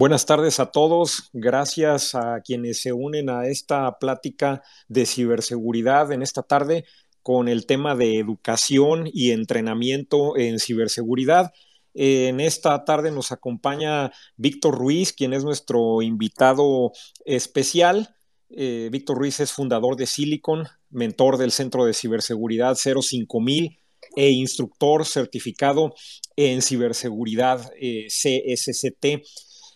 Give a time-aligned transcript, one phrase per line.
[0.00, 1.28] Buenas tardes a todos.
[1.34, 6.86] Gracias a quienes se unen a esta plática de ciberseguridad en esta tarde
[7.22, 11.52] con el tema de educación y entrenamiento en ciberseguridad.
[11.92, 16.92] En esta tarde nos acompaña Víctor Ruiz, quien es nuestro invitado
[17.26, 18.16] especial.
[18.48, 23.78] Eh, Víctor Ruiz es fundador de Silicon, mentor del Centro de Ciberseguridad 05000
[24.16, 25.92] e instructor certificado
[26.36, 29.26] en ciberseguridad eh, CSCT.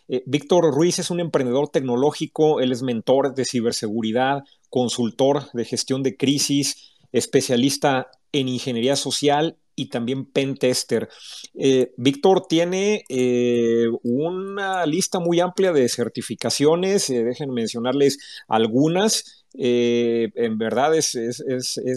[0.08, 6.02] Eh, Víctor Ruiz es un emprendedor tecnológico, él es mentor de ciberseguridad, consultor de gestión
[6.02, 11.08] de crisis, especialista en ingeniería social y también pentester.
[11.54, 19.44] Eh, Víctor tiene eh, una lista muy amplia de certificaciones, dejen mencionarles algunas.
[19.56, 21.14] Eh, en verdad es,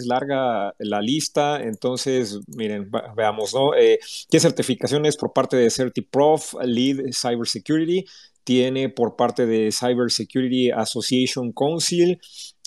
[0.06, 3.74] larga la lista, entonces miren, veamos, ¿no?
[3.74, 3.98] Eh,
[4.30, 8.04] ¿Qué certificaciones por parte de CertiProf, Lead Cybersecurity?
[8.44, 12.20] Tiene por parte de Cybersecurity Association Council,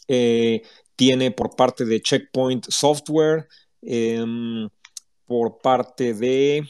[0.07, 0.61] eh,
[0.97, 3.47] tiene por parte de Checkpoint Software,
[3.81, 4.67] em,
[5.31, 6.61] por parte de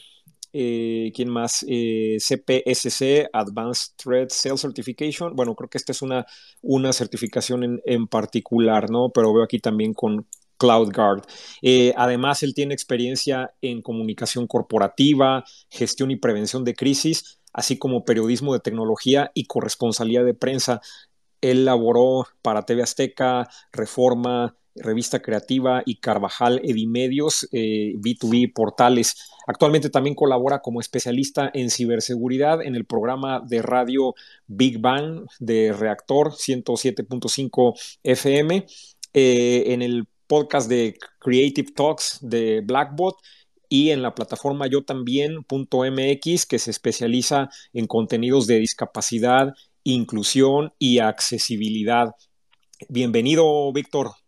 [0.52, 1.66] eh, ¿Quién más?
[1.68, 5.34] Eh, CPSC, Advanced Threat Sales Certification.
[5.34, 6.24] Bueno, creo que esta es una,
[6.60, 9.10] una certificación en, particular, ¿no?
[9.12, 11.24] Pero veo aquí también con CloudGuard.
[11.60, 18.04] Eh, además, él tiene experiencia en comunicación corporativa, gestión y prevención de crisis, así como
[18.04, 20.80] periodismo de tecnología y corresponsalía de prensa.
[21.40, 29.16] Él laboró para TV Azteca, Reforma, Revista Creativa y Carvajal Edimedios, B2B eh, Portales.
[29.46, 34.14] Actualmente también colabora como especialista en ciberseguridad en el programa de radio
[34.46, 38.66] Big Bang de Reactor 107.5 FM,
[39.14, 43.16] eh, en el podcast de Creative Talks de Blackbot
[43.68, 50.98] y en la plataforma yo también.mx que se especializa en contenidos de discapacidad, inclusión y
[50.98, 52.14] accesibilidad.
[52.88, 54.21] Bienvenido, Víctor.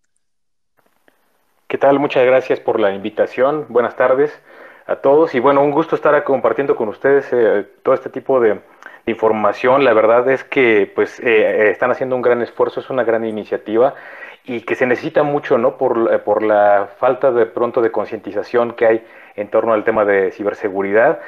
[1.74, 1.98] ¿Qué tal?
[1.98, 3.66] Muchas gracias por la invitación.
[3.68, 4.40] Buenas tardes
[4.86, 8.60] a todos y bueno, un gusto estar compartiendo con ustedes eh, todo este tipo de,
[9.06, 9.82] información.
[9.82, 13.94] La verdad es que pues eh, están haciendo un gran esfuerzo, es una gran iniciativa
[14.44, 15.76] y que se necesita mucho, ¿no?
[15.76, 20.04] Por, eh, por la falta de pronto de concientización que hay en torno al tema
[20.04, 21.18] de ciberseguridad.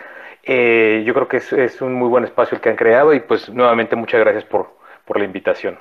[0.45, 3.49] yo creo que es, es, un muy buen espacio el que han creado y pues
[3.51, 4.69] nuevamente muchas gracias por,
[5.07, 5.77] por la invitación.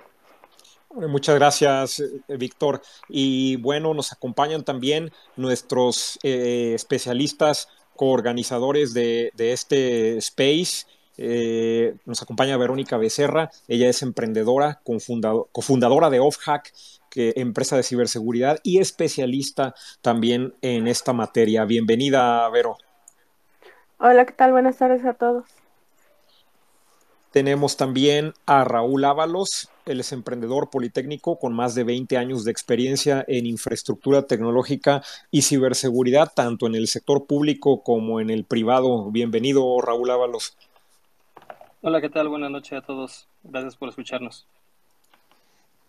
[0.95, 2.81] Muchas gracias, eh, Víctor.
[3.09, 10.85] Y bueno, nos acompañan también nuestros eh, especialistas coorganizadores de, de este space.
[11.17, 16.73] Eh, nos acompaña Verónica Becerra, ella es emprendedora, cofundadora de OffHack,
[17.09, 21.63] que, empresa de ciberseguridad y especialista también en esta materia.
[21.63, 22.77] Bienvenida, Vero.
[23.97, 24.51] Hola, ¿qué tal?
[24.51, 25.45] Buenas tardes a todos.
[27.31, 32.51] Tenemos también a Raúl Ábalos, él es emprendedor politécnico con más de 20 años de
[32.51, 39.11] experiencia en infraestructura tecnológica y ciberseguridad, tanto en el sector público como en el privado.
[39.11, 40.57] Bienvenido, Raúl Ábalos.
[41.81, 42.29] Hola, ¿qué tal?
[42.29, 43.27] Buenas noches a todos.
[43.43, 44.47] Gracias por escucharnos.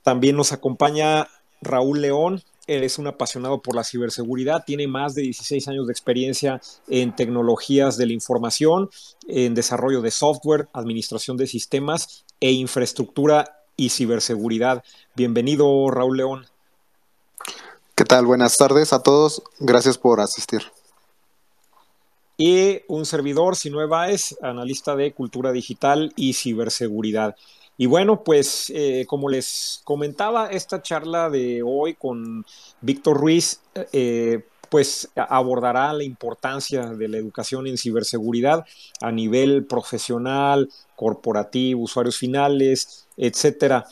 [0.03, 1.27] También nos acompaña
[1.63, 5.93] Raúl León, él es un apasionado por la ciberseguridad, tiene más de 16 años de
[5.93, 8.91] experiencia en tecnologías de la información,
[9.27, 14.83] en desarrollo de software, administración de sistemas e infraestructura y ciberseguridad.
[15.15, 16.47] Bienvenido, Raúl León.
[17.95, 18.27] ¿Qué tal?
[18.27, 19.43] Buenas tardes a todos.
[19.59, 20.63] Gracias por asistir.
[22.37, 27.37] Y un servidor, Sinue Baez, analista de cultura digital y ciberseguridad.
[27.79, 32.45] Y bueno, pues eh, como les comentaba, esta charla de hoy con
[32.81, 33.61] Víctor Ruiz,
[33.93, 38.65] eh, pues abordará la importancia de la educación en ciberseguridad
[39.01, 43.87] a nivel profesional, corporativo, usuarios finales, etcétera.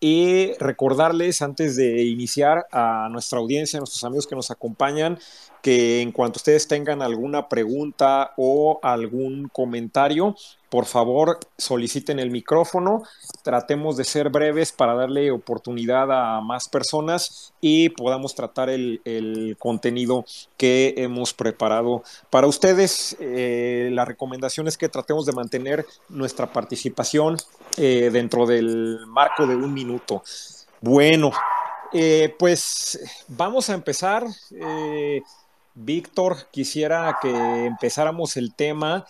[0.00, 5.18] Y recordarles antes de iniciar a nuestra audiencia, a nuestros amigos que nos acompañan,
[5.62, 10.34] que en cuanto ustedes tengan alguna pregunta o algún comentario,
[10.70, 13.02] por favor soliciten el micrófono.
[13.42, 20.24] Tratemos de ser breves para darle oportunidad a más personas y podamos tratar el, contenido
[20.56, 23.16] que hemos preparado para ustedes.
[23.18, 27.36] Eh, la recomendación es que tratemos de mantener nuestra participación
[27.76, 30.22] eh, dentro del marco de un minuto.
[30.80, 31.32] Bueno,
[31.92, 34.24] eh, pues vamos a empezar.
[35.84, 39.06] Víctor, quisiera que empezáramos el tema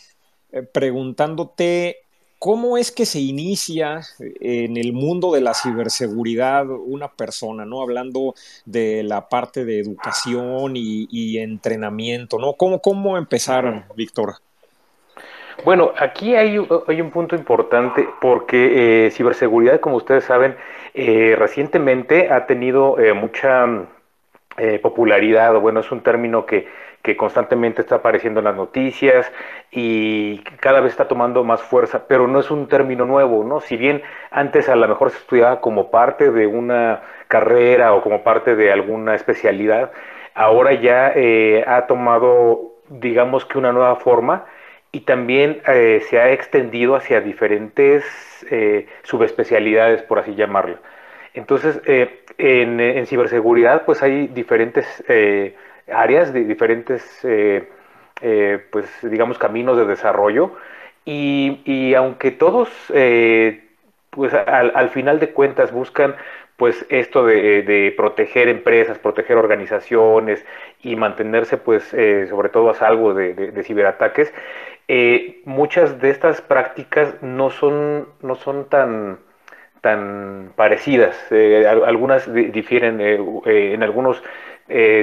[0.53, 1.99] eh, preguntándote
[2.39, 7.83] cómo es que se inicia en el mundo de la ciberseguridad una persona, ¿no?
[7.83, 8.35] Hablando
[8.65, 12.55] de la parte de educación y, entrenamiento, ¿no?
[12.55, 14.37] ¿Cómo, cómo empezaron, Víctor?
[15.65, 16.57] Bueno, aquí hay,
[16.87, 20.57] hay un punto importante porque eh, ciberseguridad, como ustedes saben,
[20.95, 23.67] eh, recientemente ha tenido eh, mucha
[24.83, 26.69] popularidad, o bueno, es un término que,
[27.03, 29.31] que constantemente está apareciendo en las noticias
[29.71, 33.61] y cada vez está tomando más fuerza, pero no es un término nuevo, ¿no?
[33.61, 38.23] Si bien antes a lo mejor se estudiaba como parte de una carrera o como
[38.23, 39.93] parte de alguna especialidad,
[40.35, 41.15] ahora ya
[41.67, 44.45] ha tomado, digamos que una nueva forma
[44.93, 48.05] y también eh, se ha extendido hacia diferentes
[48.51, 50.79] eh, subespecialidades, por así llamarlo.
[51.35, 54.87] Entonces, eh, en, ciberseguridad, pues hay diferentes
[55.93, 57.03] áreas, de diferentes,
[58.71, 60.53] pues digamos, caminos de desarrollo.
[61.05, 62.69] Y, aunque todos,
[64.11, 66.17] pues al, al, final de cuentas buscan
[66.57, 70.45] pues esto de, proteger empresas, proteger organizaciones
[70.83, 71.85] y mantenerse pues
[72.29, 74.33] sobre todo a salvo de ciberataques,
[74.93, 79.21] eh, muchas de estas prácticas no son, no son tan,
[79.81, 81.17] tan parecidas.
[81.31, 84.23] Eh, algunas difieren eh, en algunos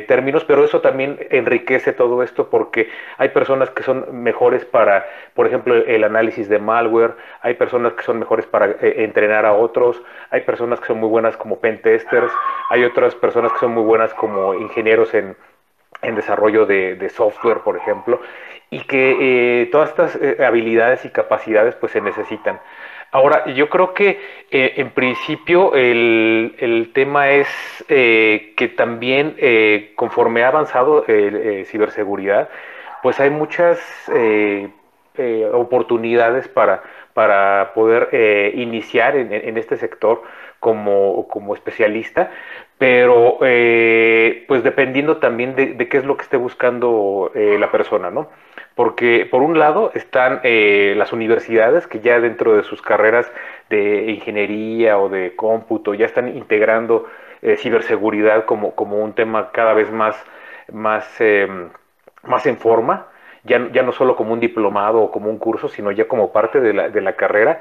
[0.08, 5.46] términos, pero eso también enriquece todo esto porque hay personas que son mejores para, por
[5.46, 10.40] ejemplo, el análisis de malware, hay personas que son mejores para entrenar a otros, hay
[10.40, 12.32] personas que son muy buenas como pentesters,
[12.70, 15.36] hay otras personas que son muy buenas como ingenieros en,
[16.16, 18.22] desarrollo de, software, por ejemplo
[18.70, 22.60] y que eh, todas estas eh, habilidades y capacidades pues se necesitan.
[23.12, 24.20] Ahora, yo creo que
[24.52, 27.48] eh, en principio el, el tema es
[27.88, 29.36] que también
[29.96, 31.06] conforme ha avanzado
[31.66, 32.50] ciberseguridad,
[33.02, 33.80] pues hay muchas
[35.54, 36.84] oportunidades para,
[37.14, 38.10] para poder
[38.56, 40.24] iniciar en, en, este sector
[40.60, 42.32] como, como especialista,
[42.78, 48.30] pero pues dependiendo también de, qué es lo que esté buscando la persona, ¿no?
[48.78, 53.30] Porque por un lado están eh, las universidades que ya dentro de sus carreras
[53.72, 57.08] de ingeniería o de cómputo ya están integrando
[57.42, 60.16] eh, ciberseguridad como, como un tema cada vez más,
[60.72, 61.70] más, em,
[62.22, 63.08] más en forma,
[63.44, 66.62] ya, ya no solo como un diplomado o como un curso, sino ya como parte
[66.62, 67.60] de la, de la carrera.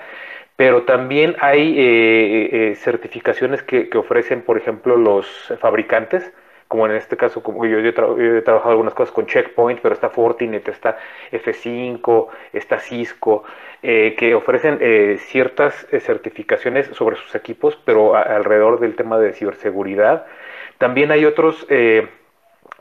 [0.56, 6.30] Pero también hay eh, certificaciones que, que ofrecen, por ejemplo, los fabricantes,
[6.68, 7.92] como en este caso, como yo, he
[8.42, 10.98] trabajado algunas cosas con Checkpoint, pero está Fortinet, está
[11.30, 13.44] F5, está Cisco,
[13.82, 19.32] eh, que ofrecen eh, ciertas eh, certificaciones sobre sus equipos, pero alrededor del tema de
[19.32, 20.26] ciberseguridad.
[20.78, 21.66] También hay otros,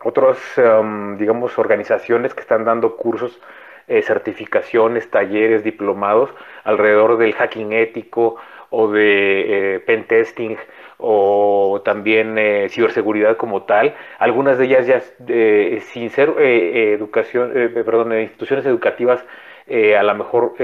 [0.03, 3.39] otros um, digamos, organizaciones que están dando cursos
[3.87, 6.31] certificaciones, talleres, diplomados
[6.63, 8.35] alrededor del hacking ético
[8.71, 10.57] o de pen testing
[10.97, 17.51] o también eh, ciberseguridad como tal, algunas de ellas ya eh, sin ser eh, educación,
[17.73, 19.23] perdón, instituciones educativas
[19.67, 20.55] a lo mejor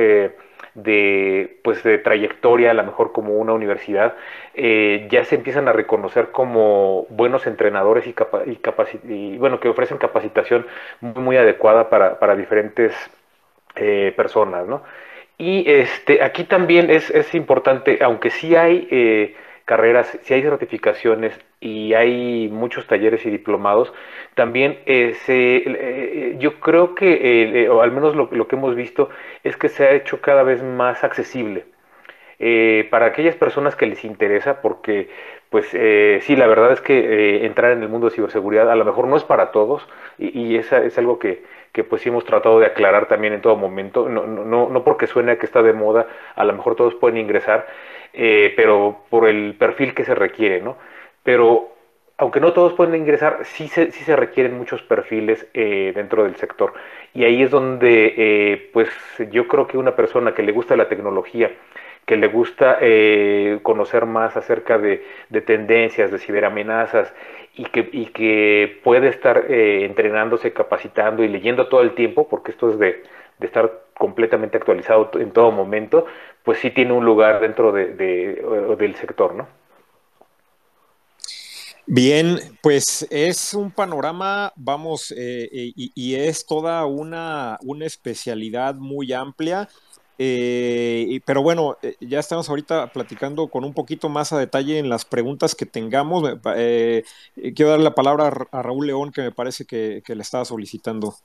[0.75, 4.13] de pues de trayectoria, a lo mejor como una universidad,
[4.53, 8.13] ya se empiezan a reconocer como buenos entrenadores y,
[9.11, 10.67] y, bueno que ofrecen capacitación
[10.99, 12.93] muy, muy adecuada para, para diferentes
[14.15, 14.83] personas, ¿no?
[15.39, 19.35] Y este, aquí también es, es importante, aunque sí hay
[19.71, 23.93] carreras, si hay certificaciones y hay muchos talleres y diplomados,
[24.35, 29.09] también eh, eh, yo creo que, eh, o al menos lo, que hemos visto,
[29.45, 31.63] es que se ha hecho cada vez más accesible.
[32.89, 35.07] para aquellas personas que les interesa, porque
[35.49, 35.65] pues
[36.25, 39.15] sí, la verdad es que entrar en el mundo de ciberseguridad a lo mejor no
[39.15, 39.87] es para todos
[40.17, 43.55] y, y esa es algo que, que pues hemos tratado de aclarar también en todo
[43.55, 47.17] momento, no, no, no porque suene que está de moda, a lo mejor todos pueden
[47.17, 47.67] ingresar,
[48.13, 50.77] eh, pero por el perfil que se requiere, ¿no?
[51.23, 51.69] Pero
[52.17, 56.35] aunque no todos pueden ingresar, sí se, sí se requieren muchos perfiles eh, dentro del
[56.35, 56.73] sector.
[57.13, 58.89] Y ahí es donde, eh, pues
[59.31, 61.51] yo creo que una persona que le gusta la tecnología,
[62.05, 62.79] que le gusta
[63.61, 67.13] conocer más acerca de, de, tendencias, de ciberamenazas
[67.55, 72.69] y que, y que puede estar entrenándose, capacitando y leyendo todo el tiempo, porque esto
[72.69, 73.03] es de,
[73.41, 76.05] de estar completamente actualizado en todo momento,
[76.43, 79.47] pues sí tiene un lugar dentro de, del sector, ¿no?
[81.87, 89.11] Bien, pues es un panorama, vamos, eh, eh, y, es toda una, una especialidad muy
[89.13, 89.67] amplia.
[90.17, 95.05] Eh, pero bueno, ya estamos ahorita platicando con un poquito más a detalle en las
[95.05, 96.23] preguntas que tengamos.
[97.55, 101.15] quiero dar la palabra a Raúl León, que me parece que, que le estaba solicitando.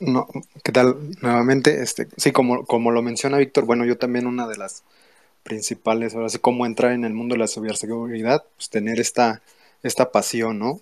[0.00, 0.28] No,
[0.64, 0.96] ¿qué tal?
[1.20, 4.82] Nuevamente, este, sí, como, como lo menciona Víctor, bueno, yo también una de las
[5.42, 9.42] principales, ahora sí, cómo entrar en el mundo de la ciberseguridad, pues tener esta,
[9.82, 10.80] esta pasión, ¿no?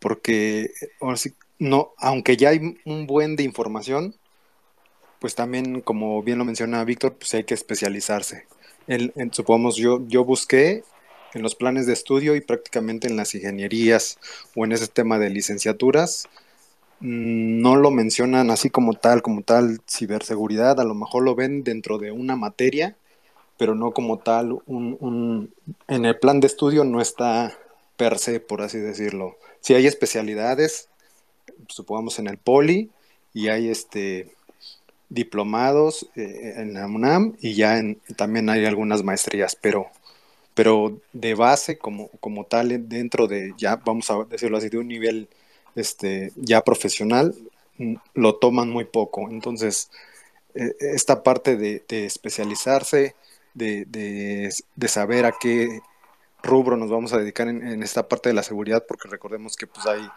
[0.00, 4.16] Porque, ahora sí, no, aunque ya hay un buen de información,
[5.18, 8.46] pues también, como bien lo menciona Víctor, pues hay que especializarse.
[8.86, 10.82] En, supongamos, yo, yo busqué
[11.34, 14.18] en los planes de estudio y prácticamente en las ingenierías
[14.56, 16.28] o en ese tema de licenciaturas,
[17.00, 21.98] no lo mencionan así como tal, como tal ciberseguridad, a lo mejor lo ven dentro
[21.98, 22.96] de una materia,
[23.56, 25.52] pero no como tal, un,
[25.88, 27.56] en el plan de estudio no está
[27.96, 29.36] per se, por así decirlo.
[29.60, 30.88] Si hay especialidades,
[31.68, 32.90] supongamos en el poli,
[33.32, 34.34] y hay este
[35.08, 37.80] diplomados eh, en la UNAM y ya
[38.16, 39.88] también hay algunas maestrías, pero,
[40.54, 44.88] pero de base como, como tal dentro de ya, vamos a decirlo así, de un
[44.88, 45.28] nivel
[45.76, 47.34] este, ya profesional,
[47.78, 49.28] mm, lo toman muy poco.
[49.30, 49.90] Entonces,
[50.54, 53.14] e, esta parte de, especializarse,
[53.54, 54.50] de,
[54.88, 55.80] saber a qué
[56.42, 59.66] rubro nos vamos a dedicar en, en, esta parte de la seguridad, porque recordemos que
[59.66, 60.08] pues hay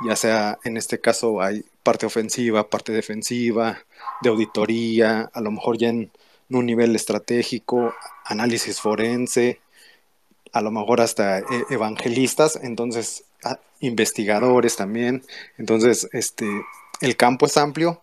[0.00, 3.78] ya sea en este caso hay parte ofensiva, parte defensiva,
[4.22, 6.10] de auditoría, a lo mejor ya en
[6.50, 9.60] un nivel estratégico, análisis forense,
[10.52, 13.24] a lo mejor hasta eh, evangelistas, entonces
[13.80, 15.22] investigadores también.
[15.58, 16.46] Entonces, este,
[17.00, 18.02] el campo es amplio.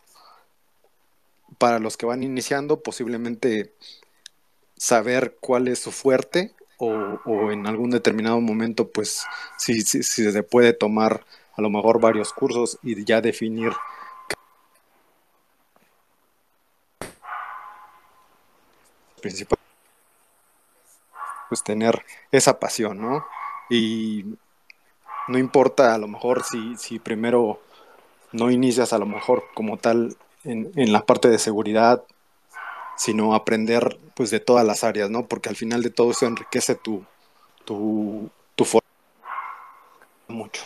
[1.57, 3.73] Para los que van iniciando, posiblemente
[4.75, 9.25] saber cuál es su fuerte o, en algún determinado momento, pues,
[9.57, 11.25] si, si, si se puede tomar
[11.55, 13.73] a lo mejor varios cursos y ya definir
[19.19, 19.57] principal
[21.49, 23.25] pues tener esa pasión, ¿no?
[23.69, 24.37] Y
[25.27, 27.59] no importa a lo mejor si, si primero
[28.31, 32.03] no inicias a lo mejor como tal en, en, la parte de seguridad,
[32.97, 35.27] sino aprender pues de todas las áreas, ¿no?
[35.27, 37.03] Porque al final de todo eso enriquece tu,
[37.65, 38.87] tu, tu forma
[40.27, 40.63] mucho.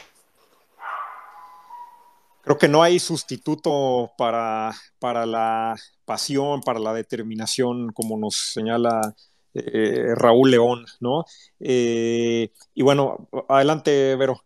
[2.43, 5.75] Creo que no hay sustituto para, para la
[6.05, 9.15] pasión, para la determinación, como nos señala
[9.53, 11.25] eh, Raúl León, ¿no?
[11.59, 14.41] Eh, y bueno, adelante, Vero.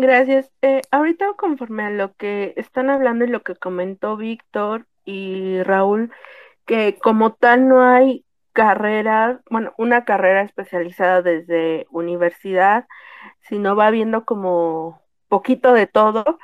[0.00, 0.50] Gracias.
[0.62, 6.10] Eh, ahorita conforme a lo que están hablando y lo que comentó Víctor y Raúl,
[6.64, 12.86] que como tal no hay carrera, bueno, una carrera especializada desde universidad,
[13.42, 16.38] sino va viendo como poquito de todo.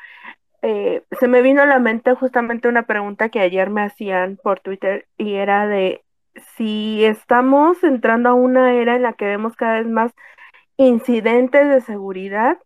[0.63, 4.61] Eh, se me vino a la mente justamente una pregunta que ayer me hacían por
[4.61, 6.05] Twitter y era de
[6.57, 10.13] si estamos entrando a una era en la que vemos cada vez más
[10.77, 12.59] incidentes de seguridad,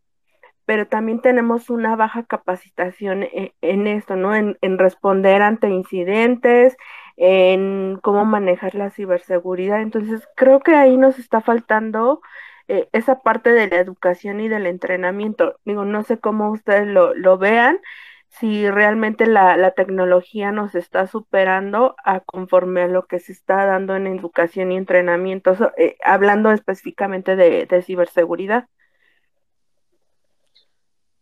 [0.70, 4.36] pero también tenemos una baja capacitación en, en esto, ¿no?
[4.36, 6.76] En, responder ante incidentes,
[7.16, 9.82] en cómo manejar la ciberseguridad.
[9.82, 12.20] Entonces, creo que ahí nos está faltando
[12.68, 15.58] eh, esa parte de la educación y del entrenamiento.
[15.64, 17.80] Digo, no sé cómo ustedes lo, vean,
[18.28, 23.66] si realmente la, la, tecnología nos está superando a conforme a lo que se está
[23.66, 28.68] dando en educación y entrenamiento, eh, hablando específicamente de ciberseguridad.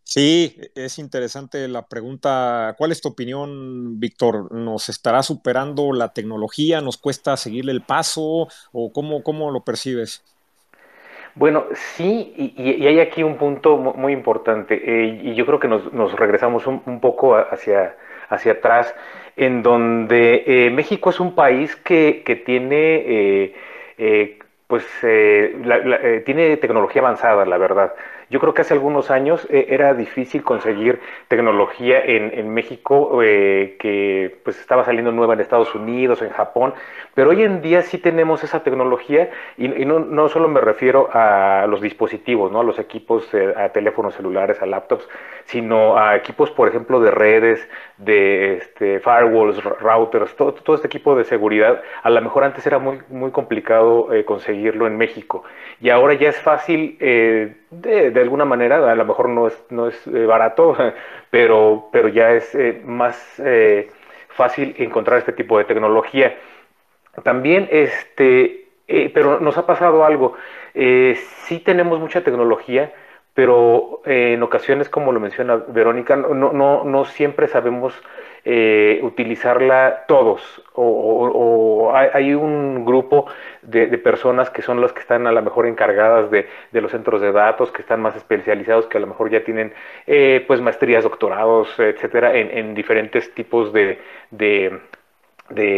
[0.09, 2.73] Sí, es interesante la pregunta.
[2.79, 4.51] ¿Cuál es tu opinión, Víctor?
[4.51, 6.81] ¿Nos estará superando la tecnología?
[6.81, 8.47] ¿Nos cuesta seguirle el paso?
[8.71, 10.23] ¿O cómo, cómo lo percibes?
[11.35, 16.13] Bueno, sí, y, hay aquí un punto muy importante, eh, y yo creo que nos,
[16.13, 17.95] regresamos un, poco hacia,
[18.29, 18.95] hacia atrás,
[19.37, 23.53] en donde eh, México es un país que, que tiene,
[23.99, 27.93] eh, pues, tiene tecnología avanzada, la verdad.
[28.29, 33.75] Yo creo que hace algunos años eh, era difícil conseguir tecnología en, en México eh,
[33.79, 36.75] que pues estaba saliendo nueva en Estados Unidos, en Japón,
[37.15, 41.65] pero hoy en día sí tenemos esa tecnología y, no, no, solo me refiero a
[41.67, 42.59] los dispositivos, ¿no?
[42.59, 45.07] a los equipos, eh, a teléfonos celulares, a laptops,
[45.45, 47.67] sino a equipos, por ejemplo, de redes,
[47.97, 51.81] de este, firewalls, routers, todo, todo este equipo de seguridad.
[52.03, 55.43] A lo mejor antes era muy, muy complicado conseguirlo en México
[55.81, 56.97] y ahora ya es fácil
[57.71, 60.75] de, de, alguna manera, a lo mejor no es, no es eh, barato,
[61.29, 63.89] pero, pero ya es eh, más eh,
[64.29, 66.37] fácil encontrar este tipo de tecnología.
[67.23, 68.65] También, este,
[69.13, 70.35] pero nos ha pasado algo,
[70.73, 72.93] sí tenemos mucha tecnología,
[73.39, 77.93] pero en ocasiones, como lo menciona Verónica, no, no, no siempre sabemos
[78.43, 83.27] eh, utilizarla todos o, hay, un grupo
[83.61, 87.31] de, personas que son las que están a lo mejor encargadas de, los centros de
[87.31, 89.73] datos, que están más especializados, que a lo mejor ya tienen
[90.05, 94.01] eh, pues maestrías, doctorados, etcétera, en, diferentes tipos de,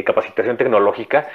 [0.04, 1.28] capacitación tecnológica.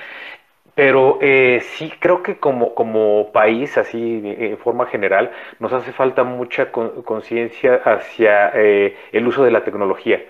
[0.76, 6.22] Pero eh, sí creo que como, como país, así en forma general, nos hace falta
[6.22, 10.20] mucha conciencia hacia el uso de la tecnología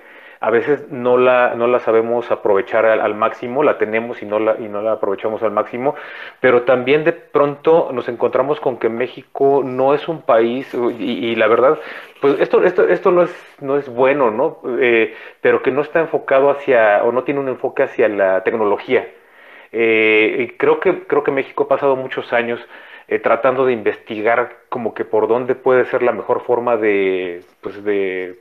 [0.41, 4.57] a veces no la, no la sabemos aprovechar al, máximo, la tenemos y no la,
[4.59, 5.95] y no la aprovechamos al máximo,
[6.41, 11.47] pero también de pronto nos encontramos con que México no es un país, y, la
[11.49, 11.79] verdad,
[12.21, 14.61] pues esto, esto, esto no, es, no es bueno, ¿no?
[14.81, 19.09] Eh, pero que no está enfocado hacia, o no tiene un enfoque hacia la tecnología.
[19.79, 22.61] Eh, creo, que, creo que México ha pasado muchos años
[23.09, 27.77] eh, tratando de investigar como que por dónde puede ser la mejor forma de, pues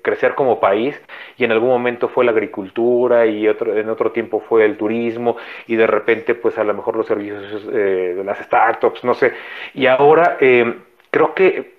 [0.01, 0.99] crecer como país
[1.37, 5.37] y en algún momento fue la agricultura y en otro tiempo fue el turismo
[5.67, 9.33] y de repente pues a lo mejor los servicios eh, de las startups, no sé.
[9.75, 10.73] Y ahora eh,
[11.11, 11.75] creo que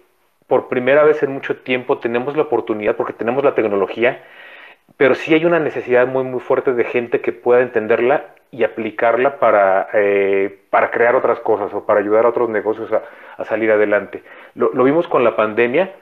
[0.47, 4.23] por primera vez en mucho tiempo tenemos la oportunidad porque tenemos la tecnología
[4.97, 9.39] pero sí hay una necesidad muy muy fuerte de gente que pueda entenderla y aplicarla
[9.39, 14.23] para, eh, para crear otras cosas o para ayudar a otros negocios a, salir adelante.
[14.55, 15.93] Lo, vimos con la pandemia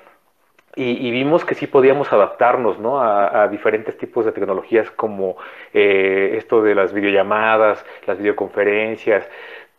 [0.77, 3.01] y, vimos que sí podíamos adaptarnos ¿no?
[3.01, 5.37] a, diferentes tipos de tecnologías como
[5.73, 9.29] eh, esto de las videollamadas, las videoconferencias,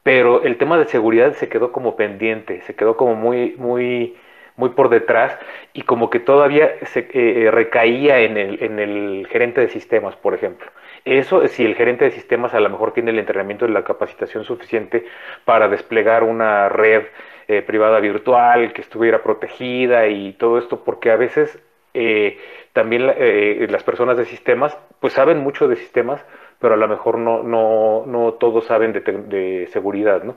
[0.03, 4.15] pero el tema de seguridad se quedó como pendiente, se quedó como muy, muy,
[4.57, 5.38] muy por detrás
[5.74, 10.33] y como que todavía se eh, recaía en el, en el gerente de sistemas, por
[10.33, 10.67] ejemplo.
[11.03, 14.43] Eso, si el gerente de sistemas a lo mejor tiene el entrenamiento y la capacitación
[14.43, 15.05] suficiente
[15.45, 17.03] para desplegar una red
[17.47, 21.59] eh, privada virtual que estuviera protegida y todo esto, porque a veces
[21.93, 22.39] eh,
[22.74, 26.25] también eh, las personas de sistemas, pues saben mucho de sistemas,
[26.59, 30.35] pero a lo mejor no, no, no todos saben de, de seguridad, ¿no?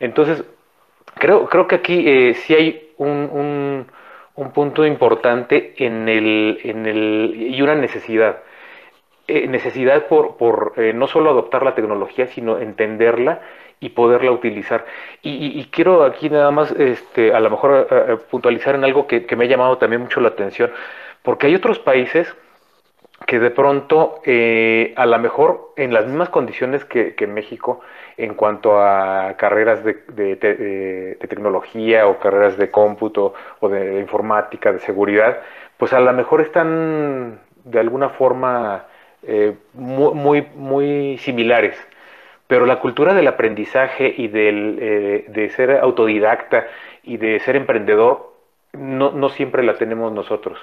[0.00, 0.44] Entonces,
[1.14, 3.86] creo, creo que aquí sí hay un, un,
[4.34, 8.38] un, punto importante en el, en el, y una necesidad
[9.30, 13.42] eh, necesidad por, por eh, no solo adoptar la tecnología, sino entenderla
[13.78, 14.86] y poderla utilizar.
[15.20, 19.44] Y, quiero aquí nada más, este, a lo mejor eh, puntualizar en algo que, me
[19.44, 20.70] ha llamado también mucho la atención,
[21.22, 22.34] porque hay otros países
[23.26, 27.80] que de pronto, a lo mejor en las mismas condiciones que, México,
[28.16, 34.80] en cuanto a carreras de, de, tecnología o carreras de cómputo o de informática, de
[34.80, 35.40] seguridad,
[35.76, 38.86] pues a lo mejor están de alguna forma
[39.22, 41.76] eh, muy, muy, similares.
[42.46, 46.66] Pero la cultura del aprendizaje y del, eh, de ser autodidacta
[47.02, 48.32] y de ser emprendedor
[48.72, 50.58] no, no siempre la tenemos nosotros.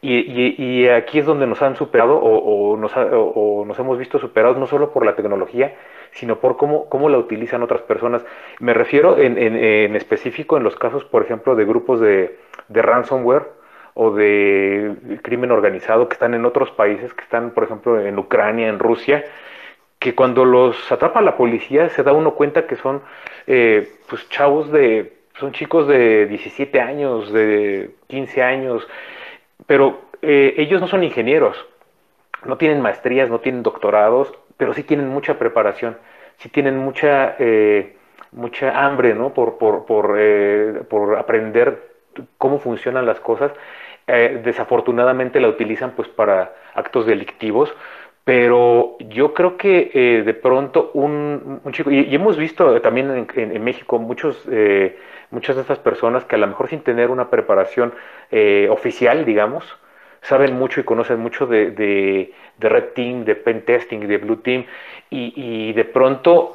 [0.00, 4.56] Y, y, aquí es donde nos han superado o, nos o, nos hemos visto superados
[4.56, 5.74] no solo por la tecnología,
[6.12, 8.24] sino por cómo, la utilizan otras personas.
[8.60, 13.48] Me refiero en específico en los casos, por ejemplo, de grupos de, de ransomware
[13.94, 18.68] o de crimen organizado que están en otros países, que están, por ejemplo, en Ucrania,
[18.68, 19.24] en Rusia,
[19.98, 23.02] que cuando los atrapa la policía se da uno cuenta que son
[23.48, 28.86] eh, pues chavos de, son chicos de 17 años, de 15 años,
[29.68, 31.56] pero eh, ellos no son ingenieros,
[32.44, 35.96] no tienen maestrías, no tienen doctorados, pero sí tienen mucha preparación,
[36.38, 37.96] sí tienen mucha, eh,
[38.32, 39.32] mucha hambre ¿no?
[39.32, 40.18] por, por, por,
[40.88, 41.86] por aprender
[42.36, 43.52] cómo funcionan las cosas
[44.10, 47.70] eh, desafortunadamente la utilizan pues para actos delictivos,
[48.28, 53.98] pero yo creo que eh, de pronto un, chico, y, hemos visto también en, México
[53.98, 54.98] muchos, eh,
[55.30, 57.94] muchas de estas personas que a lo mejor sin tener una preparación
[58.68, 59.64] oficial, digamos,
[60.20, 62.34] saben mucho y conocen mucho de, de,
[62.68, 64.66] Red Team, de Pen Testing, de Blue Team,
[65.08, 66.52] y, de pronto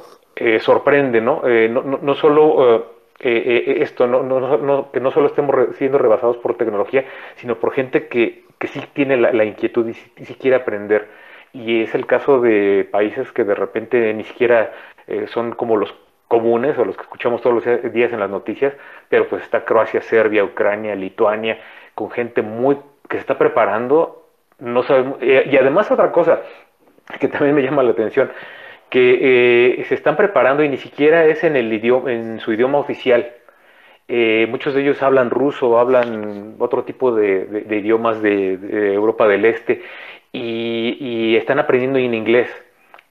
[0.60, 1.42] sorprende, ¿no?
[1.42, 6.36] no, no, solo eh, eh, esto, no, no, no, que no solo estemos siendo rebasados
[6.36, 7.04] por tecnología,
[7.36, 11.08] sino por gente que, que sí tiene la, inquietud y sí, quiere aprender.
[11.54, 14.72] Y es el caso de países que de repente ni siquiera
[15.06, 15.94] eh, son como los
[16.28, 18.74] comunes o los que escuchamos todos los días en las noticias,
[19.08, 21.58] pero pues está Croacia, Serbia, Ucrania, Lituania,
[21.94, 22.76] con gente muy
[23.08, 24.26] que se está preparando,
[24.58, 26.40] no sabemos, y además otra cosa
[27.20, 28.30] que también me llama la atención,
[28.88, 32.78] que eh, se están preparando y ni siquiera es en, el idioma, en su idioma
[32.78, 33.32] oficial.
[34.06, 39.82] Eh, muchos de ellos hablan ruso, hablan otro tipo de, idiomas de, Europa del Este
[40.38, 42.48] y, están aprendiendo en inglés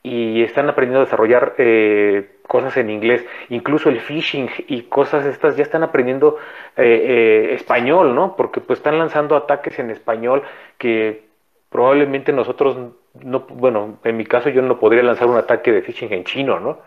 [0.01, 5.55] y están aprendiendo a desarrollar eh, cosas en inglés, incluso el phishing y cosas estas
[5.55, 6.37] ya están aprendiendo
[6.75, 8.35] español, ¿no?
[8.35, 10.43] Porque pues están lanzando ataques en español
[10.77, 11.23] que
[11.69, 12.77] probablemente nosotros
[13.21, 16.59] no, bueno, en mi caso yo no podría lanzar un ataque de phishing en chino,
[16.59, 16.79] ¿no?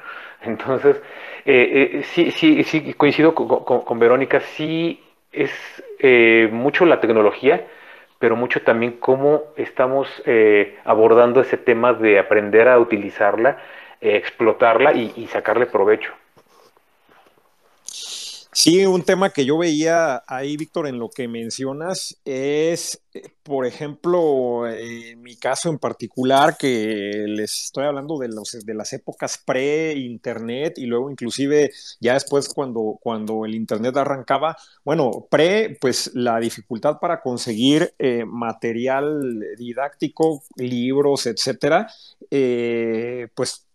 [0.43, 1.01] Entonces,
[1.45, 5.01] eh, eh, sí, sí, sí, coincido con, Verónica, sí
[5.33, 5.51] es
[5.99, 7.67] eh, mucho la tecnología,
[8.19, 10.09] pero mucho también cómo estamos
[10.85, 13.59] abordando ese tema de aprender a utilizarla,
[14.01, 16.13] explotarla y, y sacarle provecho.
[18.59, 23.67] Sí, un tema que yo veía ahí, Víctor, en lo que mencionas es, eh, por
[23.67, 29.37] ejemplo, en mi caso en particular, que les estoy hablando de, los, de las épocas
[29.45, 36.41] pre-internet y luego inclusive ya después cuando, cuando el internet arrancaba, bueno, pre, pues la
[36.41, 41.89] dificultad para conseguir eh, material didáctico, libros, etcétera,
[42.31, 43.66] eh, pues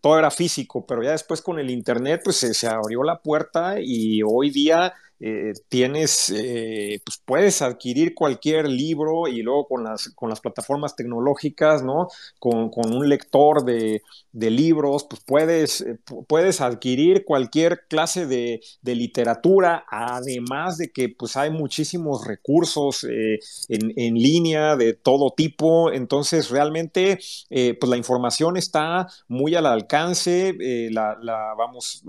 [0.00, 3.76] todo era físico, pero ya después con el Internet, pues se, se abrió la puerta
[3.80, 10.08] y hoy día eh, tienes, eh, pues puedes adquirir cualquier libro y luego con las,
[10.14, 12.08] con las plataformas tecnológicas, ¿no?
[12.38, 14.00] Con, un lector de,
[14.32, 21.50] libros, pues puedes, eh, puedes adquirir cualquier clase de, literatura, además de que pues hay
[21.50, 29.66] muchísimos recursos en, línea de todo tipo, entonces realmente pues la información está muy al
[29.66, 30.54] alcance,
[30.90, 32.02] la, vamos,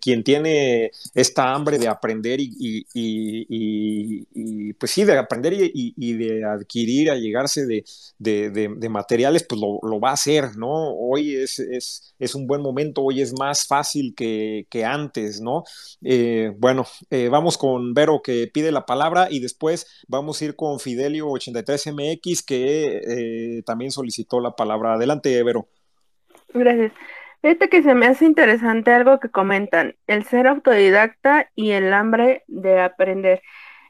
[0.00, 2.84] quien tiene esta hambre de aprender, y,
[4.74, 10.14] pues sí, de aprender y, de adquirir, a llegarse de, materiales, pues lo, va a
[10.14, 10.92] hacer, ¿no?
[10.94, 15.64] Hoy es, es, un buen momento, hoy es más fácil que, antes, ¿no?
[16.02, 20.56] Eh, bueno, eh, vamos con Vero que pide la palabra y después vamos a ir
[20.56, 24.94] con Fidelio83MX que eh, también solicitó la palabra.
[24.94, 25.68] Adelante, Vero.
[26.52, 26.92] Gracias.
[27.44, 32.42] Fíjate que se me hace interesante algo que comentan, el ser autodidacta y el hambre
[32.46, 33.42] de aprender.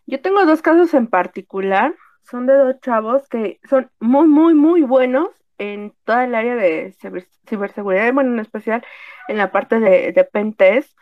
[0.06, 1.94] Yo tengo dos casos en particular,
[2.28, 6.96] son de dos chavos que son muy, muy, muy buenos en toda el área de
[7.48, 8.84] ciberseguridad, bueno, en especial
[9.28, 10.98] en la parte de, de Pentest,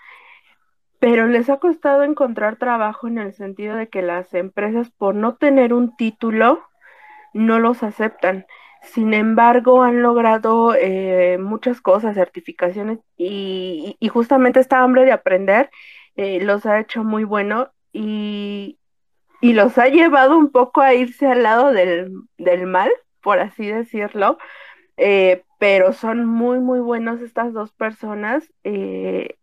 [0.99, 5.37] pero les ha costado encontrar trabajo en el sentido de que las empresas, por no
[5.37, 6.63] tener un título,
[7.33, 8.45] no los aceptan.
[8.83, 15.71] Sin embargo, han logrado eh, muchas cosas, certificaciones y, justamente esta hambre de aprender
[16.17, 18.79] eh, los ha hecho muy bueno y,
[19.41, 22.13] los ha llevado un poco a irse al lado del,
[22.67, 22.91] mal,
[23.23, 24.39] por así decirlo.
[24.97, 28.45] Eh, pero son muy, muy buenos estas dos personas.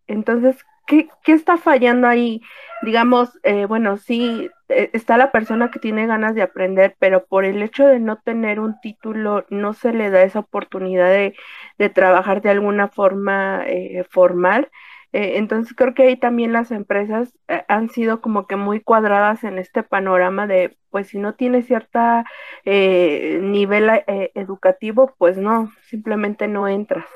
[0.07, 0.57] entonces,
[0.89, 2.41] ¿qué, ¿qué, está fallando ahí?
[2.83, 3.31] Digamos,
[3.67, 7.87] bueno, sí, eh, está la persona que tiene ganas de aprender, pero por el hecho
[7.87, 12.87] de no tener un título, no se le da esa oportunidad de, trabajar de alguna
[12.87, 14.69] forma eh, formal.
[15.11, 17.33] Eh, entonces creo que ahí también las empresas
[17.67, 22.25] han sido como que muy cuadradas en este panorama de, pues si no tienes cierta
[22.65, 23.89] nivel
[24.35, 27.07] educativo, pues no, simplemente no entras.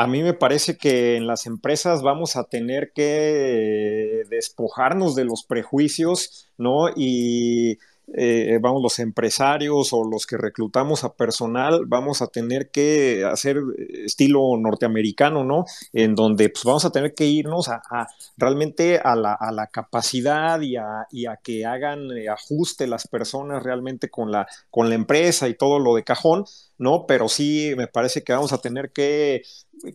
[0.00, 5.42] A mí me parece que en las empresas vamos a tener que despojarnos de los
[5.42, 6.88] prejuicios, ¿no?
[6.94, 7.80] Y
[8.14, 13.58] eh, vamos, los empresarios o los que reclutamos a personal, vamos a tener que hacer
[14.04, 15.64] estilo norteamericano, ¿no?
[15.92, 18.06] En donde pues, vamos a tener que irnos a,
[18.36, 24.46] realmente a la, capacidad y a, que hagan eh, ajuste las personas realmente con la,
[24.70, 26.44] con la empresa y todo lo de cajón,
[26.78, 27.04] ¿no?
[27.06, 29.42] Pero sí me parece que vamos a tener que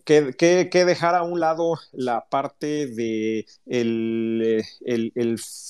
[0.04, 4.64] que, dejar a un lado la parte de el,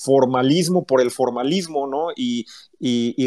[0.03, 2.07] formalismo por el formalismo, ¿no?
[2.15, 2.45] Y,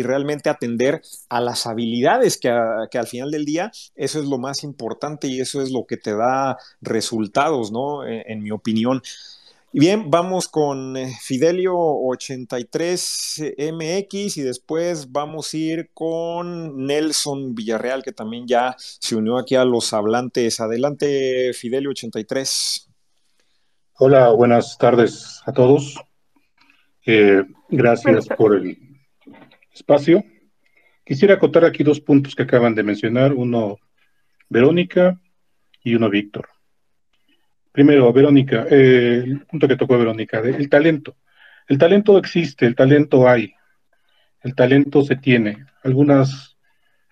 [0.03, 5.27] realmente atender a las habilidades que, al final del día eso es lo más importante
[5.27, 8.07] y eso es lo que te da resultados, ¿no?
[8.07, 9.03] en mi opinión.
[9.71, 18.13] Bien, vamos con eh, Fidelio 83MX y después vamos a ir con Nelson Villarreal, que
[18.13, 20.61] también ya se unió aquí a los hablantes.
[20.61, 22.89] Adelante, Fidelio 83.
[23.99, 25.97] Hola, buenas tardes a todos.
[27.05, 28.79] Eh, gracias por el
[29.75, 30.25] espacio.
[31.05, 33.77] Quisiera acotar aquí dos puntos que acaban de mencionar, uno
[34.49, 35.21] Verónica
[35.85, 36.49] y uno Víctor.
[37.73, 41.17] Primero, Verónica, eh, el punto que tocó Verónica, el talento.
[41.69, 43.53] El talento existe, el talento hay,
[44.43, 45.67] el talento se tiene.
[45.83, 46.57] Algunas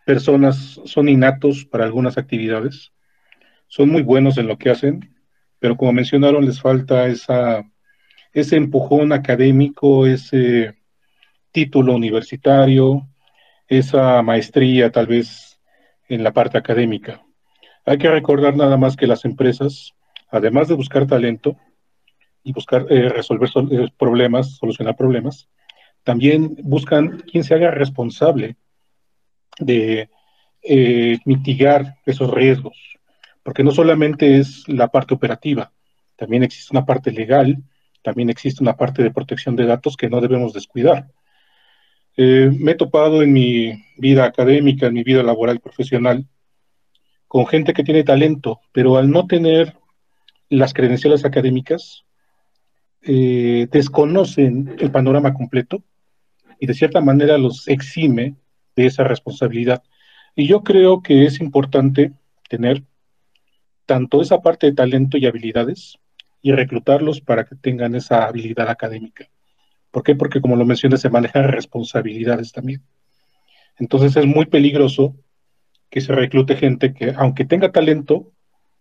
[0.04, 2.92] personas son innatos para algunas actividades,
[3.66, 5.14] son muy buenos en lo que hacen,
[5.58, 7.64] pero como mencionaron, les falta esa,
[8.32, 10.76] ese empujón académico, ese
[11.50, 13.08] título universitario,
[13.66, 15.58] esa maestría tal vez
[16.08, 17.22] en la parte académica.
[17.84, 19.95] Hay que recordar nada más que las empresas
[20.28, 21.56] además de buscar talento
[22.42, 25.48] y buscar eh, resolver eh, problemas, solucionar problemas,
[26.04, 28.56] también buscan quien se haga responsable
[29.58, 30.08] de
[30.62, 32.76] eh, mitigar esos riesgos,
[33.42, 35.72] porque no solamente es la parte operativa,
[36.16, 37.62] también existe una parte legal,
[38.02, 41.08] también existe una parte de protección de datos que no debemos descuidar.
[42.16, 46.26] me he topado en mi vida académica, en mi vida laboral profesional,
[47.26, 49.76] con gente que tiene talento, pero al no tener
[50.48, 52.04] las credenciales académicas
[53.02, 55.82] eh, desconocen el panorama completo
[56.58, 58.34] y de cierta manera los exime
[58.74, 59.82] de esa responsabilidad.
[60.34, 62.12] Y yo creo que es importante
[62.48, 62.82] tener
[63.86, 65.98] tanto esa parte de talento y habilidades
[66.42, 69.28] y reclutarlos para que tengan esa habilidad académica.
[69.90, 70.14] ¿Por qué?
[70.14, 72.82] Porque como lo mencioné, se manejan responsabilidades también.
[73.78, 75.16] Entonces es muy peligroso
[75.90, 78.32] que se reclute gente que, aunque tenga talento,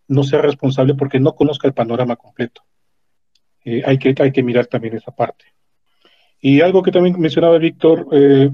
[0.08, 2.62] no sea responsable porque no conozca el panorama completo.
[3.64, 5.46] Eh, hay, que, hay que mirar también esa parte.
[6.40, 8.52] Y algo que también mencionaba Víctor, eh,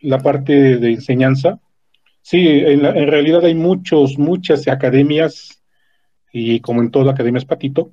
[0.00, 1.60] la parte de enseñanza.
[2.20, 5.62] Sí, en, realidad hay muchos, muchas academias,
[6.32, 7.92] y como en toda academia es patito.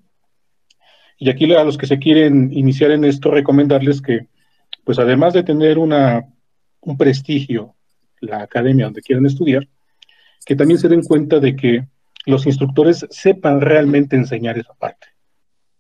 [1.17, 4.27] Y aquí a los que se quieren iniciar en esto, recomendarles que,
[4.83, 6.25] pues además de tener una,
[6.81, 7.75] un prestigio,
[8.19, 9.67] la academia donde quieren estudiar,
[10.45, 11.87] que también se den cuenta de que
[12.25, 15.07] los instructores sepan realmente enseñar esa parte.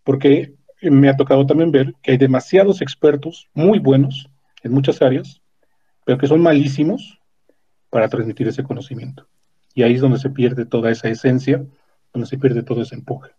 [0.03, 4.29] Porque me ha tocado también ver que hay demasiados expertos muy buenos
[4.63, 5.41] en muchas áreas,
[6.05, 7.19] pero que son malísimos
[7.89, 9.27] para transmitir ese conocimiento.
[9.73, 11.65] Y ahí es donde se pierde toda esa esencia,
[12.13, 13.31] donde se pierde todo ese empuje.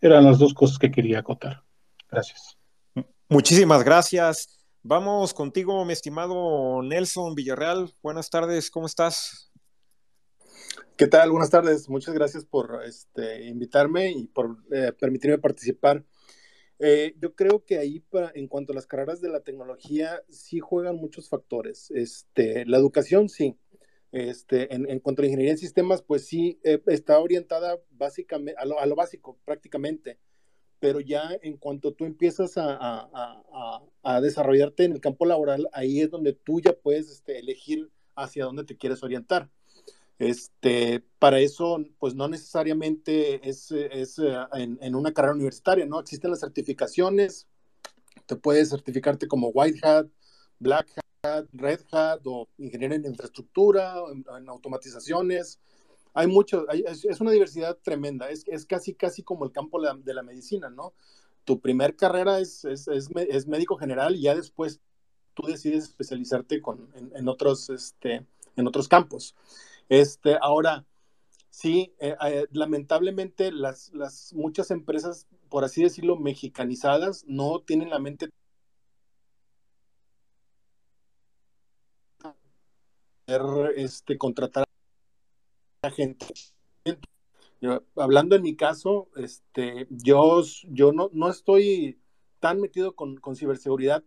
[0.00, 1.62] Eran las dos cosas que quería acotar.
[2.10, 2.56] Gracias.
[3.28, 4.58] Muchísimas gracias.
[4.82, 7.92] Vamos contigo, mi estimado Nelson Villarreal.
[8.02, 9.49] Buenas tardes, ¿cómo estás?
[11.00, 11.30] ¿Qué tal?
[11.30, 11.88] Buenas tardes.
[11.88, 16.04] Muchas gracias por este, invitarme y por eh, permitirme participar.
[16.78, 20.60] Eh, yo creo que ahí, para, en cuanto a las carreras de la tecnología, sí
[20.60, 21.90] juegan muchos factores.
[21.90, 23.56] Este, la educación, sí.
[24.12, 28.66] Este, en, en, cuanto a ingeniería en sistemas, pues sí, eh, está orientada básicamente a
[28.66, 30.18] lo, a lo, básico, prácticamente.
[30.80, 36.02] Pero ya en cuanto tú empiezas a, a, a, desarrollarte en el campo laboral, ahí
[36.02, 39.48] es donde tú ya puedes este, elegir hacia dónde te quieres orientar.
[40.20, 45.98] Este, para eso, pues no necesariamente es, es eh, en, en, una carrera universitaria, ¿no?
[45.98, 47.46] Existen las certificaciones,
[48.26, 50.08] te puedes certificarte como White Hat,
[50.58, 50.90] Black
[51.22, 55.58] Hat, Red Hat o ingeniero en infraestructura, en, en automatizaciones.
[56.12, 59.78] Hay mucho, hay, es, es, una diversidad tremenda, es, es, casi, casi como el campo
[59.78, 60.92] la, de la medicina, ¿no?
[61.46, 64.82] Tu primer carrera es, es, médico general y ya después
[65.32, 69.34] tú decides especializarte con, en, en, otros, este, en otros campos.
[69.90, 70.86] Este, ahora,
[71.50, 73.90] sí, eh, eh, lamentablemente las,
[74.34, 78.30] muchas empresas, por así decirlo, mexicanizadas, no tienen la mente
[83.76, 84.64] este, contratar
[85.82, 86.26] a gente.
[87.96, 92.00] Hablando en mi caso, este, yo, yo no, no estoy
[92.38, 94.04] tan metido con, con ciberseguridad,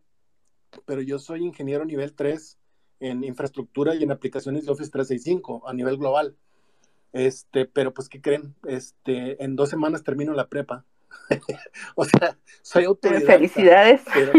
[0.85, 2.57] pero yo soy ingeniero nivel 3
[3.03, 6.35] en infraestructura y en aplicaciones de Office 365 a nivel global.
[7.11, 8.55] Este, pero pues, ¿qué creen?
[8.65, 10.85] Este, en dos semanas termino la prepa.
[11.95, 13.21] o sea, soy autoridad.
[13.25, 14.01] Felicidades.
[14.13, 14.31] Pero,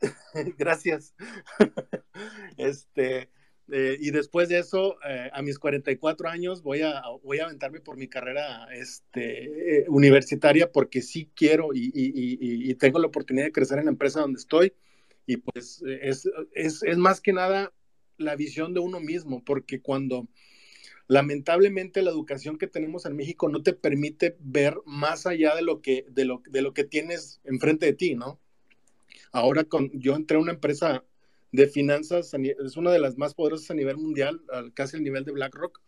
[0.58, 1.14] gracias.
[2.58, 3.30] este,
[3.70, 7.80] eh, y después de eso, eh, a mis 44 años, voy a, voy a aventarme
[7.80, 13.08] por mi carrera este, eh, universitaria porque sí quiero y, y, y, y, tengo la
[13.08, 14.74] oportunidad de crecer en la empresa donde estoy.
[15.26, 17.72] Y pues es, es, es más que nada
[18.18, 20.28] la visión de uno mismo, porque cuando
[21.08, 25.80] lamentablemente la educación que tenemos en México no te permite ver más allá de lo
[25.80, 28.38] que, de lo, de lo que tienes enfrente de ti, ¿no?
[29.32, 31.04] Ahora con, yo entré a una empresa
[31.50, 34.42] de finanzas, es una de las más poderosas a nivel mundial,
[34.74, 35.80] casi al nivel de BlackRock.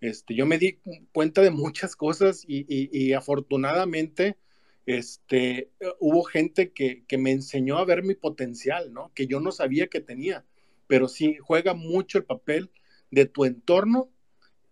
[0.00, 0.78] Este, yo me di
[1.12, 4.36] cuenta de muchas cosas y, y, y afortunadamente
[4.84, 5.70] este,
[6.00, 9.12] hubo gente que, que, me enseñó a ver mi potencial, ¿no?
[9.14, 10.44] Que yo no sabía que tenía
[10.92, 12.70] pero sí juega mucho el papel
[13.10, 14.10] de tu entorno,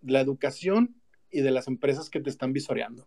[0.02, 0.94] la educación
[1.30, 3.06] y de las empresas que te están visoreando.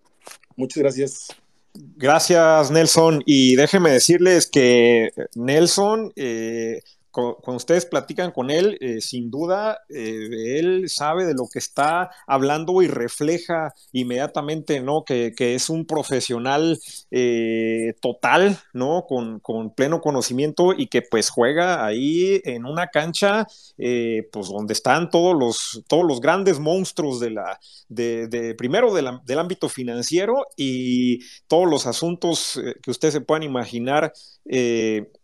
[0.56, 1.28] Muchas gracias.
[1.76, 3.22] Gracias, Nelson.
[3.28, 6.82] Y déjenme decirles que Nelson eh,
[7.14, 12.10] cuando ustedes platican con él, eh, sin duda, eh, él sabe de lo que está
[12.26, 15.04] hablando y refleja inmediatamente, ¿no?
[15.06, 16.80] Que, que es un profesional
[17.12, 19.06] eh, total, ¿no?
[19.08, 23.46] Con, con, pleno conocimiento y que pues juega ahí en una cancha,
[23.78, 28.94] eh, pues donde están todos los, todos los grandes monstruos de la, de, de primero
[28.94, 34.14] de del ámbito financiero y todos los asuntos eh, que ustedes se puedan imaginar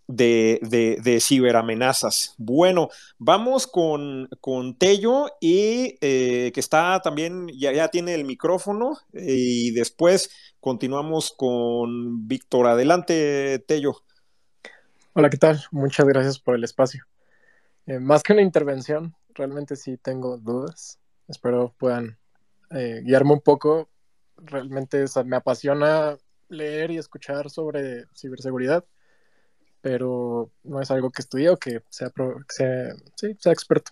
[0.10, 2.34] de, de, de, ciberamenazas.
[2.39, 8.98] Bueno, vamos con, con Tello y eh, que está también, ya, ya tiene el micrófono
[9.13, 12.65] y después continuamos con Víctor.
[12.65, 13.98] Adelante, Tello.
[15.13, 15.63] Hola, ¿qué tal?
[15.69, 17.06] Muchas gracias por el espacio.
[17.86, 21.00] Eh, más que una intervención, realmente sí tengo dudas.
[21.28, 22.17] Espero puedan
[22.72, 23.89] eh, guiarme un poco.
[24.38, 26.17] Realmente me apasiona
[26.48, 28.86] leer y escuchar sobre ciberseguridad,
[29.82, 32.12] pero no es algo que estudié o que sea,
[32.50, 33.92] sea, sea experto.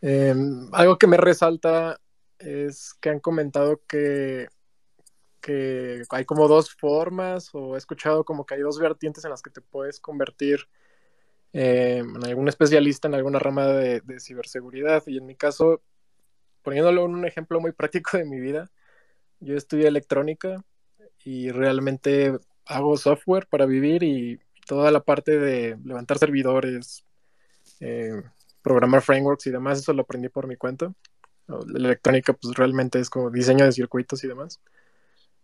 [0.00, 2.00] Em, algo que me resalta
[2.38, 4.48] es que han comentado que,
[5.40, 9.42] que hay como dos formas, o he escuchado como que hay dos vertientes en las
[9.42, 10.68] que te puedes convertir
[11.52, 15.02] en algún especialista en alguna rama de, de ciberseguridad.
[15.06, 15.82] Y en mi caso,
[16.62, 18.70] poniéndolo en un ejemplo muy práctico de mi vida,
[19.40, 20.64] yo estudié electrónica
[21.24, 27.04] y realmente hago software para vivir y toda la parte de levantar servidores,
[27.80, 28.22] eh,
[28.62, 30.92] programar frameworks y demás, eso lo aprendí por mi cuenta.
[31.46, 34.60] La electrónica pues realmente es como diseño de circuitos y demás.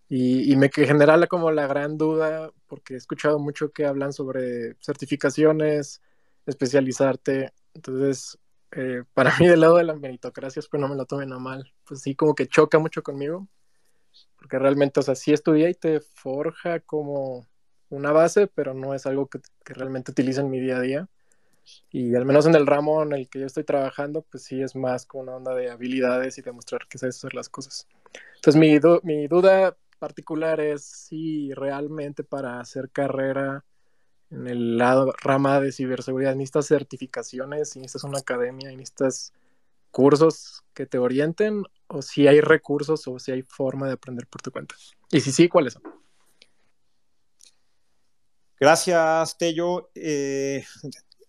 [0.08, 6.02] Y, me genera como la gran duda, porque he escuchado mucho que hablan sobre certificaciones,
[6.44, 7.52] especializarte.
[7.72, 8.38] Entonces,
[8.72, 11.72] eh, para mí del lado de la meritocracia, pues no me lo tomen a mal.
[11.84, 13.48] Pues sí, como que choca mucho conmigo,
[14.36, 17.46] porque realmente, o sea, sí estudié y te forja como
[17.92, 21.08] una base, pero no es algo que, realmente utilizo en mi día a día.
[21.90, 24.74] Y al menos en el ramo en el que yo estoy trabajando, pues sí es
[24.74, 27.86] más como una onda de habilidades y demostrar que sabes hacer las cosas.
[28.36, 33.64] Entonces mi, mi duda particular es si realmente para hacer carrera
[34.30, 39.32] en el lado rama de ciberseguridad necesitas certificaciones, necesitas una academia, necesitas
[39.90, 44.42] cursos que te orienten o si hay recursos o si hay forma de aprender por
[44.42, 44.74] tu cuenta.
[45.10, 46.01] Y si sí, ¿cuáles son?
[48.62, 49.90] Gracias, Tello.
[49.96, 50.62] Eh,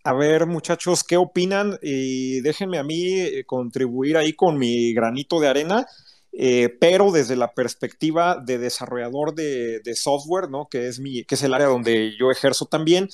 [0.04, 1.80] a ver, muchachos, ¿qué opinan?
[1.82, 5.88] Y déjenme a mí eh, contribuir ahí con mi granito de arena.
[6.32, 10.68] Eh, pero desde la perspectiva de desarrollador de, software, ¿no?
[10.70, 13.10] Que es, mi, que es el área donde yo ejerzo también.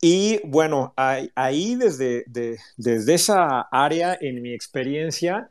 [0.00, 2.26] Y bueno, ahí, desde,
[2.76, 5.50] desde esa área, en mi experiencia,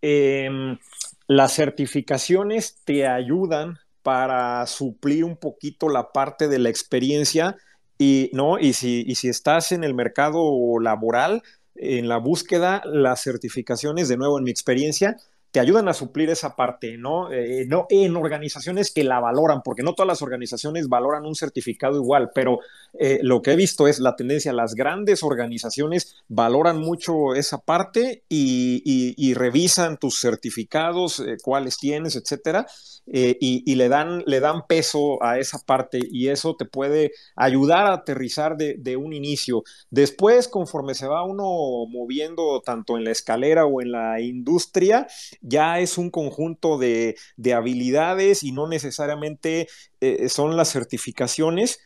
[0.00, 0.78] em,
[1.26, 7.56] las certificaciones te ayudan para suplir un poquito la parte de la experiencia
[7.98, 8.58] y, ¿no?
[8.58, 11.42] y, si, y si estás en el mercado laboral,
[11.74, 15.16] en la búsqueda, las certificaciones, de nuevo en mi experiencia,
[15.52, 17.30] te ayudan a suplir esa parte, ¿no?
[17.30, 21.96] Eh, no en organizaciones que la valoran, porque no todas las organizaciones valoran un certificado
[21.96, 22.60] igual, pero
[22.98, 28.24] eh, lo que he visto es la tendencia, las grandes organizaciones valoran mucho esa parte
[28.30, 32.66] y, revisan tus certificados, eh, cuáles tienes, etcétera,
[33.04, 37.94] y, le, dan, le dan peso a esa parte y eso te puede ayudar a
[37.94, 39.64] aterrizar de, de un inicio.
[39.90, 41.44] Después, conforme se va uno
[41.88, 45.08] moviendo tanto en la escalera o en la industria,
[45.42, 47.16] ya es un conjunto de,
[47.54, 49.68] habilidades y no necesariamente
[50.00, 51.80] eh, son las certificaciones.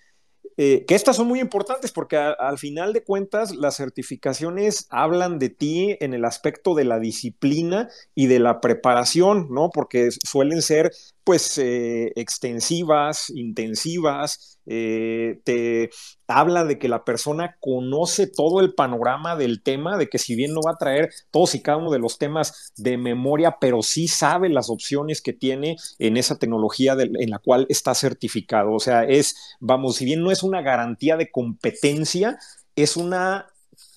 [0.58, 5.50] Eh, que estas son muy importantes porque al final de cuentas las certificaciones hablan de
[5.50, 9.68] ti en el aspecto de la disciplina y de la preparación, ¿no?
[9.70, 10.92] Porque suelen ser
[11.24, 15.90] pues eh, extensivas, intensivas, eh, te
[16.26, 20.52] habla de que la persona conoce todo el panorama del tema, de que si bien
[20.52, 24.08] no va a traer todos y cada uno de los temas de memoria, pero sí
[24.08, 28.72] sabe las opciones que tiene en esa tecnología en la cual está certificado.
[28.72, 32.38] O sea, es, vamos, si bien no es una garantía de competencia,
[32.74, 33.46] es una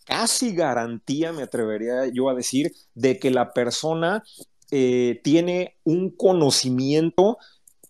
[0.06, 4.24] casi garantía, me atrevería yo a decir, de que la persona
[4.72, 7.38] eh, tiene un conocimiento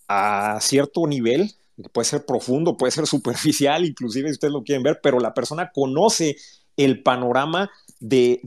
[0.08, 1.54] a cierto nivel,
[1.92, 5.72] puede ser profundo, puede ser superficial, inclusive si ustedes lo quieren ver, pero la persona
[5.74, 6.36] conoce
[6.78, 8.40] el panorama de,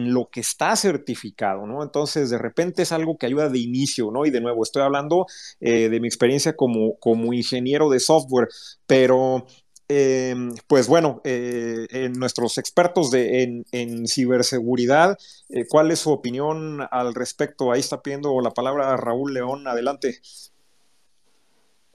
[0.00, 1.82] lo que está certificado, ¿no?
[1.82, 4.24] Entonces, de repente es algo que ayuda de inicio, ¿no?
[4.26, 5.26] Y de nuevo, estoy hablando
[5.60, 8.48] eh, de mi experiencia como, como ingeniero de software,
[8.86, 9.44] pero
[9.92, 10.36] eh,
[10.68, 17.72] pues bueno, eh, nuestros expertos de, en, ciberseguridad, eh, ¿cuál es su opinión al respecto?
[17.72, 20.20] Ahí está pidiendo la palabra Raúl León, adelante.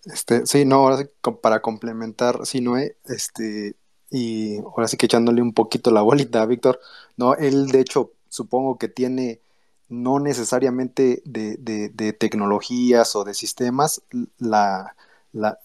[0.06, 1.06] Este, sí, no, ahora sí,
[1.42, 3.76] para complementar, sí, Noé, este,
[4.12, 6.80] y ahora sí que echándole un poquito la bolita a Víctor,
[7.18, 9.42] no, él de hecho supongo que tiene
[9.90, 14.02] no necesariamente de, de tecnologías o de sistemas
[14.38, 14.96] la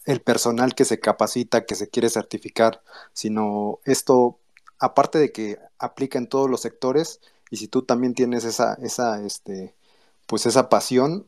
[0.04, 4.38] el personal que se capacita, que se quiere certificar, sino esto,
[4.78, 7.20] aparte de que aplica en todos los sectores,
[7.50, 9.74] y si tú también tienes esa, esa, este,
[10.26, 11.26] pues esa pasión,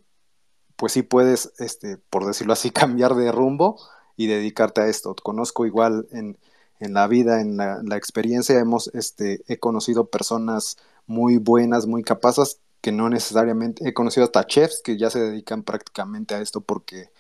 [0.83, 3.79] pues sí puedes, este, por decirlo así, cambiar de rumbo
[4.17, 5.15] y dedicarte a esto.
[5.15, 6.37] Conozco igual en,
[6.81, 12.59] la vida, en la, la, experiencia, hemos, este, he conocido personas muy buenas, muy capaces,
[12.81, 17.11] que no necesariamente, he conocido hasta chefs que ya se dedican prácticamente a esto porque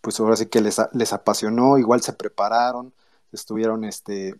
[0.00, 2.94] pues ahora sí que les, les apasionó, igual se prepararon,
[3.32, 4.34] estuvieron este,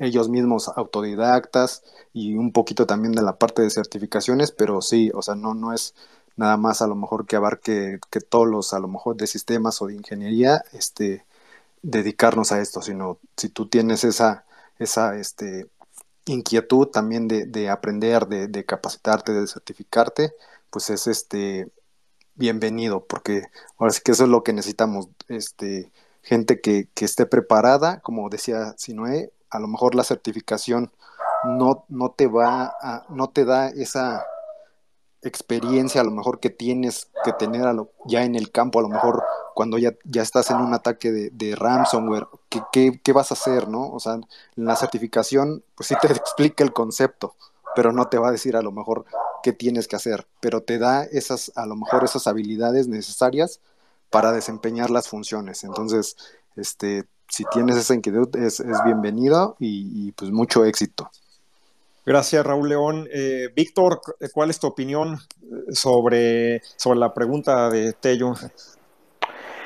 [0.00, 5.22] ellos mismos autodidactas y un poquito también de la parte de certificaciones, pero sí, o
[5.22, 5.94] sea, no, no es,
[6.36, 9.80] nada más a lo mejor que abarque que todos los a lo mejor de sistemas
[9.82, 11.24] o de ingeniería, este,
[11.82, 14.44] dedicarnos a esto, sino si tú tienes esa,
[14.78, 15.68] esa este,
[16.26, 20.32] inquietud también de, aprender, de, capacitarte, de certificarte,
[20.70, 21.70] pues es este
[22.34, 23.44] bienvenido, porque
[23.78, 25.90] ahora sí que eso es lo que necesitamos, este,
[26.22, 30.92] gente que, que esté preparada, como decía Sinoé, a lo mejor la certificación
[31.44, 34.24] no, no te va a, no te da esa
[35.22, 37.66] experiencia a lo mejor que tienes que tener
[38.06, 39.22] ya en el campo, a lo mejor
[39.54, 43.68] cuando ya, ya estás en un ataque de, de ransomware, ¿qué, qué, vas a hacer,
[43.68, 43.90] no?
[43.90, 44.18] O sea,
[44.54, 47.34] la certificación, pues sí te explica el concepto,
[47.76, 49.04] pero no te va a decir a lo mejor
[49.42, 53.60] qué tienes que hacer, pero te da esas, a lo mejor esas habilidades necesarias
[54.10, 55.64] para desempeñar las funciones.
[55.64, 56.16] Entonces,
[56.56, 61.10] este, si tienes esa inquietud, es, es bienvenido y, y pues mucho éxito.
[62.10, 63.08] Gracias, Raúl León.
[63.14, 64.00] Eh, Víctor,
[64.34, 65.18] ¿cuál es tu opinión
[65.70, 68.32] sobre, sobre la pregunta de Tello?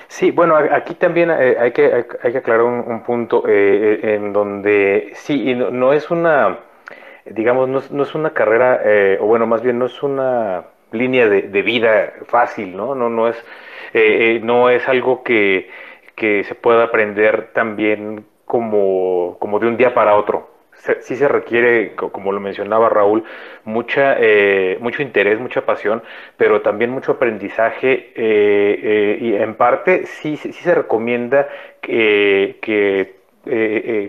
[0.09, 5.13] Sí, bueno, aquí también eh, hay, que, hay, que aclarar un, punto eh, en donde
[5.15, 6.59] sí, no, es una,
[7.25, 8.79] digamos, no, es una carrera,
[9.21, 12.95] o bueno, más bien no es una línea de, vida fácil, ¿no?
[12.95, 13.43] No, no, es,
[14.43, 15.71] no es algo que,
[16.15, 20.53] que se pueda aprender también como, como de un día para otro
[21.01, 23.25] sí se requiere, como lo mencionaba Raúl,
[23.65, 26.03] mucha, eh, mucho interés, mucha pasión,
[26.37, 31.49] pero también mucho aprendizaje eh, eh, y en parte sí, sí se recomienda
[31.81, 33.15] que, que,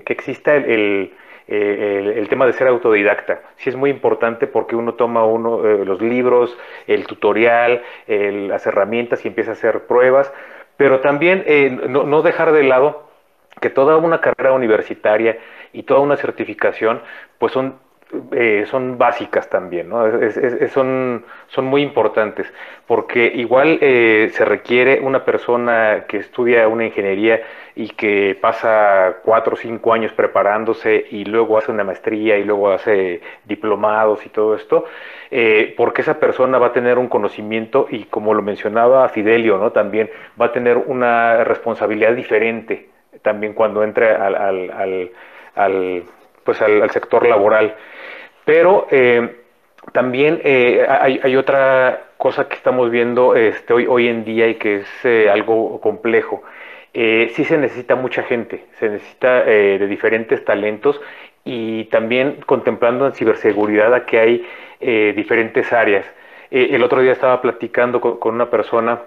[0.08, 1.14] exista el,
[1.48, 3.42] el, tema de ser autodidacta.
[3.58, 6.58] Sí es muy importante porque uno toma uno los libros,
[6.88, 10.34] el tutorial, las herramientas y empieza a hacer pruebas,
[10.78, 11.44] pero también
[11.90, 13.05] no, no dejar de lado
[13.60, 15.38] que toda una carrera universitaria
[15.74, 17.02] y toda una certificación,
[17.38, 17.76] pues son,
[18.32, 20.06] eh, son básicas también, ¿no?
[20.70, 22.52] son, son muy importantes,
[22.88, 27.42] porque igual eh, se requiere una persona que estudia una ingeniería
[27.76, 32.72] y que pasa cuatro o cinco años preparándose y luego hace una maestría y luego
[32.72, 34.86] hace diplomados y todo esto,
[35.32, 39.72] eh, porque esa persona va a tener un conocimiento y como lo mencionaba Fidelio, ¿no?
[39.72, 45.12] También va a tener una responsabilidad diferente también cuando entre al, al
[45.56, 46.04] al,
[46.44, 47.76] pues al, sector laboral.
[48.44, 49.38] Pero eh,
[49.92, 54.78] también eh, hay, otra cosa que estamos viendo este, hoy, hoy en día y que
[54.78, 56.44] es eh, algo complejo.
[56.94, 61.02] sí se necesita mucha gente, se necesita de diferentes talentos
[61.44, 64.46] y también contemplando en ciberseguridad a que hay
[65.14, 66.06] diferentes áreas.
[66.52, 69.02] el otro día estaba platicando con una persona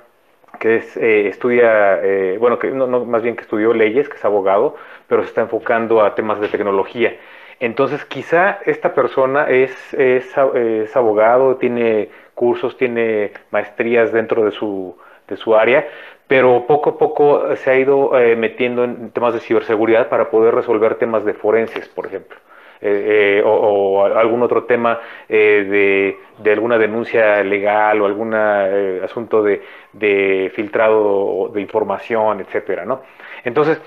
[0.59, 4.25] que es, eh, estudia, eh, bueno, que no, más bien que estudió leyes, que es
[4.25, 7.17] abogado, pero se está enfocando a temas de tecnología.
[7.61, 14.97] Entonces, quizá esta persona es, es, es abogado, tiene cursos, tiene maestrías dentro de su,
[15.27, 15.87] de su área,
[16.29, 20.55] pero poco a poco se ha ido eh, metiendo en temas de ciberseguridad para poder
[20.55, 22.39] resolver temas de forenses, por ejemplo.
[22.81, 29.63] Eh, eh, o, algún otro tema eh, de, alguna denuncia legal o algún asunto de,
[29.93, 33.03] de, filtrado de información, etcétera, ¿no?
[33.45, 33.81] Entonces,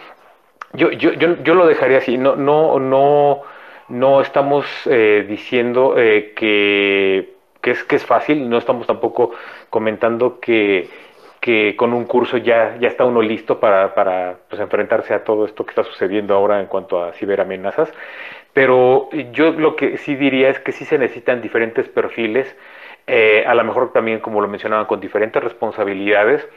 [0.74, 3.42] yo, yo, yo, yo lo dejaría así, no, no, no,
[3.88, 9.32] no estamos diciendo que, que, es, que es fácil, no estamos tampoco
[9.70, 10.90] comentando que
[11.42, 15.46] que con un curso ya, ya está uno listo para, para pues, enfrentarse a todo
[15.46, 17.92] esto que está sucediendo ahora en cuanto a ciberamenazas.
[18.54, 22.56] Pero yo lo que sí diría es que sí se necesitan diferentes perfiles,
[23.08, 26.48] eh, a lo mejor también, como lo mencionaban, con diferentes responsabilidades,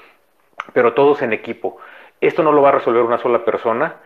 [0.73, 1.79] pero todos en equipo.
[2.21, 3.97] Esto no lo va a resolver una sola persona,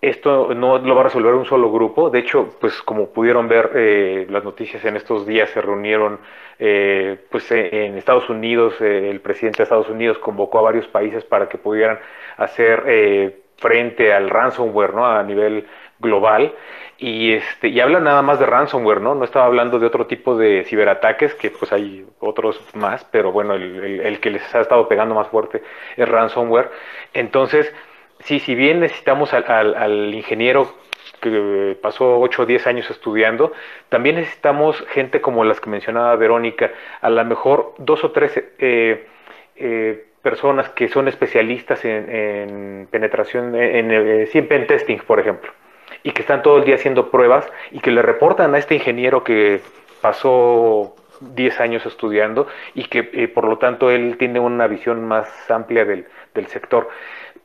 [0.00, 2.10] esto no lo va a resolver un solo grupo.
[2.10, 6.20] De hecho, pues como pudieron ver eh, las noticias en estos días, se reunieron
[6.58, 11.48] eh, pues en Estados Unidos, el presidente de Estados Unidos convocó a varios países para
[11.48, 11.98] que pudieran
[12.36, 15.06] hacer frente al ransomware ¿no?
[15.06, 15.66] a nivel
[16.00, 16.52] global
[17.02, 19.16] y este y habla nada más de ransomware, ¿no?
[19.16, 23.54] No estaba hablando de otro tipo de ciberataques, que pues hay otros más, pero bueno,
[23.54, 25.64] el, que les ha estado pegando más fuerte
[25.96, 26.70] es ransomware.
[27.12, 27.74] Entonces,
[28.20, 30.74] sí, si bien necesitamos al, ingeniero
[31.20, 33.52] que pasó 8 o 10 años estudiando,
[33.88, 39.08] también necesitamos gente como las que mencionaba Verónica, a lo mejor dos o tres eh,
[39.56, 45.52] eh, personas que son especialistas en, penetración, en, en, en pen testing, por ejemplo
[46.02, 49.24] y que están todo el día haciendo pruebas y que le reportan a este ingeniero
[49.24, 49.60] que
[50.00, 55.28] pasó 10 años estudiando y que eh, por lo tanto él tiene una visión más
[55.50, 56.06] amplia del,
[56.48, 56.88] sector.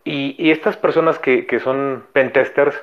[0.03, 2.82] Y, estas personas que, que son pentesters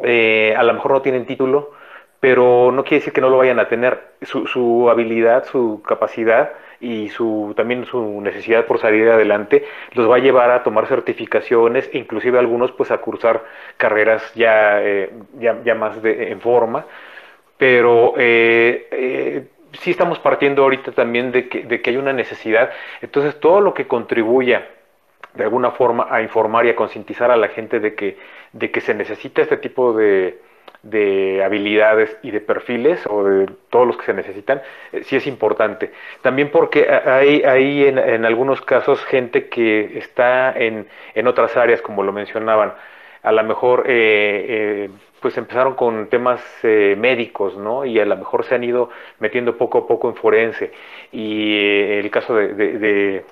[0.00, 1.72] eh, a lo mejor no tienen título,
[2.20, 4.12] pero no quiere decir que no lo vayan a tener.
[4.22, 6.52] Su, su habilidad, su capacidad
[6.82, 11.88] y su también su necesidad por salir adelante los va a llevar a tomar certificaciones
[11.92, 13.44] e inclusive algunos pues a cursar
[13.76, 16.84] carreras ya, eh, ya, más de, en forma.
[17.56, 22.70] Pero eh, eh, sí estamos partiendo ahorita también de que, de que hay una necesidad.
[23.00, 24.68] Entonces todo lo que contribuya
[25.34, 28.18] de alguna forma a informar y a concientizar a la gente de que,
[28.52, 30.40] de que se necesita este tipo de,
[30.82, 34.62] de habilidades y de perfiles o de todos los que se necesitan,
[34.92, 35.92] eh, sí es importante.
[36.22, 42.02] También porque hay, hay en, algunos casos gente que está en, en otras áreas, como
[42.02, 42.74] lo mencionaban,
[43.22, 44.90] a lo mejor eh, eh,
[45.22, 47.84] pues empezaron con temas eh, médicos, ¿no?
[47.84, 50.72] Y a lo mejor se han ido metiendo poco a poco en forense.
[51.12, 53.24] Y eh, el caso de,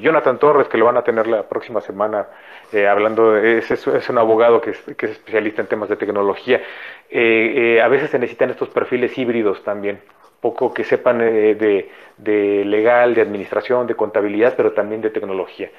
[0.00, 2.28] Jonathan Torres, que lo van a tener la próxima semana,
[2.72, 6.62] eh, hablando, es, es, un abogado que es, que es, especialista en temas de tecnología.
[7.10, 10.00] a veces se necesitan estos perfiles híbridos también,
[10.40, 15.70] poco que sepan de, de legal, de administración, de contabilidad, pero también de tecnología.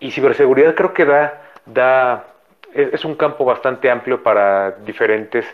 [0.00, 2.37] Y ciberseguridad creo que da, da
[2.78, 5.44] es, un campo bastante amplio para diferentes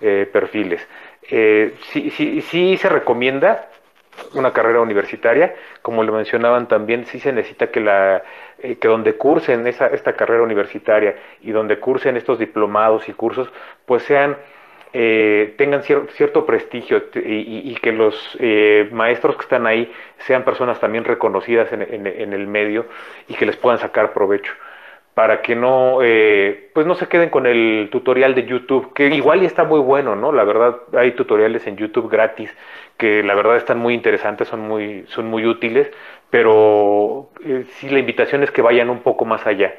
[0.00, 0.86] eh, perfiles.
[1.30, 3.68] Eh, sí, sí, sí se recomienda
[4.34, 8.22] una carrera universitaria, como lo mencionaban también, sí se necesita que la
[8.58, 13.50] eh, que donde cursen esa, esta carrera universitaria y donde cursen estos diplomados y cursos,
[13.84, 14.36] pues sean
[15.58, 18.38] tengan cierto prestigio y, que los
[18.92, 22.86] maestros que están ahí sean personas también reconocidas en, el medio
[23.28, 24.54] y que les puedan sacar provecho
[25.16, 29.42] para que no, eh, pues no se queden con el tutorial de YouTube, que igual
[29.46, 30.30] está muy bueno, ¿no?
[30.30, 32.54] La verdad, hay tutoriales en YouTube gratis
[32.98, 35.90] que la verdad están muy interesantes, son muy, son muy útiles,
[36.28, 39.74] pero eh, sí la invitación es que vayan un poco más allá.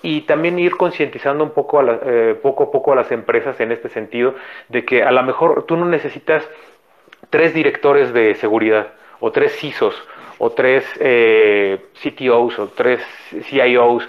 [0.00, 3.72] Y también ir concientizando un poco a eh, poco a poco a las empresas en
[3.72, 4.34] este sentido,
[4.70, 6.48] de que a lo mejor tú no necesitas
[7.28, 10.08] tres directores de seguridad, o tres CISOs,
[10.38, 10.86] o tres
[12.02, 13.02] CTOs, o tres
[13.42, 14.08] CIOs,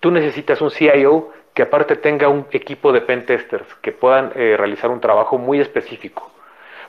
[0.00, 4.90] tú necesitas un CIO que aparte tenga un equipo de pentesters que puedan eh, realizar
[4.90, 6.30] un trabajo muy específico.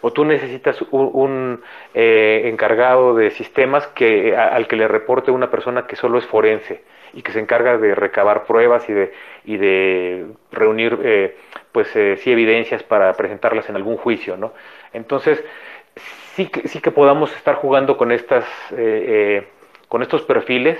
[0.01, 1.62] O tú necesitas un,
[1.93, 6.84] eh, encargado de sistemas que, al que le reporte una persona que solo es forense
[7.14, 9.12] y que se encarga de recabar pruebas y de,
[9.43, 11.36] y de reunir eh,
[11.72, 14.53] pues sí evidencias para presentarlas en algún juicio, ¿no?
[14.93, 15.43] Entonces,
[16.36, 18.45] sí que, sí que podamos estar jugando con estas
[19.88, 20.78] con estos perfiles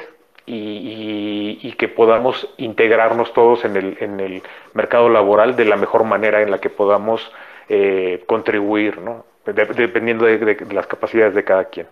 [0.50, 4.44] y, que podamos integrarnos todos en el, en el,
[4.74, 7.32] mercado laboral de la mejor manera en la que podamos
[7.70, 9.26] eh, contribuir, ¿no?
[9.46, 11.88] dependiendo de, las capacidades de cada quien.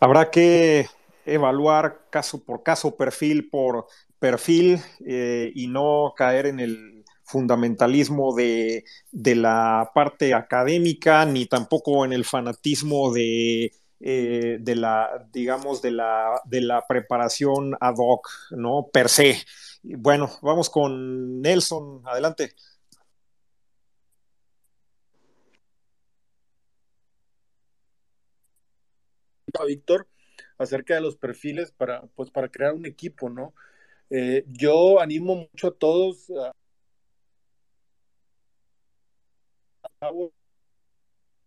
[0.00, 0.86] Habrá que
[1.24, 3.86] evaluar caso por caso, perfil por
[4.18, 12.04] perfil eh, y no caer en el fundamentalismo de, de, la parte académica, ni tampoco
[12.04, 18.28] en el fanatismo de eh, de la, digamos, de la, de la preparación ad hoc,
[18.52, 18.88] ¿no?
[18.92, 19.36] Per se.
[19.82, 22.54] Bueno, vamos con Nelson, adelante.
[29.66, 30.08] Víctor,
[30.58, 33.54] acerca de los perfiles para, pues, para crear un equipo, ¿no?
[34.10, 36.52] Eh, yo animo mucho a todos a,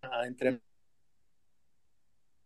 [0.01, 0.27] a,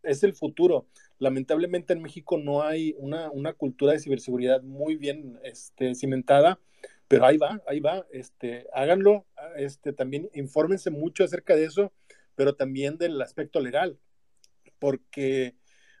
[0.08, 0.86] es el futuro.
[1.18, 6.58] Lamentablemente en México no hay una, cultura de ciberseguridad muy bien este, cimentada,
[7.06, 8.06] pero ahí va, ahí va.
[8.12, 11.92] Este, háganlo, este, también infórmense mucho acerca de eso,
[12.34, 13.98] pero también del aspecto legal,
[14.78, 15.54] porque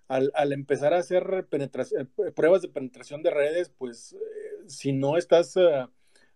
[0.08, 4.18] al, empezar a hacer eh, pruebas de penetración de redes, pues eh,
[4.66, 5.54] si no estás...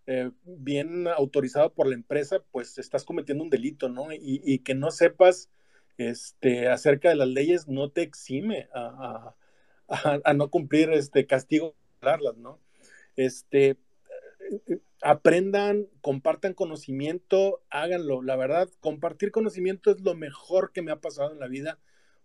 [0.05, 4.07] Eh, bien autorizado por la empresa, pues estás cometiendo un delito, ¿no?
[4.11, 5.49] Y que no sepas
[5.97, 9.35] este, acerca de las leyes no te exime a,
[10.35, 11.75] no cumplir este castigo,
[12.37, 12.59] ¿no?
[13.15, 13.77] Este,
[14.67, 18.21] eh, aprendan, compartan conocimiento, háganlo.
[18.21, 21.79] La verdad, compartir conocimiento es lo mejor que me ha pasado en la vida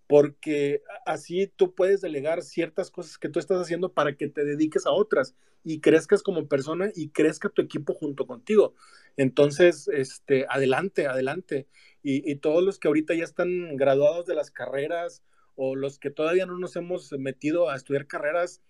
[0.09, 4.87] porque así tú puedes delegar ciertas cosas que tú estás haciendo para que te dediques
[4.87, 8.75] a otras y crezcas como persona y crezca tu equipo junto contigo.
[9.19, 11.69] Entonces, este, adelante, adelante
[12.03, 15.23] y, todos los que ahorita ya están graduados de las carreras
[15.57, 18.63] o los que todavía no nos hemos metido a estudiar carreras,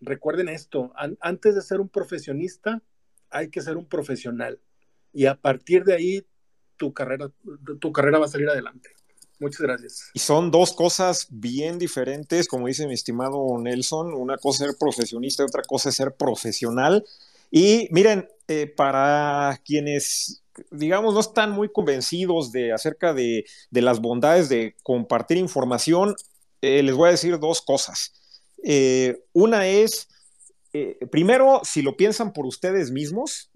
[0.00, 2.82] recuerden esto, antes de ser un profesionista
[3.30, 4.60] hay que ser un profesional
[5.12, 6.26] y a partir de ahí
[6.76, 7.30] tu carrera,
[7.78, 8.90] tu carrera va a salir adelante.
[9.40, 10.10] Muchas gracias.
[10.12, 14.12] Y son dos cosas bien diferentes, como dice mi estimado Nelson.
[14.12, 17.04] Una cosa es ser profesionista y otra cosa es ser profesional.
[17.50, 24.50] Y miren, eh, para quienes digamos, no están muy convencidos de acerca de, las bondades
[24.50, 26.14] de compartir información,
[26.60, 28.12] eh, les voy a decir dos cosas.
[28.62, 30.08] Eh, una es,
[31.10, 33.50] primero, si lo piensan por ustedes mismos,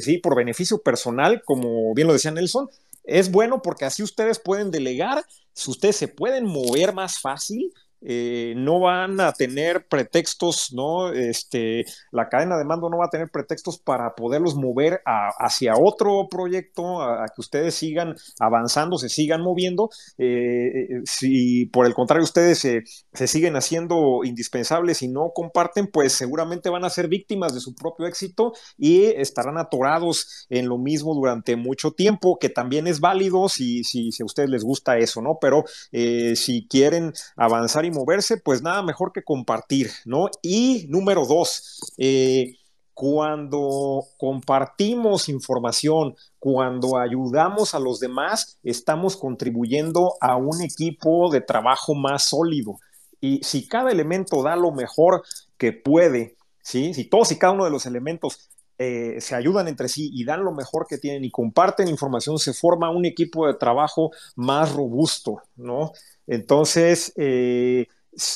[0.00, 2.68] sí, por beneficio personal, como bien lo decía Nelson,
[3.04, 5.24] es bueno porque así ustedes pueden delegar,
[5.66, 7.72] ustedes se pueden mover más fácil,
[8.06, 11.10] eh, no van a tener pretextos, ¿no?
[11.10, 16.28] Este, la cadena de mando no va a tener pretextos para poderlos mover hacia otro
[16.30, 19.88] proyecto, a, que ustedes sigan avanzando, se sigan moviendo.
[20.18, 22.82] Eh, eh, si por el contrario ustedes se,
[23.26, 28.06] siguen haciendo indispensables y no comparten, pues seguramente van a ser víctimas de su propio
[28.06, 33.82] éxito y estarán atorados en lo mismo durante mucho tiempo, que también es válido si,
[33.82, 35.38] si, si a ustedes les gusta eso, ¿no?
[35.40, 40.28] Pero si quieren avanzar y moverse, pues nada mejor que compartir, ¿no?
[40.42, 42.56] Y número dos, eh,
[42.94, 51.94] cuando compartimos información, cuando ayudamos a los demás, estamos contribuyendo a un equipo de trabajo
[51.94, 52.78] más sólido.
[53.20, 55.24] Y si cada elemento da lo mejor
[55.58, 56.94] que puede, ¿sí?
[56.94, 60.44] si todos y cada uno de los elementos eh, se ayudan entre sí y dan
[60.44, 65.42] lo mejor que tienen y comparten información, se forma un equipo de trabajo más robusto,
[65.56, 65.92] ¿no?
[66.26, 67.86] Entonces, eh,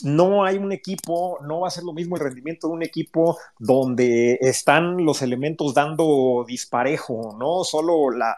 [0.03, 3.39] no hay un equipo, no va a ser lo mismo el rendimiento de un equipo
[3.59, 7.65] donde están los elementos dando disparejo, ¿no?
[7.65, 8.37] Solo la,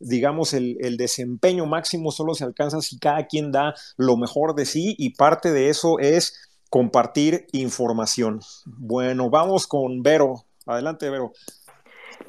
[0.00, 4.66] digamos, el, el, desempeño máximo solo se alcanza si cada quien da lo mejor de
[4.66, 6.34] sí y parte de eso es
[6.68, 8.40] compartir información.
[8.66, 10.44] Bueno, vamos con Vero.
[10.66, 11.32] Adelante, Vero.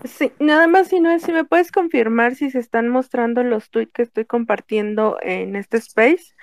[0.03, 3.69] Sí, nada más si no es si me puedes confirmar si se están mostrando los
[3.69, 6.35] tweets que estoy compartiendo en este space.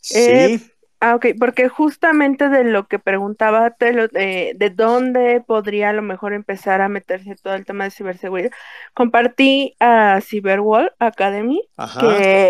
[0.00, 0.18] Sí.
[0.18, 0.60] Eh,
[1.00, 6.32] ah, ok, porque justamente de lo que preguntaba, de, de dónde podría a lo mejor
[6.32, 8.50] empezar a meterse todo el tema de ciberseguridad,
[8.94, 11.62] compartí a Cyberwall Academy.
[11.76, 12.00] Ajá.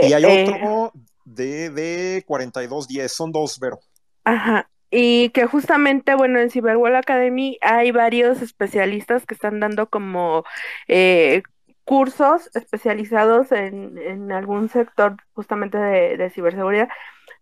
[0.03, 0.93] y hay eh, otro
[1.25, 3.81] de, de 4210, son dos, Vero.
[4.25, 10.45] Ajá, y que justamente, bueno, en Cyberwall Academy hay varios especialistas que están dando como
[10.89, 11.43] eh,
[11.85, 16.89] cursos especializados en, en, algún sector justamente de, de ciberseguridad.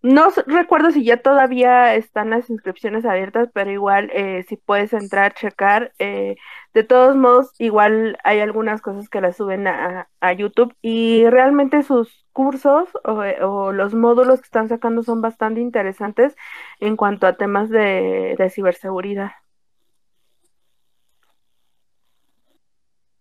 [0.05, 5.33] No recuerdo si ya todavía están las inscripciones abiertas, pero igual eh, si puedes entrar,
[5.33, 5.95] checar.
[5.99, 6.37] Eh,
[6.75, 12.27] de todos modos, igual hay algunas cosas que las suben a, YouTube y realmente sus
[12.33, 16.37] cursos o, los módulos que están sacando son bastante interesantes
[16.81, 19.33] en cuanto a temas de, de ciberseguridad.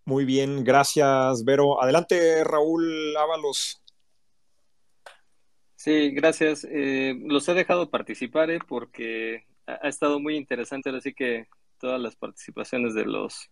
[0.04, 1.82] Muy bien, gracias, Vero.
[1.82, 3.83] Adelante, Raúl Ábalos.
[5.84, 6.66] Sí, gracias.
[6.70, 11.46] Eh, los he dejado participar eh, porque ha, estado muy interesante, así que
[11.78, 13.50] todas las participaciones de los,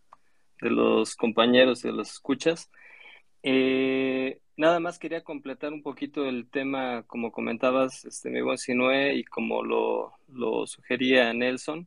[0.62, 2.70] de los compañeros y de los escuchas.
[3.42, 9.14] Eh, nada más quería completar un poquito el tema, como comentabas, este, mi buen Sinue,
[9.14, 11.86] y como lo, lo sugería Nelson,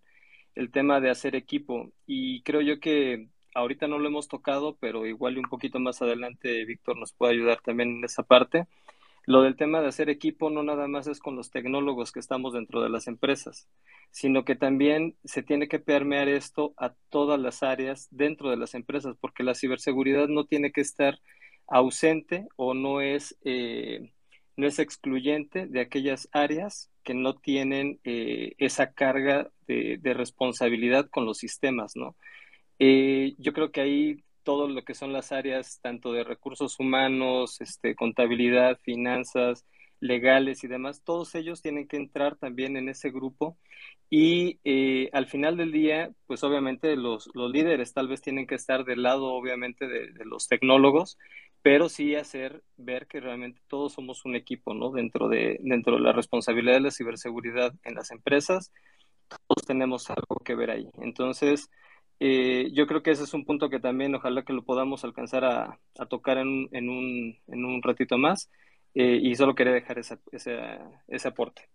[0.53, 1.91] el tema de hacer equipo.
[2.05, 6.65] Y creo yo que ahorita no lo hemos tocado, pero igual un poquito más adelante
[6.65, 8.67] Víctor nos puede ayudar también en esa parte
[9.25, 12.53] lo del tema de hacer equipo no nada más es con los tecnólogos que estamos
[12.53, 13.67] dentro de las empresas,
[14.11, 18.75] sino que también se tiene que permear esto a todas las áreas dentro de las
[18.75, 21.19] empresas, porque la ciberseguridad no tiene que estar
[21.67, 24.11] ausente o no es, eh,
[24.55, 31.25] no es excluyente de aquellas áreas que no tienen eh, esa carga de, responsabilidad con
[31.25, 32.15] los sistemas, ¿no?
[32.79, 37.59] Eh, yo creo que ahí todo lo que son las áreas tanto de recursos humanos,
[37.59, 39.65] este, contabilidad, finanzas,
[39.99, 43.57] legales y demás, todos ellos tienen que entrar también en ese grupo
[44.09, 48.55] y eh, al final del día, pues obviamente los, los, líderes tal vez tienen que
[48.55, 51.17] estar del lado obviamente de, los tecnólogos,
[51.61, 54.91] pero sí hacer ver que realmente todos somos un equipo, ¿no?
[54.91, 58.71] Dentro de, dentro de la responsabilidad de la ciberseguridad en las empresas,
[59.27, 60.89] todos tenemos algo que ver ahí.
[61.01, 61.71] Entonces,
[62.19, 65.43] eh, yo creo que ese es un punto que también ojalá que lo podamos alcanzar
[65.43, 68.49] a, tocar en, en, un, en, un, ratito más
[68.93, 71.69] eh, y solo quería dejar ese, ese aporte.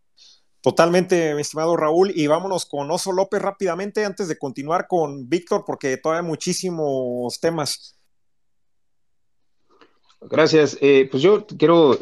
[0.62, 2.12] Totalmente, mi estimado Raúl.
[2.14, 7.41] Y vámonos con Oso López rápidamente antes de continuar con Víctor, porque todavía hay muchísimos
[7.41, 7.97] temas.
[10.20, 10.76] Gracias.
[10.82, 11.99] Eh, pues yo quiero,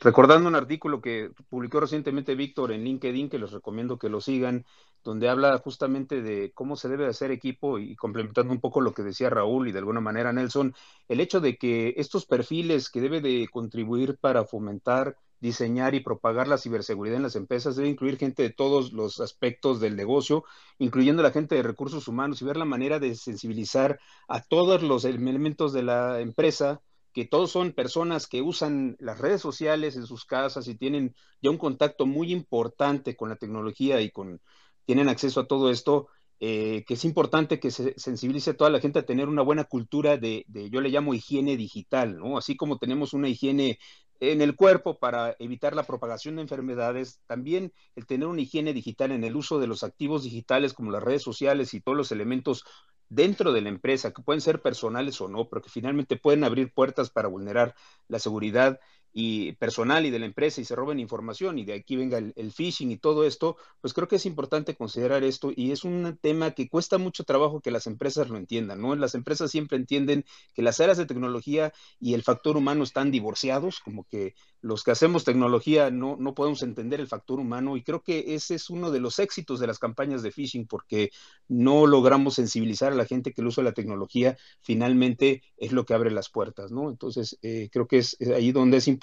[0.00, 4.64] recordando un artículo que publicó recientemente Víctor en LinkedIn, que les recomiendo que lo sigan,
[5.04, 9.02] donde habla justamente de cómo se debe hacer equipo y complementando un poco lo que
[9.02, 10.74] decía Raúl y de alguna manera Nelson,
[11.08, 16.48] el hecho de que estos perfiles que debe de contribuir para fomentar, diseñar y propagar
[16.48, 20.44] la ciberseguridad en las empresas debe incluir gente de todos los aspectos del negocio,
[20.78, 25.04] incluyendo la gente de recursos humanos y ver la manera de sensibilizar a todos los
[25.04, 26.82] elementos de la empresa
[27.12, 31.50] que todos son personas que usan las redes sociales en sus casas y tienen ya
[31.50, 34.40] un contacto muy importante con la tecnología y con
[34.84, 36.08] tienen acceso a todo esto,
[36.40, 39.64] eh, que es importante que se sensibilice a toda la gente a tener una buena
[39.64, 42.38] cultura de, de, yo le llamo higiene digital, ¿no?
[42.38, 43.78] Así como tenemos una higiene
[44.20, 49.12] en el cuerpo para evitar la propagación de enfermedades, también el tener una higiene digital
[49.12, 52.64] en el uso de los activos digitales como las redes sociales y todos los elementos
[53.10, 56.72] dentro de la empresa, que pueden ser personales o no, pero que finalmente pueden abrir
[56.72, 57.74] puertas para vulnerar
[58.08, 58.80] la seguridad
[59.12, 62.52] y personal y de la empresa y se roben información y de aquí venga el,
[62.52, 66.52] phishing y todo esto, pues creo que es importante considerar esto y es un tema
[66.52, 68.94] que cuesta mucho trabajo que las empresas lo entiendan, ¿no?
[68.94, 73.80] Las empresas siempre entienden que las áreas de tecnología y el factor humano están divorciados,
[73.80, 78.02] como que los que hacemos tecnología no, no podemos entender el factor humano y creo
[78.02, 81.10] que ese es uno de los éxitos de las campañas de phishing porque
[81.48, 85.84] no logramos sensibilizar a la gente que el uso de la tecnología finalmente es lo
[85.84, 86.90] que abre las puertas, ¿no?
[86.90, 88.99] Entonces, eh, creo que es ahí donde es importante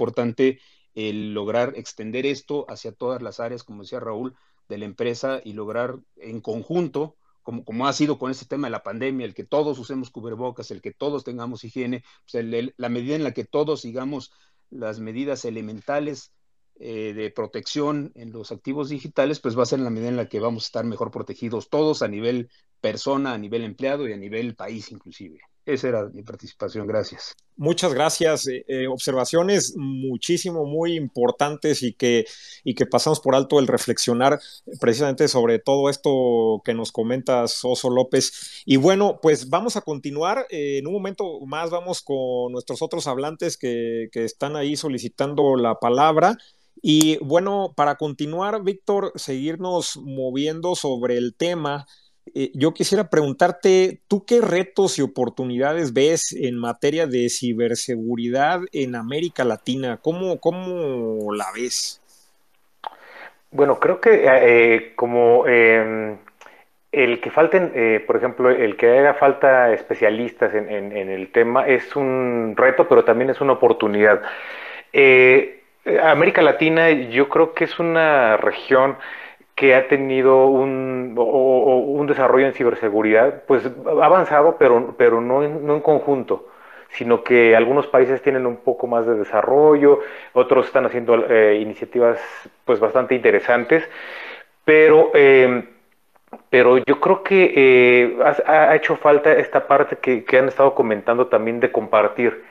[0.95, 4.35] el lograr extender esto hacia todas las áreas, como decía Raúl,
[4.67, 8.83] de la empresa y lograr en conjunto, como, ha sido con este tema de la
[8.83, 13.23] pandemia, el que todos usemos cubrebocas, el que todos tengamos higiene, pues la medida en
[13.23, 14.31] la que todos sigamos
[14.69, 16.33] las medidas elementales
[16.79, 20.27] eh, de protección en los activos digitales, pues va a ser la medida en la
[20.27, 22.49] que vamos a estar mejor protegidos todos a nivel
[22.81, 25.39] persona, a nivel empleado y a nivel país inclusive.
[25.67, 27.35] Esa era mi participación, gracias.
[27.57, 28.47] Muchas gracias.
[28.47, 32.25] Eh, eh, observaciones muchísimo, muy importantes y que,
[32.63, 34.39] y que pasamos por alto el reflexionar
[34.79, 38.63] precisamente sobre todo esto que nos comentas, Oso López.
[38.65, 40.47] Y bueno, pues vamos a continuar.
[40.51, 45.57] Eh, en un momento más vamos con nuestros otros hablantes que, que están ahí solicitando
[45.57, 46.37] la palabra.
[46.81, 51.87] Y bueno, para continuar, Víctor, seguirnos moviendo sobre el tema
[52.35, 58.95] eh, yo quisiera preguntarte, ¿tú qué retos y oportunidades ves en materia de ciberseguridad en
[58.95, 59.99] América Latina?
[60.01, 62.01] ¿Cómo, cómo la ves?
[63.51, 66.17] Bueno, creo que eh, como eh,
[66.91, 71.95] el que falten, eh, por ejemplo, el que haga falta especialistas en, el tema es
[71.95, 74.21] un reto, pero también es una oportunidad.
[74.93, 75.63] Eh,
[76.01, 78.97] América Latina yo creo que es una región
[79.57, 85.65] que ha tenido un, un desarrollo en ciberseguridad, pues ha avanzado, pero, pero no, en,
[85.65, 86.47] no en conjunto,
[86.89, 90.01] sino que algunos países tienen un poco más de desarrollo,
[90.33, 92.19] otros están haciendo eh, iniciativas
[92.65, 93.83] pues bastante interesantes,
[94.63, 95.67] pero, eh,
[96.51, 100.75] pero yo creo que eh, ha, ha, hecho falta esta parte que, que han estado
[100.75, 102.43] comentando también de compartir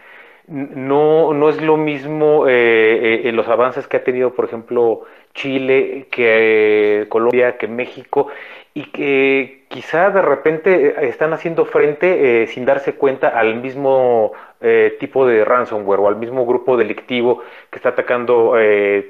[0.48, 5.04] no, no es lo mismo eh, eh, los avances que ha tenido, por ejemplo,
[5.36, 8.28] Chile, que eh, Colombia, que México,
[8.74, 14.96] y que quizá de repente están haciendo frente eh, sin darse cuenta al mismo eh,
[14.98, 18.54] tipo de ransomware o al mismo grupo delictivo que está atacando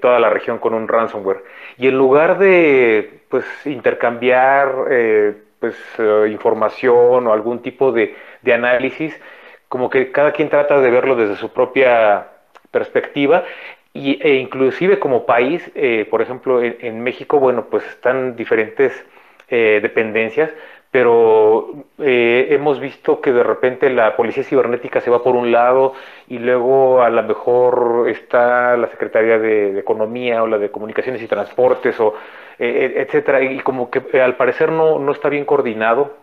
[0.01, 1.43] toda la región con un ransomware.
[1.79, 4.73] Y en lugar de pues, intercambiar
[5.59, 5.77] pues,
[6.29, 9.19] información o algún tipo de, de análisis,
[9.69, 12.29] como que cada quien trata de verlo desde su propia
[12.71, 13.45] perspectiva
[13.93, 18.93] y, e inclusive como país, eh, por ejemplo, en, en, México, bueno, pues están diferentes
[19.49, 20.51] eh, dependencias,
[20.91, 25.93] pero eh, hemos visto que de repente la policía cibernética se va por un lado
[26.29, 31.23] y luego a lo mejor está la Secretaría de, de Economía o la de Comunicaciones
[31.23, 32.15] y Transportes o
[32.59, 36.17] eh, etcétera y como que al parecer no, no está bien coordinado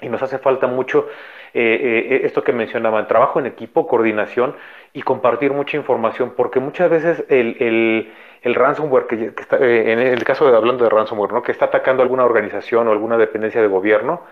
[0.00, 1.08] y nos hace falta mucho
[1.54, 4.54] eh, eh, esto que mencionaban, trabajo en equipo, coordinación
[4.92, 9.92] y compartir mucha información, porque muchas veces el, el, el ransomware, que, que está, eh,
[9.92, 11.42] en el caso de hablando de ransomware, ¿no?
[11.42, 14.22] que está atacando alguna organización o alguna dependencia de gobierno,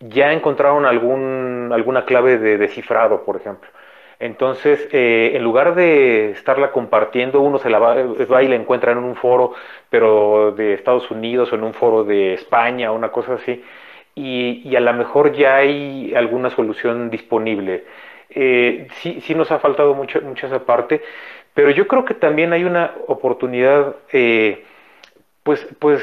[0.00, 3.70] ya encontraron algún, alguna clave de descifrado, por ejemplo.
[4.18, 8.92] Entonces, eh, en lugar de estarla compartiendo, uno se la va, va, y la encuentra
[8.92, 9.52] en un foro,
[9.90, 13.62] pero de Estados Unidos o en un foro de España, una cosa así,
[14.16, 17.84] y, y, a lo mejor ya hay alguna solución disponible.
[18.30, 21.02] Eh, sí, sí nos ha faltado mucho, mucho esa parte,
[21.54, 24.64] pero yo creo que también hay una oportunidad, eh,
[25.42, 26.02] pues, pues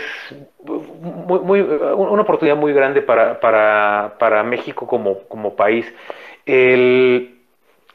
[1.01, 5.91] muy, muy, una oportunidad muy grande para, para, para México como, como país.
[6.45, 7.39] El,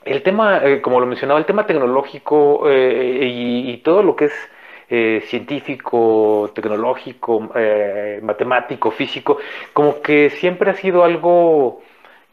[0.04, 4.50] el tema, eh, como lo mencionaba, el tema tecnológico y, y, todo lo que es
[4.90, 9.38] eh, científico, tecnológico, eh, matemático, físico,
[9.72, 11.82] como que siempre ha sido algo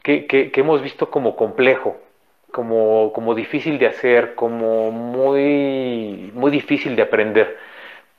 [0.02, 1.96] que, que, hemos visto como complejo,
[2.52, 7.56] como, como, difícil de hacer, como muy, muy difícil de aprender.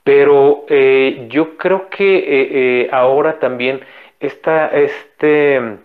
[0.03, 3.81] Pero eh, yo creo que ahora también
[4.19, 5.77] esta, este,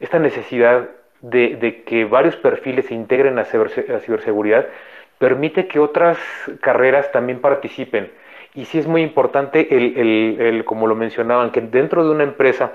[0.00, 0.88] esta necesidad
[1.20, 4.66] de, que varios perfiles se integren a, ciberseguridad
[5.18, 6.18] permite que otras
[6.60, 8.10] carreras también participen.
[8.54, 12.72] Y sí es muy importante, el, como lo mencionaban, que dentro de una empresa,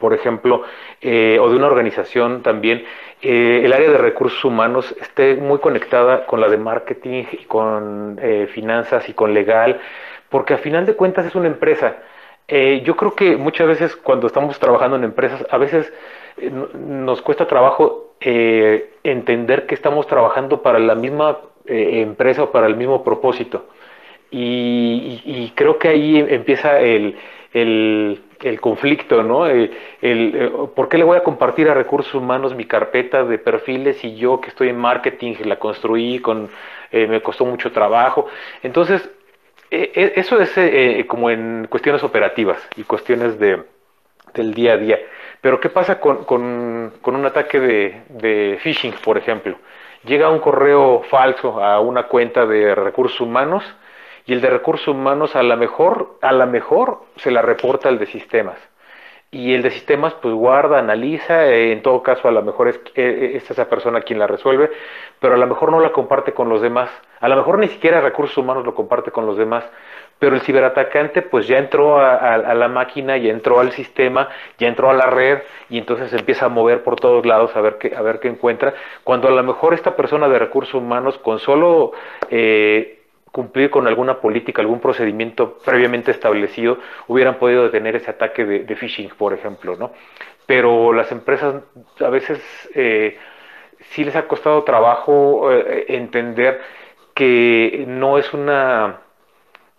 [0.00, 0.62] por ejemplo,
[1.00, 2.84] eh, o de una organización también,
[3.22, 8.18] eh, el área de recursos humanos esté muy conectada con la de marketing y con
[8.20, 9.80] eh, finanzas y con legal,
[10.28, 11.96] porque a final de cuentas es una empresa.
[12.84, 15.92] yo creo que muchas veces cuando estamos trabajando en empresas, a veces
[16.50, 23.04] nos cuesta trabajo entender que estamos trabajando para la misma empresa o para el mismo
[23.04, 23.64] propósito.
[24.30, 27.16] Y, creo que ahí empieza el,
[28.60, 29.46] conflicto, ¿no?
[29.46, 29.72] El,
[30.02, 34.16] eh, ¿Por qué le voy a compartir a recursos humanos mi carpeta de perfiles y
[34.16, 36.50] yo que estoy en marketing la construí, con,
[36.92, 38.26] eh, me costó mucho trabajo?
[38.62, 39.08] Entonces,
[39.70, 43.62] e, e, eso es eh, como en cuestiones operativas y cuestiones de,
[44.34, 44.98] del día a día.
[45.40, 49.56] Pero ¿qué pasa con, con, un ataque de, de phishing, por ejemplo?
[50.04, 53.64] Llega un correo falso a una cuenta de recursos humanos
[54.28, 58.06] y el de recursos humanos a la mejor, a mejor se la reporta al de
[58.06, 58.58] sistemas.
[59.30, 62.80] Y el de sistemas pues guarda, analiza, eh, en todo caso a lo mejor es,
[62.94, 64.70] eh, es, esa persona quien la resuelve,
[65.18, 66.90] pero a lo mejor no la comparte con los demás.
[67.20, 69.64] A lo mejor ni siquiera recursos humanos lo comparte con los demás,
[70.18, 74.90] pero el ciberatacante pues ya entró a, la máquina, ya entró al sistema, ya entró
[74.90, 75.40] a la red
[75.70, 78.74] y entonces empieza a mover por todos lados a ver qué, a ver qué encuentra,
[79.04, 81.92] cuando a lo mejor esta persona de recursos humanos con solo...
[82.30, 82.94] Eh,
[83.30, 89.10] cumplir con alguna política, algún procedimiento previamente establecido, hubieran podido detener ese ataque de, phishing,
[89.10, 89.92] por ejemplo, ¿no?
[90.46, 91.62] Pero las empresas
[92.00, 92.40] a veces
[92.74, 93.18] eh,
[93.90, 96.60] sí les ha costado trabajo eh, entender
[97.14, 99.00] que no es una...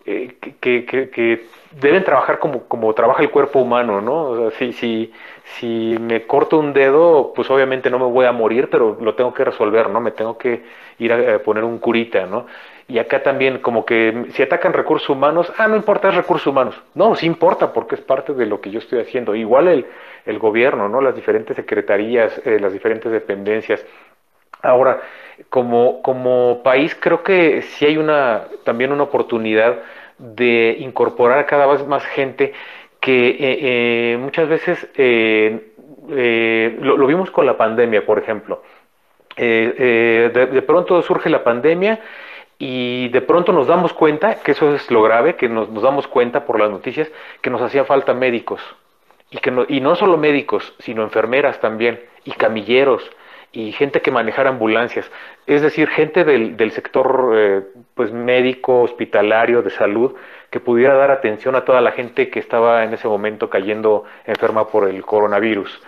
[0.06, 4.22] Eh, que, deben trabajar como, trabaja el cuerpo humano, ¿no?
[4.22, 5.12] O sea, si,
[5.58, 9.34] si, me corto un dedo, pues obviamente no me voy a morir, pero lo tengo
[9.34, 10.00] que resolver, ¿no?
[10.00, 10.62] Me tengo que
[10.98, 12.46] ir a, poner un curita, ¿no?
[12.88, 16.80] Y acá también como que si atacan recursos humanos, ah, no importa, es recursos humanos.
[16.94, 19.34] No, sí importa porque es parte de lo que yo estoy haciendo.
[19.34, 19.86] Igual el,
[20.26, 21.00] el gobierno, ¿no?
[21.00, 23.84] Las diferentes secretarías, eh, las diferentes dependencias.
[24.62, 25.00] Ahora,
[25.48, 29.78] como, como país creo que sí hay una, también una oportunidad
[30.18, 32.52] de incorporar cada vez más gente
[33.00, 34.88] que eh, eh, muchas veces
[36.78, 38.62] lo, vimos con la pandemia, por ejemplo.
[39.36, 42.00] de, pronto surge la pandemia
[42.62, 46.44] y de pronto nos damos cuenta, que eso es lo grave, que nos, damos cuenta
[46.44, 47.10] por las noticias,
[47.40, 48.60] que nos hacía falta médicos.
[49.30, 53.10] Y, que no, y no solo médicos, sino enfermeras también, y camilleros,
[53.52, 55.10] y gente que manejara ambulancias.
[55.46, 57.62] Es decir, gente del, del sector eh,
[57.94, 60.14] pues médico, hospitalario, de salud,
[60.50, 64.68] que pudiera dar atención a toda la gente que estaba en ese momento cayendo enferma
[64.68, 65.80] por el coronavirus.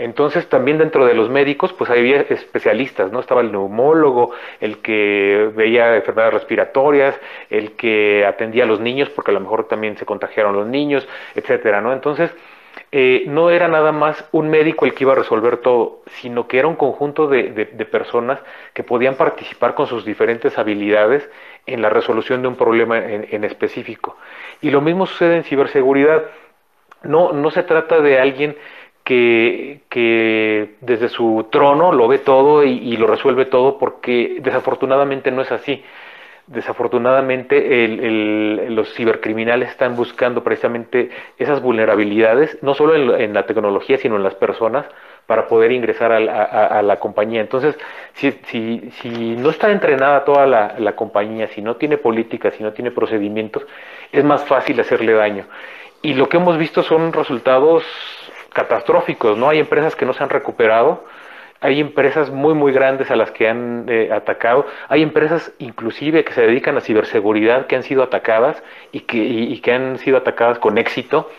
[0.00, 3.20] Entonces también dentro de los médicos pues había especialistas, ¿no?
[3.20, 9.30] Estaba el neumólogo, el que veía enfermedades respiratorias, el que atendía a los niños porque
[9.30, 11.92] a lo mejor también se contagiaron los niños, etcétera, ¿no?
[11.92, 12.34] Entonces
[12.92, 16.58] eh, no era nada más un médico el que iba a resolver todo, sino que
[16.58, 17.50] era un conjunto de,
[17.90, 18.40] personas
[18.74, 21.28] que podían participar con sus diferentes habilidades
[21.66, 24.16] en la resolución de un problema en, específico.
[24.60, 26.24] Y lo mismo sucede en ciberseguridad.
[27.04, 28.56] No, no se trata de alguien
[29.04, 35.52] que, desde su trono lo ve todo y, lo resuelve todo porque desafortunadamente no es
[35.52, 35.82] así.
[36.50, 37.86] Desafortunadamente
[38.70, 44.34] los cibercriminales están buscando precisamente esas vulnerabilidades, no solo en, la tecnología, sino en las
[44.34, 44.84] personas,
[45.26, 47.40] para poder ingresar a, la compañía.
[47.40, 47.78] Entonces,
[48.14, 52.64] si, si, si, no está entrenada toda la, la compañía, si no tiene políticas, si
[52.64, 53.64] no tiene procedimientos,
[54.10, 55.46] es más fácil hacerle daño.
[56.02, 57.84] Y lo que hemos visto son resultados
[58.52, 59.50] catastróficos, ¿no?
[59.50, 61.04] Hay empresas que no se han recuperado,
[61.60, 66.32] hay empresas muy, muy grandes a las que han eh, atacado, hay empresas inclusive que
[66.32, 70.58] se dedican a ciberseguridad que han sido atacadas y que, y, que han sido atacadas
[70.58, 71.30] con éxito.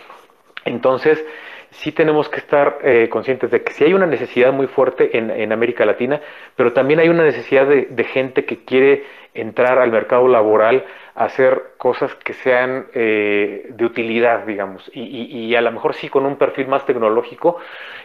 [0.63, 1.25] Entonces,
[1.71, 5.31] sí tenemos que estar eh, conscientes de que sí hay una necesidad muy fuerte en,
[5.31, 6.21] en América Latina,
[6.55, 10.85] pero también hay una necesidad de, de gente que quiere entrar al mercado laboral
[11.15, 16.37] hacer cosas que sean eh, de utilidad, digamos, y, a lo mejor sí con un
[16.37, 17.57] perfil más tecnológico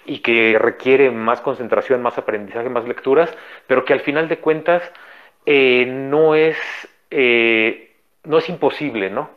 [0.05, 3.33] y que requiere más concentración, más aprendizaje, más lecturas,
[3.67, 4.83] pero que al final de cuentas
[5.45, 6.57] eh, no es
[7.11, 7.93] eh,
[8.25, 9.31] no es imposible, ¿no?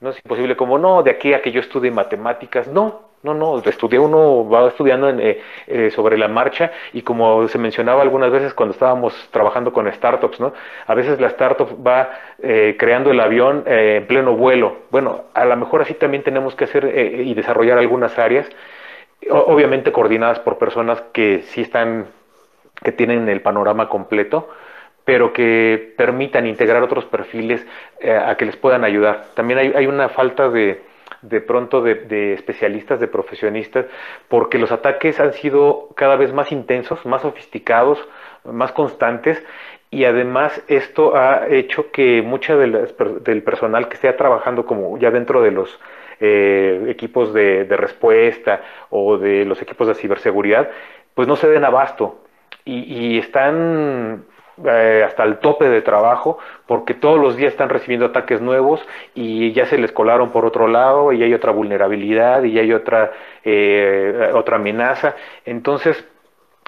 [0.00, 3.58] No es imposible como no, de aquí a que yo estudie matemáticas, no, no, no,
[3.58, 8.54] estudié uno, va estudiando eh, eh, sobre la marcha y como se mencionaba algunas veces
[8.54, 10.52] cuando estábamos trabajando con startups, ¿no?
[10.86, 12.10] A veces la startup va
[12.42, 14.76] eh, creando el avión en pleno vuelo.
[14.90, 16.84] Bueno, a lo mejor así también tenemos que hacer
[17.24, 18.48] y desarrollar algunas áreas,
[19.30, 22.06] obviamente coordinadas por personas que sí están
[22.82, 24.48] que tienen el panorama completo,
[25.04, 27.64] pero que permitan integrar otros perfiles
[28.00, 29.26] eh, a que les puedan ayudar.
[29.34, 30.82] También hay, una falta de,
[31.22, 33.86] de pronto de, especialistas, de profesionistas,
[34.28, 37.98] porque los ataques han sido cada vez más intensos, más sofisticados,
[38.44, 39.42] más constantes,
[39.90, 45.42] y además esto ha hecho que mucha del personal que esté trabajando como ya dentro
[45.42, 45.78] de los
[46.18, 50.70] eh, equipos de, respuesta o de los equipos de ciberseguridad,
[51.14, 52.22] pues no se den abasto.
[52.64, 54.24] Y, están
[54.64, 58.80] eh, hasta el tope de trabajo porque todos los días están recibiendo ataques nuevos
[59.14, 63.12] y ya se les colaron por otro lado y hay otra vulnerabilidad y hay otra,
[63.44, 65.14] eh, otra amenaza.
[65.44, 66.06] Entonces,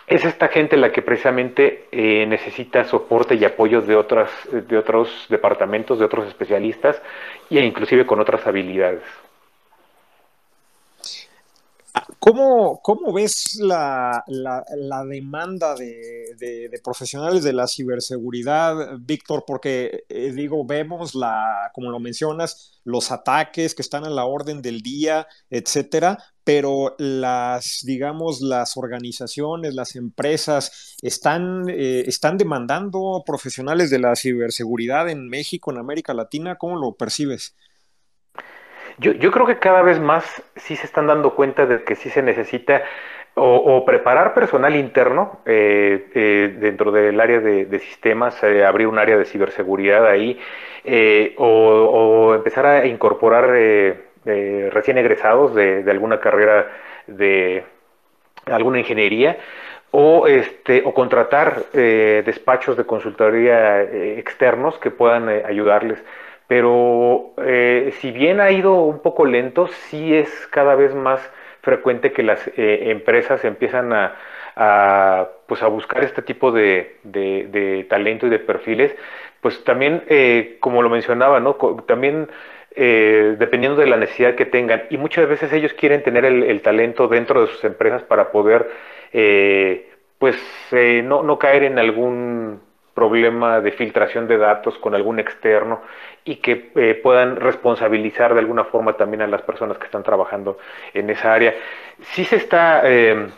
[0.07, 5.27] es esta gente la que precisamente eh, necesita soporte y apoyo de, otras, de otros
[5.29, 7.01] departamentos, de otros especialistas
[7.51, 9.03] e inclusive con otras habilidades.
[12.19, 19.45] ¿Cómo, cómo ves la, la, demanda de, de, profesionales de la ciberseguridad, Víctor?
[19.47, 24.63] Porque, eh, digo, vemos, la, como lo mencionas, los ataques que están a la orden
[24.63, 33.91] del día, etcétera, pero las, digamos, las organizaciones, las empresas están, eh, están demandando profesionales
[33.91, 36.57] de la ciberseguridad en México, en América Latina.
[36.57, 37.55] ¿Cómo lo percibes?
[38.99, 42.11] Yo, yo creo que cada vez más sí se están dando cuenta de que sí
[42.11, 42.83] se necesita
[43.39, 49.17] o, preparar personal interno eh, eh, dentro del área de, sistemas, eh, abrir un área
[49.17, 50.39] de ciberseguridad ahí,
[51.37, 53.49] o, empezar a incorporar
[54.25, 56.71] recién egresados de, alguna carrera
[57.07, 57.65] de
[58.47, 59.39] alguna ingeniería,
[59.91, 66.03] o, este, o contratar despachos de consultoría externos que puedan ayudarles
[66.49, 71.21] pero eh, si bien ha ido un poco lento, sí es cada vez más
[71.61, 78.31] frecuente que las eh, empresas empiezan a, pues a buscar este tipo de, talento y
[78.31, 78.97] de perfiles,
[79.43, 81.55] pues también, eh, como lo mencionaba, ¿no?
[81.87, 82.29] también
[82.75, 87.41] dependiendo de la necesidad que tengan, y muchas veces ellos quieren tener el, talento dentro
[87.41, 88.71] de sus empresas para poder,
[90.19, 90.37] pues,
[91.05, 92.61] no, no caer en algún
[92.99, 95.83] problema de filtración de datos con algún externo
[96.25, 100.59] y que eh, puedan responsabilizar de alguna forma también a las personas que están trabajando
[100.95, 101.55] en esa área.
[102.01, 103.29] Sí se está eh,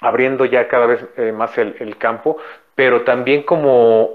[0.00, 2.38] abriendo ya cada vez eh, más el, campo,
[2.74, 4.14] pero también como,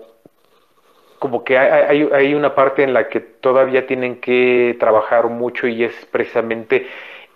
[1.19, 5.93] como que hay, una parte en la que todavía tienen que trabajar mucho y es
[6.07, 6.87] precisamente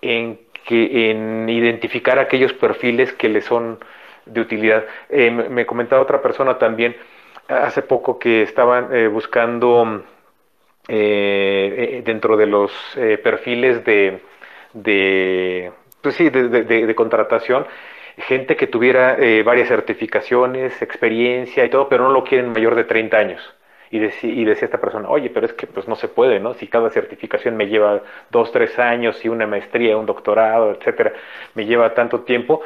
[0.02, 3.78] en, que, en identificar aquellos perfiles que les son
[4.26, 4.86] de utilidad.
[5.12, 6.96] me comentaba otra persona también,
[7.48, 10.04] hace poco que estaban eh, buscando
[10.88, 12.72] eh, eh, dentro de los
[13.24, 14.22] perfiles de,
[14.74, 15.72] de,
[16.02, 17.66] pues sí, de, contratación,
[18.18, 23.18] gente que tuviera varias certificaciones, experiencia y todo, pero no lo quieren mayor de 30
[23.18, 23.56] años.
[23.92, 26.56] Y, y, decía esta persona, oye, pero es que pues no se puede, ¿no?
[26.56, 31.14] Si cada certificación me lleva dos, tres años y una maestría, un doctorado, etcétera,
[31.54, 32.62] me lleva tanto tiempo,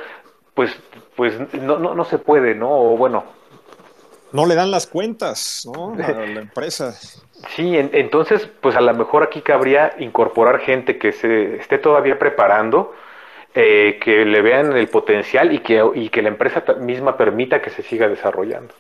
[0.54, 0.82] pues,
[1.18, 2.70] pues no, no, no se puede, ¿no?
[2.72, 3.26] O bueno,
[4.32, 5.94] no le dan las cuentas ¿no?
[5.94, 6.98] a la empresa.
[7.56, 12.94] Sí, entonces, pues a lo mejor aquí cabría incorporar gente que se esté todavía preparando,
[13.54, 17.70] eh, que le vean el potencial y que, y que la empresa misma permita que
[17.70, 18.74] se siga desarrollando.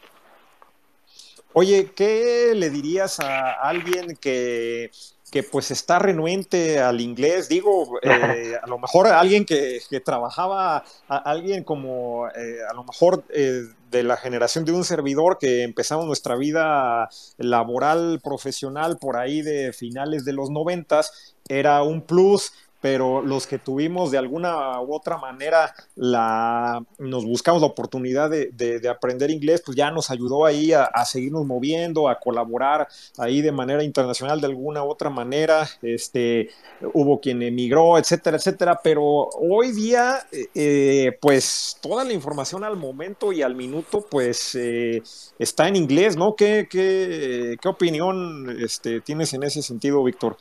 [1.53, 4.91] Oye, ¿qué le dirías a alguien que
[5.31, 11.63] que pues está renuente al inglés, digo, eh, a lo mejor alguien que, trabajaba, alguien
[11.63, 16.35] como eh, a lo mejor eh, de la generación de un servidor que empezamos nuestra
[16.35, 22.51] vida laboral, profesional por ahí de finales de los noventas, era un plus
[22.89, 28.81] pero los que tuvimos de alguna u otra manera la, nos buscamos la oportunidad de,
[28.89, 33.83] aprender inglés, pues ya nos ayudó ahí a, seguirnos moviendo, a colaborar ahí de manera
[33.83, 35.67] internacional de alguna u otra manera.
[35.81, 36.49] Este,
[36.93, 43.33] hubo quien emigró, etcétera, etcétera, pero hoy día, eh, pues toda la información al momento
[43.33, 45.03] y al minuto, pues eh,
[45.37, 46.35] está en inglés, ¿no?
[46.37, 50.37] ¿Qué, qué, qué opinión este, tienes en ese sentido, Víctor?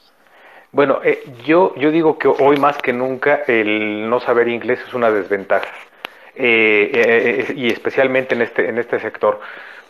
[0.72, 4.94] Bueno, eh, yo, yo digo que hoy más que nunca el no saber inglés es
[4.94, 5.68] una desventaja,
[6.34, 6.90] eh,
[7.48, 9.40] eh, y especialmente en este, en este sector,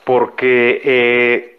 [0.04, 1.56] porque,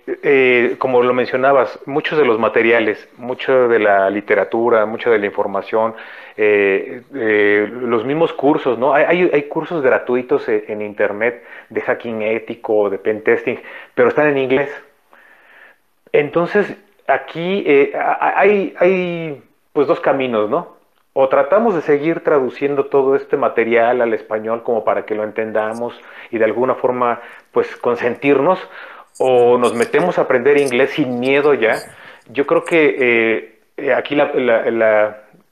[0.80, 5.94] como lo mencionabas, muchos de los materiales, mucha de la literatura, mucha de la información,
[6.38, 8.94] los mismos cursos, ¿no?
[8.94, 13.60] Hay, hay cursos gratuitos en Internet de hacking ético, de pentesting,
[13.94, 14.70] pero están en inglés.
[16.14, 16.74] Entonces,
[17.08, 19.42] aquí eh, hay, hay
[19.74, 20.78] pues dos caminos, ¿no?
[21.20, 26.00] o tratamos de seguir traduciendo todo este material al español como para que lo entendamos
[26.30, 28.60] y de alguna forma pues consentirnos,
[29.18, 31.74] o nos metemos a aprender inglés sin miedo ya.
[32.30, 34.32] Yo creo que eh, aquí la,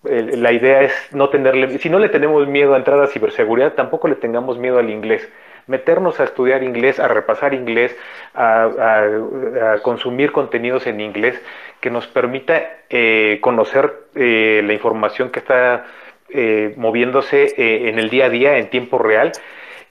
[0.03, 4.07] la, idea es no tenerle, si no le tenemos miedo a entrar a ciberseguridad, tampoco
[4.07, 5.27] le tengamos miedo al inglés
[5.67, 7.95] meternos a estudiar inglés, a repasar inglés,
[8.33, 11.41] a, consumir contenidos en inglés
[11.79, 15.85] que nos permita eh, conocer eh, la información que está
[16.29, 17.53] eh, moviéndose
[17.89, 19.31] en el día a día en tiempo real.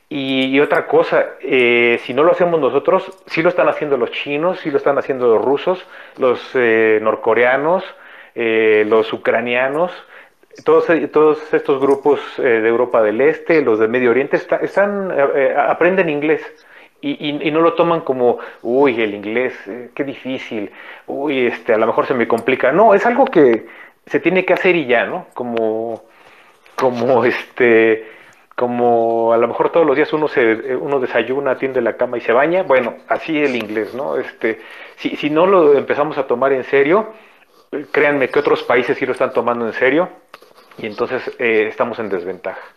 [0.08, 4.70] Y, otra cosa, si no lo hacemos nosotros, sí lo están haciendo los chinos, sí
[4.70, 5.84] lo están haciendo los rusos,
[6.18, 7.82] los norcoreanos,
[8.34, 9.90] los ucranianos,
[10.62, 15.26] todos, todos estos grupos eh, de Europa del Este, los de Medio Oriente, están, eh,
[15.34, 16.42] eh, aprenden inglés
[17.00, 19.52] y, no lo toman como, uy, el inglés,
[19.94, 20.70] qué difícil,
[21.06, 22.72] uy, este, a lo mejor se me complica.
[22.72, 23.66] No, es algo que
[24.06, 25.26] se tiene que hacer y ya, ¿no?
[25.34, 26.04] Como,
[26.74, 28.06] como este,
[28.56, 32.22] como a lo mejor todos los días uno se, uno desayuna, atiende la cama y
[32.22, 34.16] se baña, bueno, así el inglés, ¿no?
[34.16, 34.60] Este,
[34.96, 37.12] si, si no lo empezamos a tomar en serio,
[37.90, 40.08] créanme que otros países sí lo están tomando en serio
[40.78, 42.73] y entonces eh, estamos en desventaja.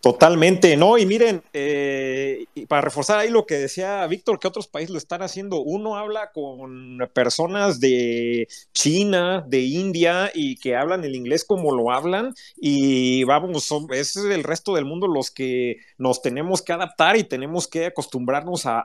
[0.00, 0.96] Totalmente, ¿no?
[0.96, 5.22] Y miren, eh, para reforzar ahí lo que decía Víctor, que otros países lo están
[5.22, 11.74] haciendo, uno habla con personas de China, de India, y que hablan el inglés como
[11.74, 16.72] lo hablan, y vamos, son, es el resto del mundo los que nos tenemos que
[16.72, 18.84] adaptar y tenemos que acostumbrarnos a,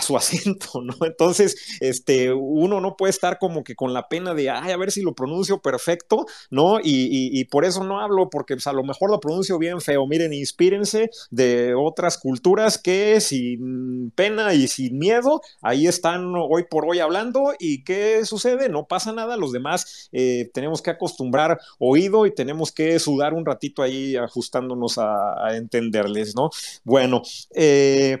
[0.00, 0.96] su acento, ¿no?
[1.02, 4.90] Entonces, este, uno no puede estar como que con la pena de, ay, a ver
[4.90, 6.80] si lo pronuncio perfecto, ¿no?
[6.82, 10.32] Y, por eso no hablo, porque pues, a lo mejor lo pronuncio bien feo, miren,
[10.40, 17.00] inspírense de otras culturas que sin pena y sin miedo, ahí están hoy por hoy
[17.00, 18.68] hablando y ¿qué sucede?
[18.68, 23.46] No pasa nada, los demás eh, tenemos que acostumbrar oído y tenemos que sudar un
[23.46, 26.50] ratito ahí ajustándonos a, entenderles, ¿no?
[26.84, 27.22] Bueno,
[27.54, 28.18] eh,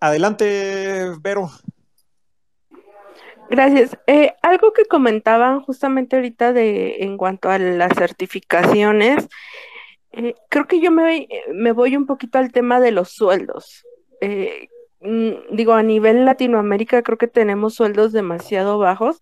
[0.00, 1.50] adelante, Vero.
[3.50, 3.96] Gracias.
[4.06, 9.28] Eh, algo que comentaban justamente ahorita de en cuanto a las certificaciones,
[10.16, 13.84] eh, creo que yo me, voy un poquito al tema de los sueldos.
[14.20, 14.68] Eh,
[15.00, 19.18] mm, digo, a nivel Latinoamérica creo que tenemos sueldos demasiado bajos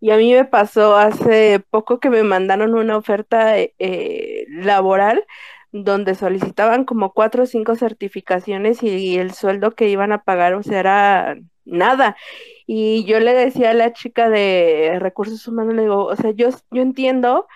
[0.00, 5.24] y a mí me pasó hace poco que me mandaron una oferta eh, laboral
[5.72, 10.62] donde solicitaban como cuatro o cinco certificaciones y, el sueldo que iban a pagar, o
[10.62, 12.16] sea, era nada.
[12.66, 16.50] Y yo le decía a la chica de recursos humanos, le digo, o sea, yo,
[16.70, 17.46] yo entiendo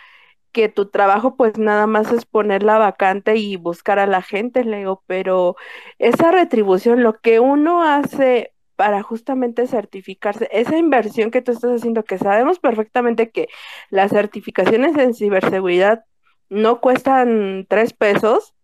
[0.56, 4.64] que tu trabajo pues nada más es poner la vacante y buscar a la gente,
[4.64, 5.54] le digo, pero
[5.98, 12.04] esa retribución, lo que uno hace para justamente certificarse, esa inversión que tú estás haciendo,
[12.04, 13.48] que sabemos perfectamente que
[13.90, 16.06] las certificaciones en ciberseguridad
[16.48, 18.54] no cuestan tres pesos,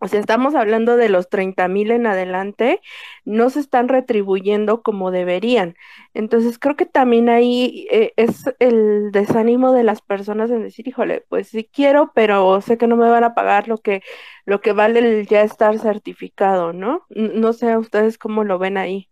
[0.00, 2.80] o sea, estamos hablando de los 30 mil en adelante,
[3.26, 5.76] no se están retribuyendo como deberían.
[6.14, 11.24] Entonces, creo que también ahí eh, es el desánimo de las personas en decir, híjole,
[11.28, 14.02] pues sí quiero, pero sé que no me van a pagar lo que,
[14.46, 17.04] lo que vale el ya estar certificado, ¿no?
[17.10, 19.10] No sé ustedes cómo lo ven ahí.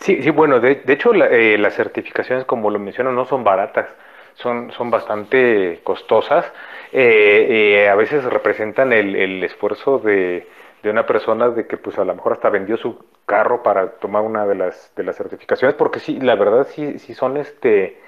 [0.00, 3.86] Sí, sí, bueno, de, hecho eh, las certificaciones, como lo menciono, no son baratas
[4.34, 6.50] son, son bastante costosas.
[6.92, 10.46] Eh, eh, a veces representan el, el esfuerzo de,
[10.82, 14.22] de, una persona de que pues a lo mejor hasta vendió su carro para tomar
[14.22, 17.98] una de las, de las certificaciones, porque sí, la verdad sí, sí son este...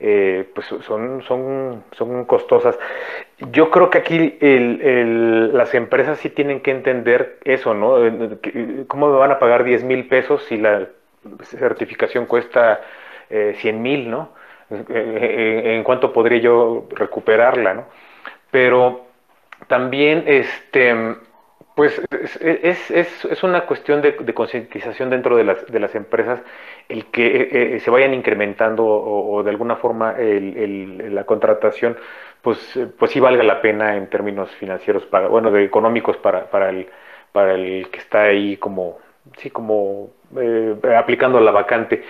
[0.00, 2.78] Eh, pues son, son, son costosas.
[3.50, 7.96] Yo creo que aquí el, el, las empresas sí tienen que entender eso, ¿no?
[8.86, 10.86] ¿Cómo me van a pagar 10 mil pesos si la
[11.42, 12.80] certificación cuesta
[13.30, 14.30] eh, 100 mil, ¿no?
[14.70, 17.84] En cuánto podría yo recuperarla, ¿no?
[18.50, 19.06] Pero
[19.66, 20.94] también, este,
[21.74, 22.00] pues,
[22.40, 26.40] es, es, es una cuestión de, concientización dentro de las, de las empresas
[26.88, 31.96] el que eh, eh, se vayan incrementando o, de alguna forma el, la contratación,
[32.42, 32.58] pues,
[32.98, 36.88] pues sí valga la pena en términos financieros, para, bueno, de económicos para, para, el,
[37.32, 38.98] para el que está ahí como,
[39.36, 42.02] sí, como eh, aplicando la vacante.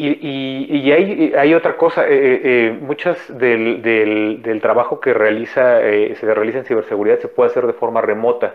[0.00, 5.80] Y, y, hay, hay, otra cosa, eh, eh, eh muchas del, del, trabajo que realiza,
[5.80, 8.54] se realiza en ciberseguridad se puede hacer de forma remota.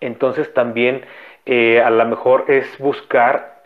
[0.00, 1.02] Entonces también
[1.46, 3.62] a lo mejor es buscar,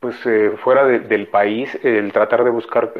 [0.00, 0.16] pues
[0.56, 2.92] fuera del país, el tratar de buscar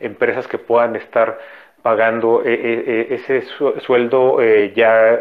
[0.00, 1.38] empresas que puedan estar
[1.82, 3.42] pagando eh, eh, eh, ese
[3.80, 4.38] sueldo
[4.74, 5.18] ya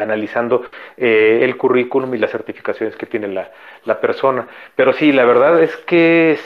[0.00, 3.50] analizando el currículum y las certificaciones que tiene la,
[3.84, 4.46] la, persona.
[4.76, 6.38] Pero sí, la verdad es que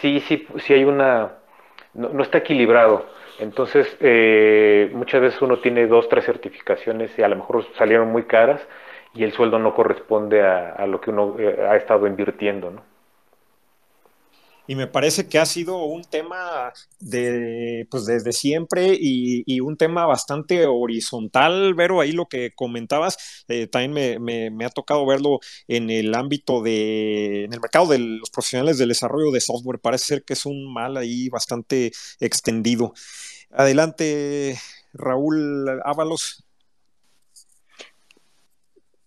[0.00, 1.32] sí, sí, sí hay una,
[1.94, 3.06] no, está equilibrado.
[3.38, 8.24] Entonces, eh, muchas veces uno tiene dos, tres certificaciones y a lo mejor salieron muy
[8.24, 8.66] caras
[9.14, 11.36] y el sueldo no corresponde a, lo que uno
[11.68, 12.95] ha estado invirtiendo, ¿no?
[14.66, 20.06] Y me parece que ha sido un tema de, pues desde siempre y, un tema
[20.06, 26.14] bastante horizontal, Vero, ahí lo que comentabas, eh, también me, ha tocado verlo en el
[26.14, 30.34] ámbito de, en el mercado de los profesionales del desarrollo de software, parece ser que
[30.34, 32.92] es un mal ahí bastante extendido.
[33.50, 34.58] Adelante,
[34.92, 36.45] Raúl Ábalos.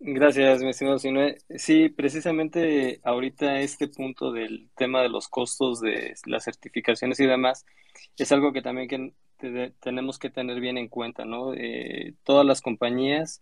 [0.01, 1.37] Gracias, mi estimado Sinue.
[1.57, 7.65] Sí, precisamente ahorita este punto del tema de los costos de las certificaciones y demás
[8.17, 11.53] es algo que también que tenemos que tener bien en cuenta, ¿no?
[11.53, 13.41] Eh, todas las compañías,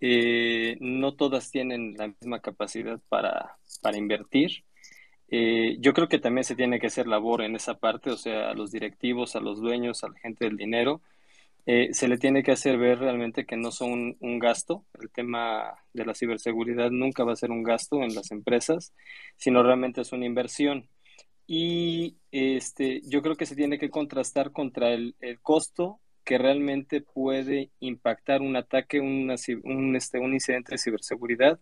[0.00, 4.64] eh, no todas tienen la misma capacidad para, para invertir.
[5.28, 8.50] Eh, yo creo que también se tiene que hacer labor en esa parte, o sea,
[8.50, 11.02] a los directivos, a los dueños, a la gente del dinero,
[11.66, 14.84] eh, se le tiene que hacer ver realmente que no son un, gasto.
[15.00, 18.92] El tema de la ciberseguridad nunca va a ser un gasto en las empresas,
[19.36, 20.88] sino realmente es una inversión.
[21.46, 27.70] Y este, yo creo que se tiene que contrastar contra el, costo que realmente puede
[27.80, 29.56] impactar un ataque, un, este,
[30.18, 31.60] un incidente de ciberseguridad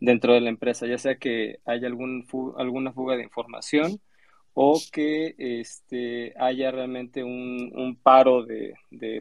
[0.00, 2.26] dentro de la empresa, ya sea que haya algún,
[2.56, 4.00] alguna fuga de información
[4.54, 8.74] o que este, haya realmente un, paro de,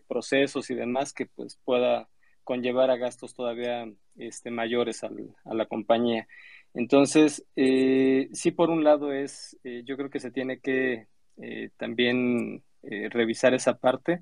[0.07, 2.07] procesos y demás que pues pueda
[2.43, 6.27] conllevar a gastos todavía este, mayores al, a la compañía.
[6.75, 11.07] Entonces, eh, sí, por un lado es, eh, yo creo que se tiene que
[11.37, 14.21] eh, también revisar esa parte,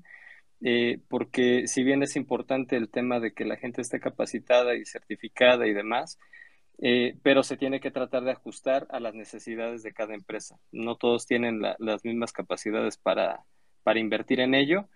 [1.08, 5.66] porque si bien es importante el tema de que la gente esté capacitada y certificada
[5.66, 6.16] y demás,
[6.84, 10.58] eh, pero se tiene que tratar de ajustar a las necesidades de cada empresa.
[10.72, 13.44] No todos tienen las mismas capacidades para,
[13.84, 14.88] para, invertir en ello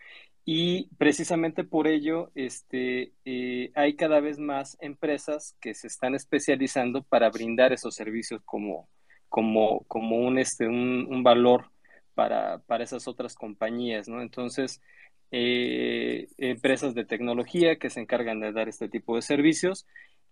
[0.44, 7.04] y precisamente por ello este, eh, hay cada vez más empresas que se están especializando
[7.04, 8.88] para brindar esos servicios como,
[9.28, 11.70] como, como un, este, un, valor
[12.14, 14.08] para, para, esas otras compañías.
[14.08, 14.22] ¿no?
[14.22, 14.82] Entonces,
[15.30, 19.86] eh, empresas de tecnología que se encargan de dar este tipo de servicios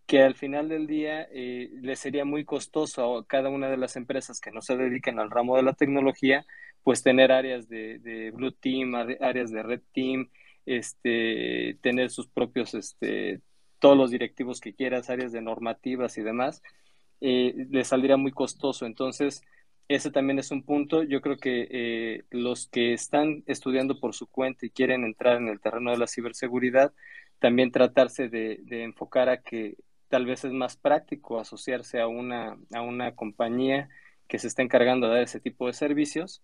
[0.07, 3.97] que al final del día eh, le sería muy costoso a cada una de las
[3.97, 6.45] empresas que no se dediquen al ramo de la tecnología,
[6.83, 10.31] pues tener áreas de, Blue Team, áreas de Red Team,
[10.67, 13.41] este, tener sus propios, este,
[13.79, 16.63] todos los directivos que quieras, áreas de normativas y demás,
[17.21, 18.85] eh, le saldría muy costoso.
[18.85, 19.41] Entonces,
[19.89, 21.03] ese también es un punto.
[21.03, 25.49] Yo creo que eh, los que están estudiando por su cuenta y quieren entrar en
[25.49, 26.93] el terreno de la ciberseguridad,
[27.39, 29.77] también tratarse de enfocar a que
[30.15, 33.89] tal vez es más práctico asociarse a una, a una compañía
[34.29, 36.41] que se está encargando de dar ese tipo de servicios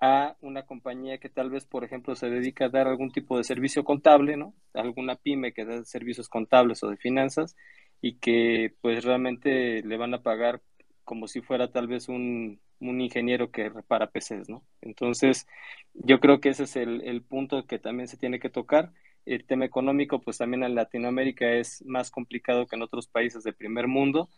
[0.00, 3.42] a una compañía que tal vez, por ejemplo, se dedica a dar algún tipo de
[3.42, 4.54] servicio contable, ¿no?
[4.72, 7.56] Alguna pyme que da servicios contables o de finanzas
[8.00, 10.62] y que pues realmente le van a pagar
[11.02, 14.62] como si fuera tal vez un, un ingeniero que repara PCs, ¿no?
[14.80, 15.48] Entonces,
[15.92, 18.92] yo creo que ese es el, el punto que también se tiene que tocar
[19.34, 23.54] el tema económico, pues también en Latinoamérica es más complicado que en otros países del
[23.54, 24.28] primer mundo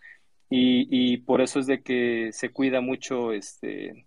[0.53, 4.07] y, por eso es de que se cuida mucho este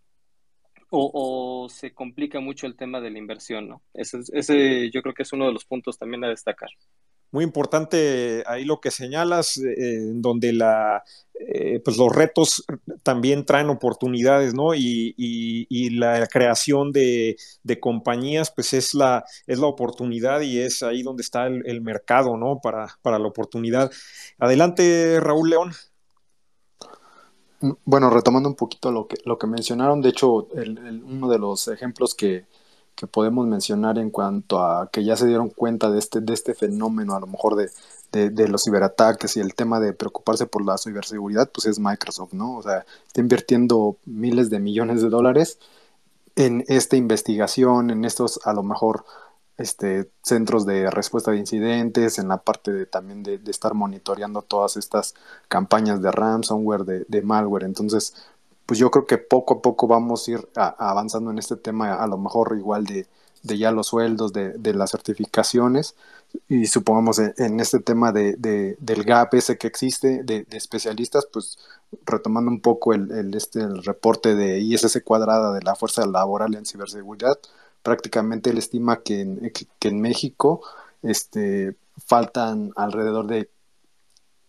[0.89, 3.81] o, se complica mucho el tema de la inversión, ¿no?
[3.93, 6.69] Ese, ese yo creo que es uno de los puntos también a destacar
[7.33, 11.03] muy importante ahí lo que señalas, eh, donde la,
[11.33, 12.63] eh, pues los retos
[13.01, 14.75] también traen oportunidades, ¿no?
[14.75, 17.35] Y, la creación de,
[17.81, 22.59] compañías, pues es la, es la oportunidad y es ahí donde está el, mercado, ¿no?
[22.61, 23.91] Para, para, la oportunidad.
[24.37, 25.71] Adelante, Raúl León.
[27.83, 32.13] Bueno, retomando un poquito lo que, lo que mencionaron, de hecho, uno de los ejemplos
[32.13, 32.45] que,
[32.95, 36.53] que podemos mencionar en cuanto a que ya se dieron cuenta de este, de este
[36.53, 37.69] fenómeno, a lo mejor de,
[38.29, 42.57] de, los ciberataques y el tema de preocuparse por la ciberseguridad, pues es Microsoft, ¿no?
[42.57, 45.57] O sea, está invirtiendo miles de millones de dólares
[46.35, 49.05] en esta investigación, en estos, a lo mejor,
[49.57, 54.77] este, centros de respuesta de incidentes, en la parte de, también de, estar monitoreando todas
[54.77, 55.13] estas
[55.47, 57.63] campañas de ransomware, de, de malware.
[57.63, 58.15] Entonces,
[58.65, 62.07] pues yo creo que poco a poco vamos a ir avanzando en este tema, a
[62.07, 63.07] lo mejor igual de,
[63.43, 65.95] ya los sueldos, de, las certificaciones,
[66.47, 68.35] y supongamos en, este tema de,
[68.79, 71.59] del gap ese que existe de, especialistas, pues
[72.05, 76.65] retomando un poco el, este, el reporte de ISS cuadrada de la Fuerza Laboral en
[76.65, 77.37] Ciberseguridad,
[77.83, 80.61] prácticamente él estima que en, que en México
[81.03, 81.75] este,
[82.05, 83.49] faltan alrededor de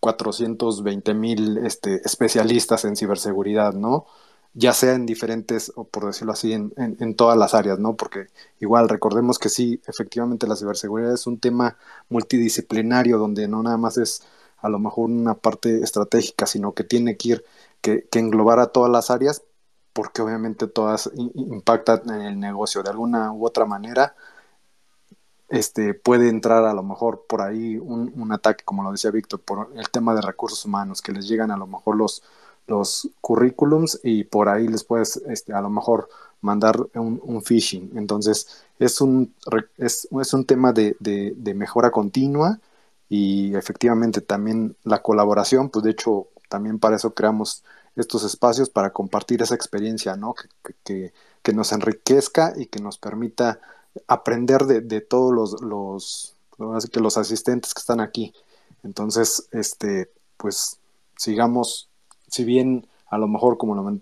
[0.04, 4.06] 420 mil este, especialistas en ciberseguridad, ¿no?
[4.54, 7.96] ya sea en diferentes, o por decirlo así, en, en, todas las áreas, ¿no?
[7.96, 8.28] Porque
[8.60, 11.76] igual recordemos que sí, efectivamente la ciberseguridad es un tema
[12.08, 14.22] multidisciplinario donde no nada más es
[14.58, 17.44] a lo mejor una parte estratégica, sino que tiene que ir,
[17.80, 19.42] que, que englobar a todas las áreas,
[19.92, 24.14] porque obviamente todas impactan en el negocio de alguna u otra manera.
[25.54, 29.70] Este, puede entrar a lo mejor por ahí un, ataque, como lo decía Víctor, por
[29.76, 32.24] el tema de recursos humanos, que les llegan a lo mejor los,
[32.66, 36.08] los currículums y por ahí les puedes este, a lo mejor
[36.40, 37.92] mandar un, phishing.
[37.94, 39.32] Entonces es un,
[39.78, 40.96] es, un tema de,
[41.54, 42.58] mejora continua
[43.08, 47.62] y efectivamente también la colaboración, pues de hecho también para eso creamos
[47.94, 50.34] estos espacios para compartir esa experiencia, ¿no?
[50.84, 51.12] Que,
[51.42, 53.60] que nos enriquezca y que nos permita
[54.06, 58.32] aprender de, de todos los, los, los asistentes que están aquí.
[58.82, 60.78] Entonces, este, pues
[61.16, 61.88] sigamos
[62.34, 64.00] si bien a lo mejor como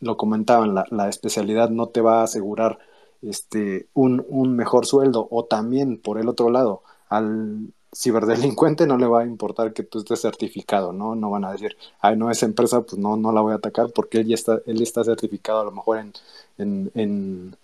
[0.00, 2.78] lo, comentaban, la, especialidad no te va a asegurar
[3.20, 9.06] este, un, un, mejor sueldo o también por el otro lado al ciberdelincuente no le
[9.06, 11.16] va a importar que tú estés certificado, ¿no?
[11.16, 13.90] No van a decir, ay, no, esa empresa, pues no, no la voy a atacar
[13.92, 16.12] porque él ya está, él está certificado a lo mejor en,
[16.58, 17.56] en, en,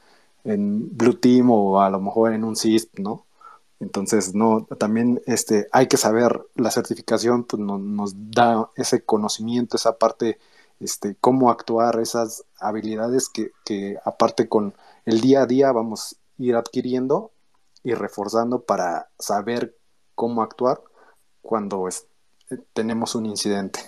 [0.44, 3.26] en Blue Team o a lo mejor en un CISP, ¿no?
[3.80, 9.98] Entonces, no, también este, hay que saber, la certificación pues, nos da ese conocimiento, esa
[9.98, 10.38] parte,
[10.80, 16.42] este, cómo actuar, esas habilidades que, que aparte con el día a día vamos a
[16.42, 17.32] ir adquiriendo
[17.82, 19.76] y reforzando para saber
[20.14, 20.80] cómo actuar
[21.42, 21.86] cuando
[22.72, 23.80] tenemos un incidente.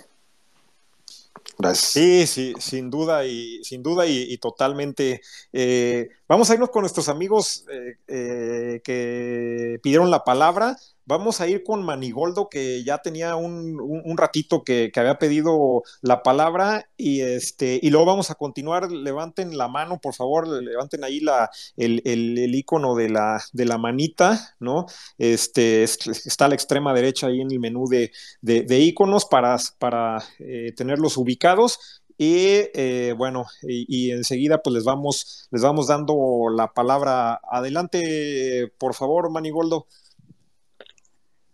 [1.57, 1.91] Gracias.
[1.91, 5.21] Sí, sí, sin duda y sin duda y, totalmente.
[5.51, 10.77] Eh, vamos a irnos con nuestros amigos eh, eh, que pidieron la palabra.
[11.05, 16.89] Vamos a ir con Manigoldo, que ya tenía un, ratito que, había pedido la palabra,
[16.97, 18.91] y este, y luego vamos a continuar.
[18.91, 23.77] Levanten la mano, por favor, levanten ahí la, el, el, icono de la, de la
[23.77, 24.85] manita, ¿no?
[25.17, 30.21] Este, está a la extrema derecha ahí en el menú de, de, iconos para, para
[30.39, 32.01] eh, tenerlos ubicados.
[32.17, 37.39] Y eh, bueno, y, enseguida pues les vamos, les vamos dando la palabra.
[37.43, 39.85] Adelante, por favor, Manigoldo.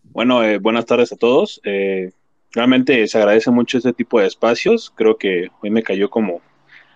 [0.03, 1.59] Bueno, eh, buenas tardes a todos.
[1.65, 2.11] Eh,
[2.51, 4.93] realmente se agradece mucho este tipo de espacios.
[4.95, 6.41] Creo que hoy me cayó como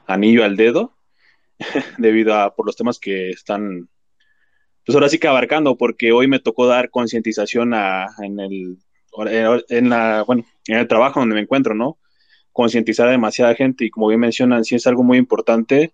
[0.05, 0.93] anillo al dedo
[1.97, 3.89] debido a por los temas que están,
[4.85, 8.77] pues ahora sí que abarcando, porque hoy me tocó dar concientización en el,
[9.67, 11.97] en la, bueno, en el trabajo donde me encuentro, ¿no?
[12.57, 15.93] Concientizar a demasiada gente y como bien mencionan, sí es algo muy importante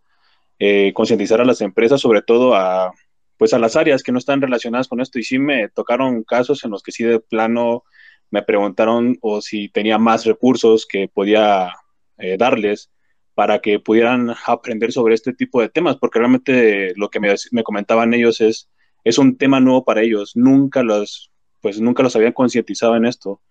[0.59, 2.93] eh, concientizar a las empresas, sobre todo a
[3.37, 5.19] pues a las áreas que no están relacionadas con esto.
[5.19, 7.83] Y sí me tocaron casos en los que sí de plano
[8.31, 11.73] me preguntaron o si tenía más recursos que podía
[12.17, 12.89] eh, darles
[13.33, 17.63] para que pudieran aprender sobre este tipo de temas, porque realmente lo que me, me,
[17.63, 18.69] comentaban ellos es,
[19.03, 21.29] es un tema nuevo para ellos, nunca los,
[21.59, 23.41] pues nunca los habían concientizado en esto.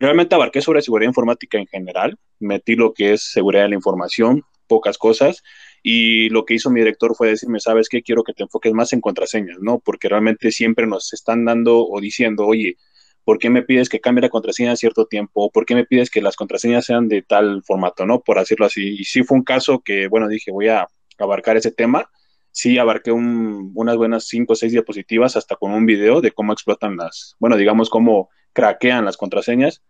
[0.00, 4.42] Realmente abarqué sobre seguridad informática en general, metí lo que es seguridad de la información,
[4.66, 5.42] pocas cosas,
[5.82, 8.92] y lo que hizo mi director fue decirme, sabes qué, quiero que te enfoques más
[8.92, 9.78] en contraseñas, ¿no?
[9.78, 12.76] Porque realmente siempre nos están dando o diciendo, oye,
[13.24, 15.44] ¿por qué me pides que cambie la contraseña a cierto tiempo?
[15.44, 18.20] ¿O por qué me pides que las contraseñas sean de tal formato, ¿no?
[18.20, 18.96] Por decirlo así.
[19.00, 20.88] Y sí fue un caso que, bueno, dije, voy a
[21.18, 22.10] abarcar ese tema.
[22.50, 26.96] Sí, abarqué unas buenas cinco o seis diapositivas hasta con un video de cómo explotan
[26.96, 29.82] las, bueno, digamos, cómo craquean las contraseñas.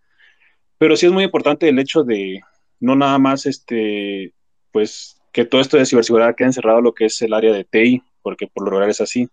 [0.79, 2.41] Pero sí es muy importante el hecho de
[2.81, 4.33] no nada más, este,
[4.73, 8.03] pues, que todo esto de ciberseguridad quede encerrado lo que es el área de TI,
[8.23, 9.29] porque por lo general es así.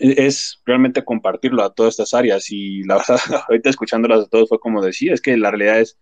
[0.00, 4.48] E-, es realmente compartirlo a todas estas áreas y la verdad, ahorita escuchándolas a todos
[4.48, 5.98] fue como decía, es que la realidad es,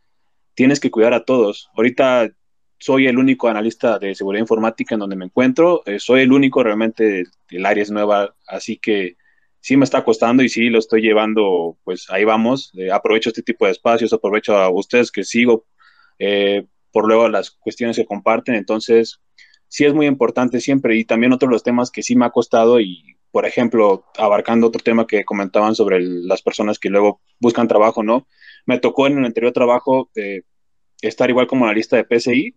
[0.54, 1.70] tienes que cuidar a todos.
[1.74, 2.30] Ahorita
[2.78, 6.62] soy el único analista de seguridad informática en donde me encuentro, eh, soy el único
[6.62, 9.16] realmente, el área es nueva, así que
[9.60, 13.42] sí me está costando y sí lo estoy llevando, pues ahí vamos, eh, aprovecho este
[13.42, 15.66] tipo de espacios, aprovecho a ustedes que sigo
[16.18, 18.54] eh, por luego las cuestiones que comparten.
[18.54, 19.20] Entonces,
[19.68, 20.96] sí es muy importante siempre.
[20.96, 24.66] Y también otro de los temas que sí me ha costado y, por ejemplo, abarcando
[24.66, 28.26] otro tema que comentaban sobre las personas que luego buscan trabajo, ¿no?
[28.66, 30.42] Me tocó en el anterior trabajo eh,
[31.02, 32.54] estar igual como analista de PCI.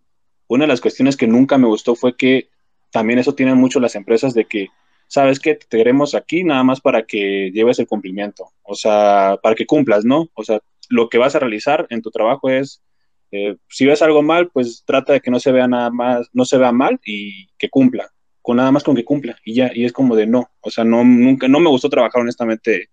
[0.48, 2.48] Una de las cuestiones que nunca me gustó fue que
[2.90, 4.68] también eso tienen mucho las empresas de que,
[5.12, 5.56] ¿sabes qué?
[5.56, 10.06] Te queremos aquí nada más para que lleves el cumplimiento, o sea, para que cumplas,
[10.06, 10.30] ¿no?
[10.32, 10.58] O sea,
[10.88, 12.82] lo que vas a realizar en tu trabajo es
[13.30, 16.46] eh, si ves algo mal, pues trata de que no se vea nada más, no
[16.46, 18.10] se vea mal y que cumpla,
[18.40, 20.82] con nada más con que cumpla y ya, y es como de no, o sea,
[20.82, 22.88] no, nunca, no me gustó trabajar honestamente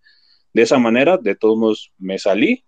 [0.52, 2.66] de esa manera, de todos modos me salí.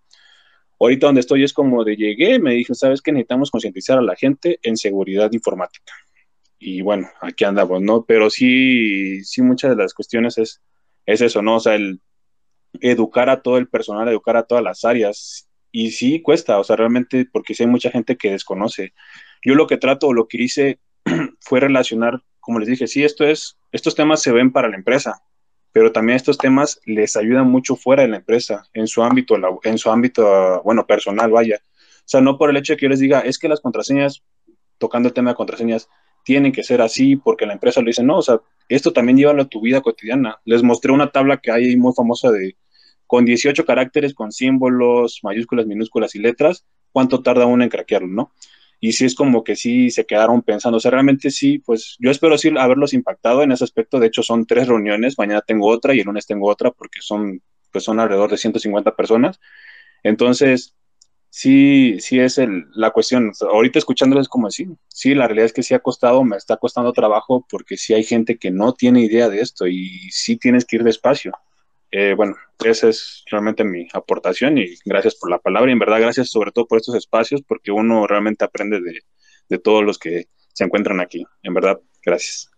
[0.80, 3.12] Ahorita donde estoy es como de llegué, me dije, ¿sabes qué?
[3.12, 5.94] Necesitamos concientizar a la gente en seguridad informática.
[6.64, 8.06] Y bueno, aquí andamos, ¿no?
[8.06, 10.62] Pero sí, sí, muchas de las cuestiones es,
[11.08, 11.56] es eso, ¿no?
[11.56, 12.00] O sea, el
[12.80, 15.50] educar a todo el personal, educar a todas las áreas.
[15.72, 18.94] Y sí cuesta, o sea, realmente, porque sí hay mucha gente que desconoce.
[19.44, 20.80] Yo lo que trato, lo que hice
[21.40, 25.24] fue relacionar, como les dije, sí, esto es, estos temas se ven para la empresa,
[25.72, 29.80] pero también estos temas les ayudan mucho fuera de la empresa, en su ámbito, en
[29.80, 31.60] su ámbito, bueno, personal, vaya.
[32.02, 34.24] O sea, no por el hecho de que yo les diga, es que las contraseñas,
[34.78, 35.90] tocando el tema de contraseñas,
[36.24, 38.40] tienen que ser así porque la empresa lo dice, no, o sea,
[38.70, 40.40] esto también llévalo a tu vida cotidiana.
[40.46, 42.58] Les mostré una tabla que hay muy famosa de
[43.08, 48.32] con 18 caracteres, con símbolos, mayúsculas, minúsculas y letras, cuánto tarda uno en craquearlo, ¿no?
[48.84, 52.10] y sí es como que sí se quedaron pensando, o sea, realmente sí, pues yo
[52.10, 55.94] espero sí haberlos impactado en ese aspecto, de hecho son tres reuniones, mañana tengo otra
[55.94, 59.40] y el lunes tengo otra porque son, pues son alrededor de 150 personas,
[60.02, 60.76] entonces
[61.32, 62.40] sí, sí es
[62.76, 66.38] la cuestión, ahorita escuchándoles como así, sí, la realidad es que sí ha costado, me
[66.38, 70.38] está costando trabajo porque sí hay gente que no tiene idea de esto y sí
[70.38, 71.32] tienes que ir despacio.
[71.90, 76.00] Eh, bueno, esa es realmente mi aportación y gracias por la palabra y en verdad
[76.00, 79.02] gracias sobre todo por estos espacios porque uno realmente aprende de,
[79.50, 81.26] de todos los que se encuentran aquí.
[81.44, 82.51] En verdad, gracias.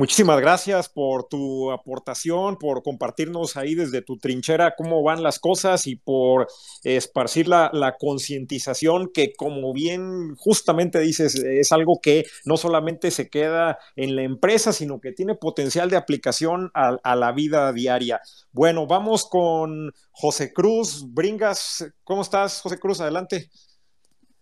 [0.00, 5.86] Muchísimas gracias por tu aportación, por compartirnos ahí desde tu trinchera cómo van las cosas
[5.86, 6.48] y por
[6.84, 13.78] esparcir la, concientización que, como bien justamente dices, es algo que no solamente se queda
[13.94, 18.22] en la empresa, sino que tiene potencial de aplicación a, a la vida diaria.
[18.52, 21.92] Bueno, vamos con José Cruz Bringas.
[22.04, 23.02] ¿Cómo estás, José Cruz?
[23.02, 23.50] Adelante.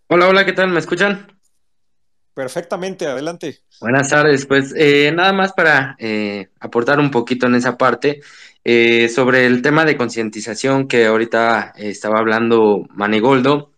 [0.06, 0.68] Hola, hola, ¿qué tal?
[0.68, 1.37] ¿Me escuchan?
[2.38, 3.62] Perfectamente, adelante.
[3.80, 8.20] Buenas tardes, pues eh, nada más para eh, aportar un poquito en esa parte
[8.62, 13.72] eh, sobre el tema de concientización que ahorita estaba hablando Manigoldo.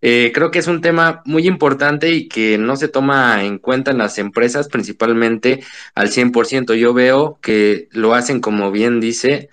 [0.00, 3.98] creo que es un tema muy importante y que no se toma en cuenta en
[3.98, 5.62] las empresas, principalmente
[5.94, 6.74] al 100%.
[6.74, 9.50] Yo veo que lo hacen, como bien dice,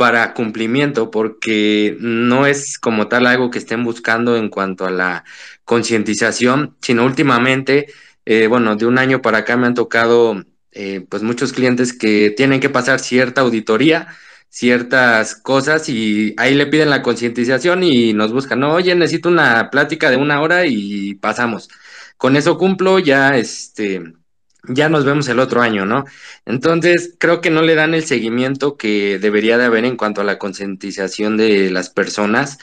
[0.00, 5.24] para cumplimiento, porque no es como tal algo que estén buscando en cuanto a la
[5.64, 7.86] concientización, sino últimamente,
[8.24, 12.30] eh, bueno, de un año para acá me han tocado eh, pues muchos clientes que
[12.34, 14.08] tienen que pasar cierta auditoría,
[14.48, 19.68] ciertas cosas y ahí le piden la concientización y nos buscan, no, oye, necesito una
[19.70, 21.68] plática de una hora y pasamos.
[22.16, 24.02] Con eso cumplo, ya este,
[24.68, 26.04] ya nos vemos el otro año, ¿no?
[26.46, 30.24] Entonces, creo que no le dan el seguimiento que debería de haber en cuanto a
[30.24, 32.58] la concientización de las personas.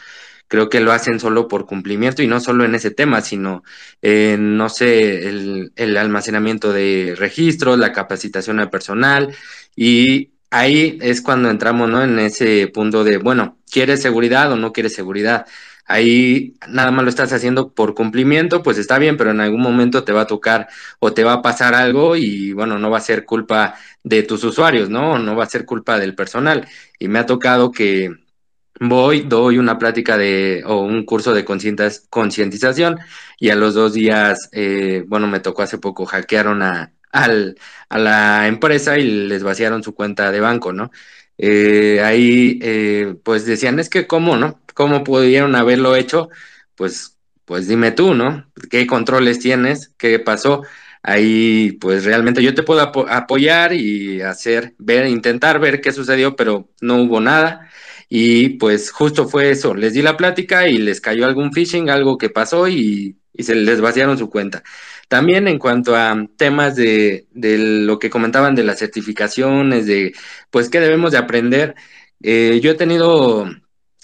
[0.47, 3.63] Creo que lo hacen solo por cumplimiento y no solo en ese tema, sino,
[4.01, 9.35] en, no sé, el, el almacenamiento de registros, la capacitación al personal
[9.75, 12.03] y ahí es cuando entramos, ¿no?
[12.03, 15.45] En ese punto de, bueno, ¿quieres seguridad o no quieres seguridad?
[15.87, 20.03] Ahí nada más lo estás haciendo por cumplimiento, pues está bien, pero en algún momento
[20.03, 20.67] te va a tocar
[20.99, 24.43] o te va a pasar algo y bueno, no va a ser culpa de tus
[24.43, 25.19] usuarios, ¿no?
[25.19, 26.67] No va a ser culpa del personal.
[26.99, 28.11] Y me ha tocado que
[28.79, 32.99] voy, doy una plática de o un curso de concientización
[33.39, 37.57] y a los dos días, eh, bueno, me tocó hace poco, hackearon a, al,
[37.89, 40.91] a la empresa y les vaciaron su cuenta de banco, ¿no?
[41.37, 44.59] Eh, ahí eh, pues decían, es que cómo, ¿no?
[44.77, 46.29] ¿Cómo pudieron haberlo hecho?
[46.75, 48.45] Pues, pues dime tú, ¿no?
[48.69, 49.91] ¿Qué controles tienes?
[49.97, 50.61] ¿Qué pasó?
[51.01, 56.69] Ahí pues realmente yo te puedo apoyar y hacer, ver, intentar ver qué sucedió, pero
[56.79, 57.71] no hubo nada.
[58.07, 62.19] Y pues justo fue eso, les di la plática y les cayó algún phishing, algo
[62.19, 64.61] que pasó y, se les vaciaron su cuenta.
[65.07, 70.13] También en cuanto a temas de, de, lo que comentaban de las certificaciones, de
[70.51, 71.75] pues qué debemos de aprender,
[72.21, 73.47] eh, yo he tenido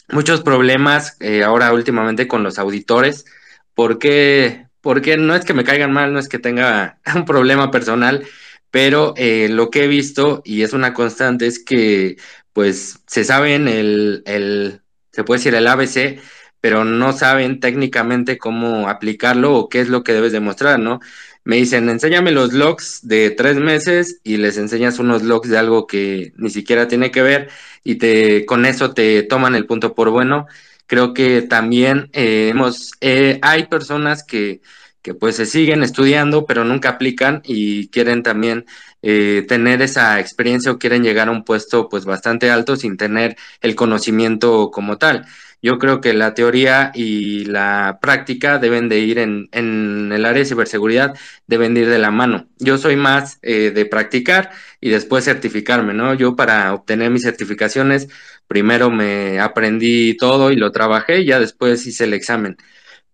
[0.10, 3.26] muchos problemas eh, ahora últimamente con los auditores,
[3.74, 8.26] porque, porque no es que me caigan mal, no es que tenga un problema personal,
[8.72, 12.18] pero eh, lo que he visto y es una constante es que
[12.54, 14.82] pues se saben el, el
[15.12, 16.20] se puede decir el ABC,
[16.60, 21.00] pero no saben técnicamente cómo aplicarlo o qué es lo que debes demostrar, ¿no?
[21.46, 25.88] Me dicen, enséñame los logs de tres meses y les enseñas unos logs de algo
[25.88, 27.50] que ni siquiera tiene que ver
[27.84, 30.48] y te, con eso te toman el punto por bueno.
[30.88, 34.62] Creo que también eh, hemos, eh, hay personas que,
[35.04, 38.66] que pues se siguen estudiando, pero nunca aplican y quieren también
[39.04, 43.36] eh, tener esa experiencia o quieren llegar a un puesto pues bastante alto sin tener
[43.62, 45.26] el conocimiento como tal.
[45.62, 50.40] Yo creo que la teoría y la práctica deben de ir en, en el área
[50.40, 51.16] de ciberseguridad,
[51.48, 52.48] deben de ir de la mano.
[52.60, 54.52] Yo soy más eh, de practicar
[54.82, 56.14] y después certificarme, ¿no?
[56.16, 58.10] Yo para obtener mis certificaciones,
[58.48, 62.58] primero me aprendí todo y lo trabajé ya después hice el examen.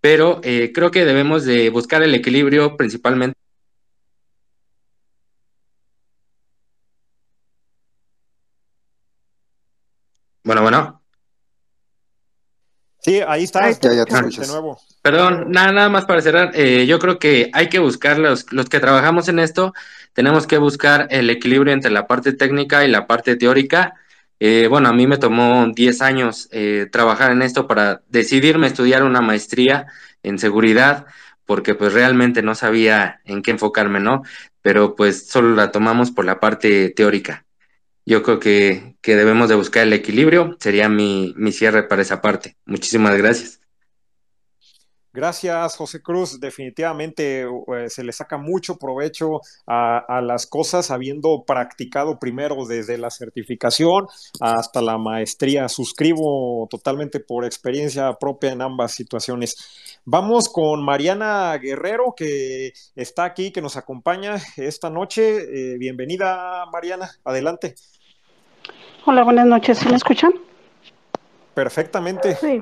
[0.01, 3.37] Pero eh, creo que debemos de buscar el equilibrio principalmente
[10.43, 11.01] Bueno, bueno.
[13.01, 13.69] Sí, ahí está.
[13.71, 14.47] Ya, ya te de escuchas.
[14.47, 14.79] nuevo.
[15.01, 16.51] Perdón, nada, nada más para cerrar.
[16.53, 19.73] eh, yo creo que hay que buscar, los, los que trabajamos en esto,
[20.13, 23.95] tenemos que buscar el equilibrio entre la parte técnica y la parte teórica.
[24.39, 29.03] Eh, bueno, a mí me tomó 10 años eh, trabajar en esto para decidirme estudiar
[29.03, 29.87] una maestría
[30.23, 31.05] en seguridad,
[31.45, 34.23] porque pues realmente no sabía en qué enfocarme, ¿no?
[34.61, 37.45] Pero pues solo la tomamos por la parte teórica.
[38.05, 42.21] Yo creo que, que debemos de buscar el equilibrio, sería mi, mi cierre para esa
[42.21, 42.55] parte.
[42.65, 43.59] Muchísimas gracias.
[45.11, 46.39] Gracias, José Cruz.
[46.39, 52.97] Definitivamente eh, se le saca mucho provecho a, a, las cosas habiendo practicado primero desde
[52.99, 54.07] la certificación
[54.39, 55.67] hasta la maestría.
[55.67, 59.99] Suscribo totalmente por experiencia propia en ambas situaciones.
[60.05, 65.73] Vamos con Mariana Guerrero, que está aquí, que nos acompaña esta noche.
[65.73, 67.09] Eh, bienvenida, Mariana.
[67.23, 67.73] Adelante.
[69.05, 69.79] Hola, buenas noches.
[69.79, 70.33] ¿Se me escuchan?
[71.55, 72.35] Perfectamente.
[72.35, 72.61] Sí.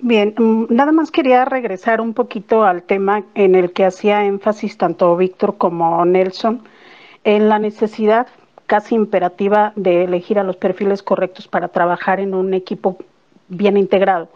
[0.00, 4.76] Bien, mm, nada más quería regresar un poquito al tema en el que hacía énfasis
[4.76, 6.62] tanto Víctor como Nelson,
[7.24, 8.26] en la necesidad
[8.66, 12.98] casi imperativa de elegir a los perfiles correctos para trabajar en un equipo
[13.48, 14.28] bien integrado.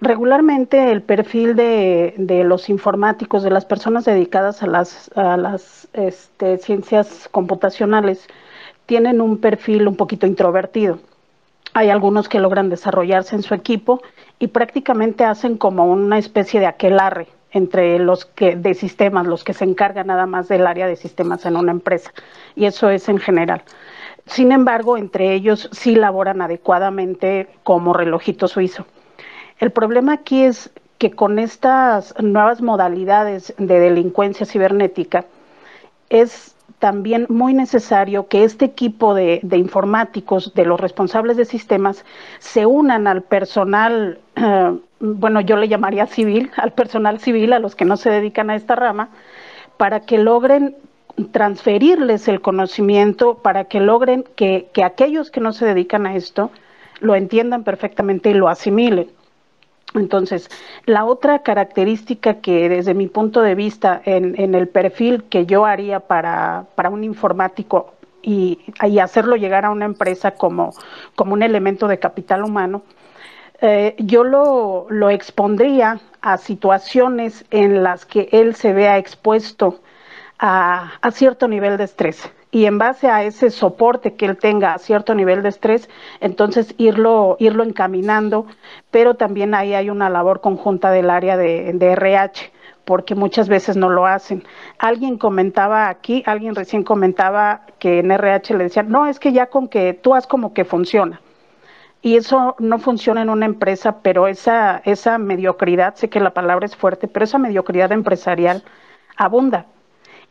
[0.00, 6.58] Regularmente el perfil de, los informáticos, de las personas dedicadas a las, a las este,
[6.58, 8.26] ciencias computacionales,
[8.86, 10.98] tienen un perfil un poquito introvertido.
[11.74, 14.02] Hay algunos que logran desarrollarse en su equipo
[14.42, 19.54] y prácticamente hacen como una especie de aquelarre entre los que de sistemas, los que
[19.54, 22.12] se encargan nada más del área de sistemas en una empresa.
[22.56, 23.62] Y eso es en general.
[24.26, 28.84] Sin embargo, entre ellos sí laboran adecuadamente como relojito suizo.
[29.60, 35.24] El problema aquí es que con estas nuevas modalidades de delincuencia cibernética
[36.10, 36.51] es
[36.82, 42.04] también muy necesario que este equipo de, informáticos, de los responsables de sistemas,
[42.40, 47.76] se unan al personal, eh, bueno, yo le llamaría civil, al personal civil, a los
[47.76, 49.10] que no se dedican a esta rama,
[49.76, 50.74] para que logren
[51.30, 56.50] transferirles el conocimiento, para que logren que aquellos que no se dedican a esto
[56.98, 59.06] lo entiendan perfectamente y lo asimilen.
[59.94, 60.50] Entonces,
[60.86, 66.00] la otra característica que desde mi punto de vista en, el perfil que yo haría
[66.00, 67.92] para, para un informático
[68.22, 70.72] y, y, hacerlo llegar a una empresa como,
[71.14, 72.82] como un elemento de capital humano,
[73.60, 79.80] eh, yo lo, lo, expondría a situaciones en las que él se vea expuesto
[80.38, 84.74] a, a cierto nivel de estrés y en base a ese soporte que él tenga
[84.74, 85.88] a cierto nivel de estrés,
[86.20, 88.46] entonces irlo, irlo encaminando,
[88.90, 92.52] pero también ahí hay una labor conjunta del área de, RH
[92.84, 94.44] porque muchas veces no lo hacen.
[94.78, 99.46] Alguien comentaba aquí, alguien recién comentaba que en RH le decían, no, es que ya
[99.46, 101.20] con que tú haz como que funciona.
[102.02, 106.66] Y eso no funciona en una empresa, pero esa, esa mediocridad, sé que la palabra
[106.66, 108.62] es fuerte, pero esa mediocridad empresarial
[109.16, 109.66] abunda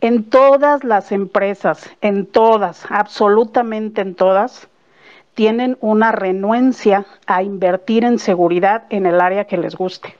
[0.01, 4.67] en todas las empresas, en todas, absolutamente en todas,
[5.35, 10.15] tienen una renuencia a invertir en seguridad en el área que les guste.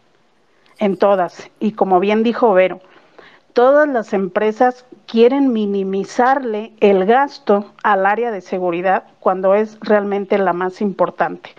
[0.77, 1.49] En todas.
[1.59, 2.79] Y como bien dijo Vero,
[3.53, 10.53] todas las empresas quieren minimizarle el gasto al área de seguridad cuando es realmente la
[10.53, 11.51] más importante.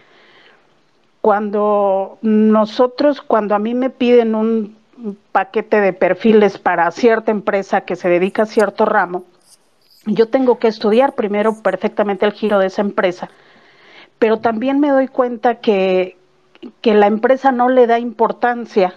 [1.20, 4.77] Cuando nosotros, cuando a mí me piden un
[5.32, 9.24] paquete de perfiles para cierta empresa que se dedica a cierto ramo,
[10.06, 13.30] yo tengo que estudiar primero perfectamente el giro de esa empresa,
[14.18, 16.16] pero también me doy cuenta que,
[16.80, 18.94] que la empresa no le da importancia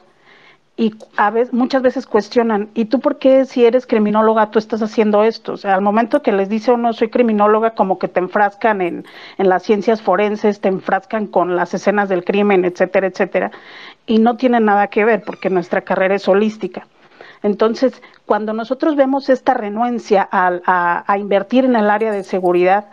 [0.78, 4.82] y a veces, muchas veces cuestionan, ¿y tú por qué si eres criminóloga tú estás
[4.82, 5.54] haciendo esto?
[5.54, 9.06] O sea, al momento que les dice uno soy criminóloga, como que te enfrascan en,
[9.38, 13.52] en las ciencias forenses, te enfrascan con las escenas del crimen, etcétera, etcétera,
[14.06, 16.88] y no tiene nada que ver porque nuestra carrera es holística.
[17.42, 22.90] Entonces, cuando nosotros vemos esta renuencia a, a, a invertir en el área de seguridad,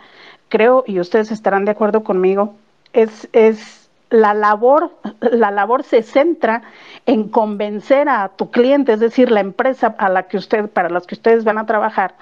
[0.47, 2.55] creo, y ustedes estarán de acuerdo conmigo,
[2.93, 4.91] es, es la labor,
[5.21, 6.61] la labor se centra
[7.05, 11.05] en convencer a tu cliente, es decir, la empresa a la que usted, para las
[11.05, 12.15] que ustedes van a trabajar,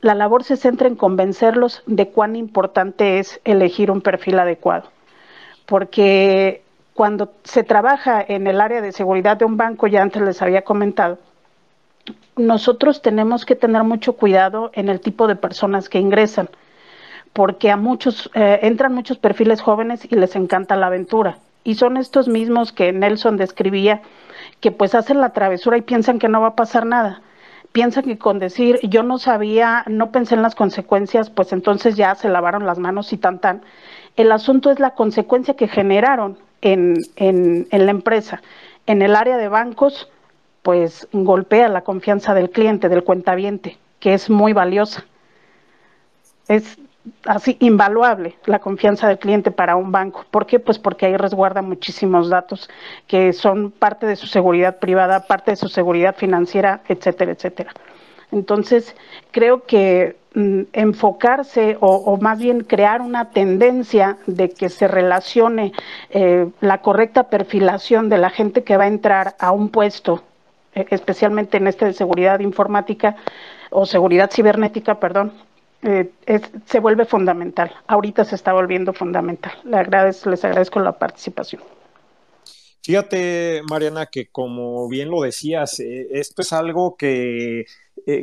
[0.00, 4.90] la labor se centra en convencerlos de cuán importante es elegir un perfil adecuado.
[5.66, 6.62] Porque
[6.94, 10.62] cuando se trabaja en el área de seguridad de un banco, ya antes les había
[10.62, 11.18] comentado,
[12.36, 16.48] nosotros tenemos que tener mucho cuidado en el tipo de personas que ingresan,
[17.32, 21.38] porque a muchos eh, entran muchos perfiles jóvenes y les encanta la aventura.
[21.68, 24.00] Y son estos mismos que Nelson describía,
[24.60, 27.20] que pues hacen la travesura y piensan que no va a pasar nada
[27.72, 32.14] piensa que con decir yo no sabía, no pensé en las consecuencias, pues entonces ya
[32.14, 33.62] se lavaron las manos y tan tan.
[34.16, 38.42] El asunto es la consecuencia que generaron en, en, en la empresa.
[38.86, 40.08] En el área de bancos,
[40.62, 45.04] pues golpea la confianza del cliente, del cuentaviente, que es muy valiosa.
[46.48, 46.78] Es
[47.24, 50.24] así invaluable la confianza del cliente para un banco.
[50.30, 50.58] ¿Por qué?
[50.58, 52.68] Pues porque ahí resguarda muchísimos datos
[53.06, 57.72] que son parte de su seguridad privada, parte de su seguridad financiera, etcétera, etcétera.
[58.30, 58.94] Entonces,
[59.30, 65.72] creo que mm, enfocarse o, más bien crear una tendencia de que se relacione
[66.10, 70.22] eh, la correcta perfilación de la gente que va a entrar a un puesto,
[70.74, 73.16] eh, especialmente en este de seguridad informática
[73.70, 75.32] o seguridad cibernética, perdón,
[75.82, 76.10] eh,
[76.66, 77.72] se vuelve fundamental.
[77.86, 79.52] Ahorita se está volviendo fundamental.
[79.64, 81.62] Les agradezco, les agradezco la participación.
[82.82, 87.64] Fíjate, Mariana, que como bien lo decías, eh, esto es algo eh,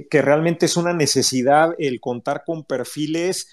[0.10, 3.48] que, realmente es una necesidad, el contar con perfiles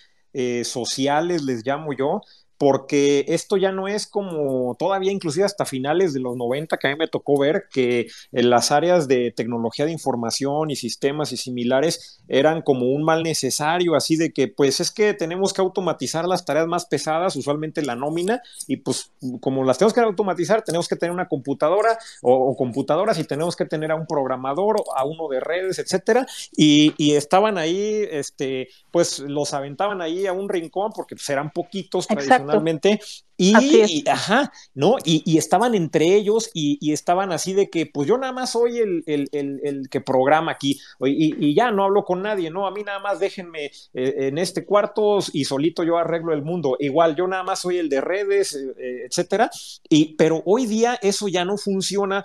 [0.64, 2.22] sociales, les llamo yo,
[2.62, 6.90] porque esto ya no es como todavía inclusive hasta finales de los 90 que a
[6.90, 11.36] mí me tocó ver que en las áreas de tecnología de información y sistemas y
[11.36, 16.24] similares eran como un mal necesario, así de que pues es que tenemos que automatizar
[16.24, 19.10] las tareas más pesadas, usualmente la nómina, y pues
[19.40, 23.66] como las tenemos que automatizar, tenemos que tener una computadora o, computadoras y tenemos que
[23.66, 29.52] tener a un programador, a uno de redes, etcétera, y, estaban ahí, este, pues los
[29.52, 32.06] aventaban ahí a un rincón porque pues, eran poquitos
[32.52, 33.00] tradicionalmente
[33.36, 34.96] y, ajá, ¿no?
[35.04, 39.88] Y, estaban entre ellos y, estaban así de que, pues yo nada más soy el,
[39.90, 42.66] que programa aquí y, ya no hablo con nadie, ¿no?
[42.66, 46.76] A mí nada más déjenme eh, en este cuarto y solito yo arreglo el mundo.
[46.78, 49.50] Igual, yo nada más soy el de redes, eh, eh, etcétera.
[49.88, 52.24] Y, pero hoy día eso ya no funciona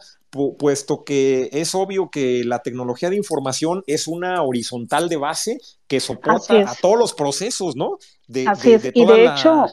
[0.59, 5.99] puesto que es obvio que la tecnología de información es una horizontal de base que
[5.99, 7.97] soporta a todos los procesos, ¿no?
[8.27, 9.65] De, Así es, y de hecho,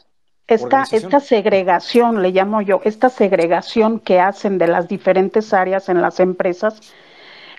[0.47, 6.01] esta, esta segregación, le llamo yo, esta segregación que hacen de las diferentes áreas en
[6.01, 6.81] las empresas,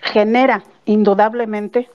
[0.01, 1.89] genera indudablemente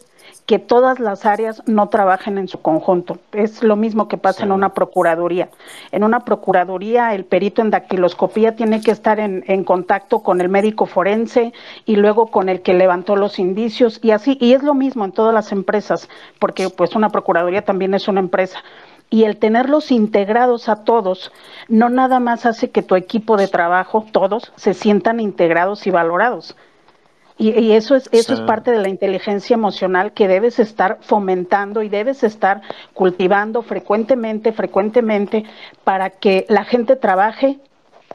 [0.47, 3.19] que todas las áreas no trabajen en su conjunto.
[3.33, 5.51] Es lo mismo que pasa en una procuraduría.
[5.93, 10.49] En una procuraduría, el perito en dactiloscopía tiene que estar en, en, contacto con el
[10.49, 11.53] médico forense
[11.87, 14.37] y luego con el que levantó los indicios y así.
[14.41, 16.09] Y es lo mismo en todas las empresas,
[16.39, 18.59] porque pues una procuraduría también es una empresa
[19.13, 21.33] y el tenerlos integrados a todos
[21.69, 26.57] no nada más hace que tu equipo de trabajo, todos, se sientan integrados y valorados.
[27.37, 31.89] Y, eso es eso es parte de la inteligencia emocional que debes estar fomentando y
[31.89, 32.63] debes estar
[32.95, 35.45] cultivando frecuentemente, frecuentemente,
[35.85, 37.59] para que la gente trabaje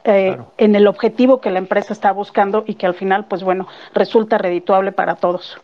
[0.04, 3.68] eh, en el objetivo que la empresa está buscando y que al final, pues bueno,
[3.94, 5.60] resulta redituable para todos.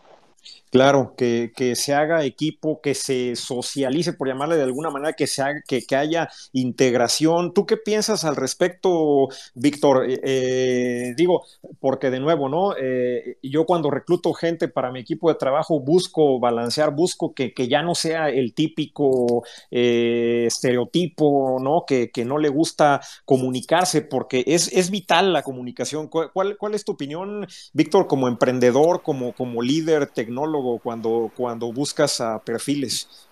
[0.75, 5.41] Claro, que, se haga equipo, que se socialice, por llamarle de alguna manera, que, se
[5.65, 7.53] que, haya integración.
[7.53, 10.05] ¿Tú qué piensas al respecto, Víctor?
[10.09, 11.45] Eh, eh, digo,
[11.79, 12.75] porque de nuevo, ¿no?
[12.77, 17.81] Eh, yo cuando recluto gente para mi equipo de trabajo busco balancear, busco que, ya
[17.81, 21.85] no sea el típico estereotipo, ¿no?
[21.87, 26.09] Que, no le gusta comunicarse, porque es, es vital la comunicación.
[26.09, 30.64] ¿Cuál, ¿Cuál, es tu opinión, Víctor, como emprendedor, como, como líder tecnólogo?
[30.81, 33.25] Cuando, cuando buscas a perfiles.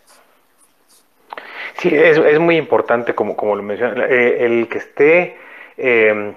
[1.78, 5.38] Sí, es, es muy importante, como, como lo mencioné, eh, el que esté,
[5.78, 6.34] em,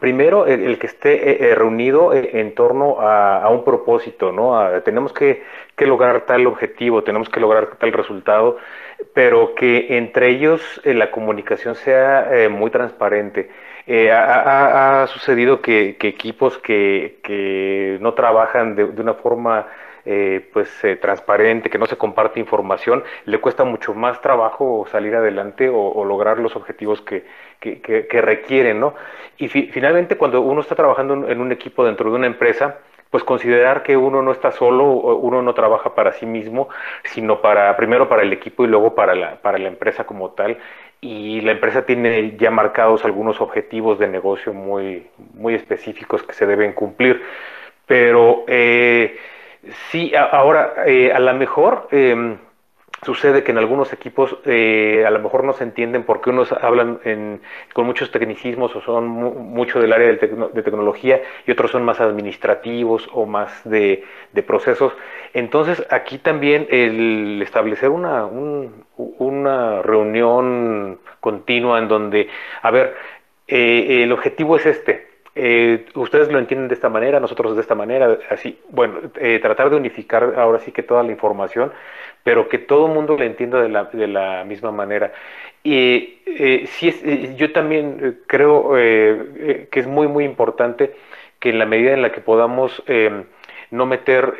[0.00, 4.82] primero, el, que esté eh, eh, reunido en torno a, un propósito, ¿no?
[4.82, 5.42] tenemos que,
[5.78, 8.58] lograr tal objetivo, tenemos que lograr tal resultado,
[9.14, 13.50] pero que entre ellos la comunicación sea muy transparente.
[14.12, 19.66] ha, sucedido que, equipos que, que, no trabajan de una forma
[20.06, 25.14] eh, pues eh, transparente, que no se comparte información, le cuesta mucho más trabajo salir
[25.16, 27.24] adelante o, lograr los objetivos que,
[27.60, 28.94] que, requieren, ¿no?
[29.36, 32.78] Y finalmente cuando uno está trabajando en un equipo dentro de una empresa,
[33.10, 36.68] pues considerar que uno no está solo, uno no trabaja para sí mismo,
[37.04, 40.58] sino para primero para el equipo y luego para la, para la empresa como tal,
[41.00, 46.46] y la empresa tiene ya marcados algunos objetivos de negocio muy, muy específicos que se
[46.46, 47.22] deben cumplir.
[47.86, 49.16] Pero eh,
[49.90, 52.38] sí, ahora, eh, a lo mejor em,
[53.02, 56.98] sucede que en algunos equipos eh, a lo mejor no se entienden porque unos hablan
[57.72, 63.08] con muchos tecnicismos o son mucho del área de, tecnología y otros son más administrativos
[63.12, 64.04] o más de,
[64.46, 64.92] procesos.
[65.34, 68.26] Entonces aquí también el establecer una,
[68.96, 72.28] una reunión continua en donde,
[72.62, 72.94] a ver,
[73.48, 75.15] eh, el objetivo es este.
[75.38, 79.00] Eh, ustedes lo entienden de esta manera, nosotros de esta manera, así, bueno,
[79.42, 81.72] tratar de unificar ahora sí que toda la información
[82.26, 85.12] pero que todo el mundo le entienda de la, de la misma manera.
[85.62, 90.96] Y eh, sí es, eh, yo también eh, creo que es muy, muy importante
[91.38, 92.82] que en la medida en la que podamos
[93.70, 94.34] no meter,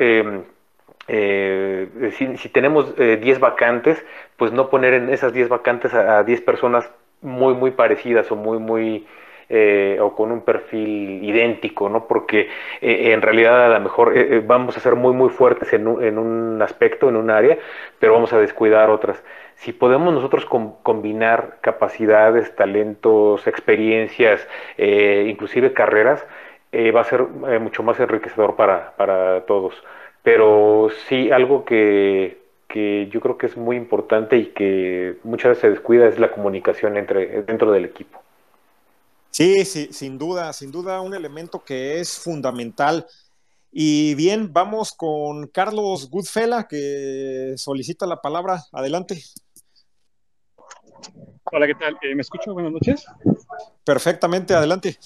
[1.07, 4.05] si, si, tenemos 10 vacantes,
[4.35, 6.91] pues no poner en esas 10 vacantes a 10 personas
[7.21, 9.07] muy, muy parecidas o muy, muy
[9.49, 12.05] eh, o con un perfil idéntico, ¿no?
[12.05, 12.49] Porque
[12.81, 16.03] eh, en realidad a lo mejor eh, vamos a ser muy, muy fuertes en un,
[16.03, 17.57] en un, aspecto, en un área,
[17.97, 19.23] pero vamos a descuidar otras.
[19.55, 24.47] Si podemos nosotros combinar capacidades, talentos, experiencias,
[24.77, 26.23] inclusive carreras,
[26.95, 27.23] va a ser
[27.59, 29.83] mucho más enriquecedor para, para todos.
[30.21, 32.37] Pero sí, algo que,
[32.67, 36.31] que yo creo que es muy importante y que muchas veces se descuida es la
[36.31, 38.21] comunicación entre, dentro del equipo.
[39.31, 43.05] Sí, sí, sin duda, sin duda un elemento que es fundamental.
[43.71, 48.63] Y bien, vamos con Carlos Goodfella, que solicita la palabra.
[48.71, 49.21] Adelante.
[51.51, 51.97] Hola, ¿qué tal?
[52.01, 52.53] Eh, ¿Me escucho?
[52.53, 53.05] Buenas noches.
[53.83, 54.97] Perfectamente, adelante.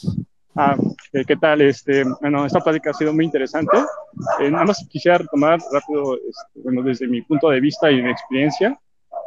[0.56, 0.76] Ah,
[1.14, 1.62] eh, ¿qué tal?
[1.62, 3.78] Este, bueno, esta plática ha sido muy interesante.
[4.40, 8.10] Eh, nada más quisiera retomar rápido, este, bueno, desde mi punto de vista y mi
[8.10, 8.80] experiencia,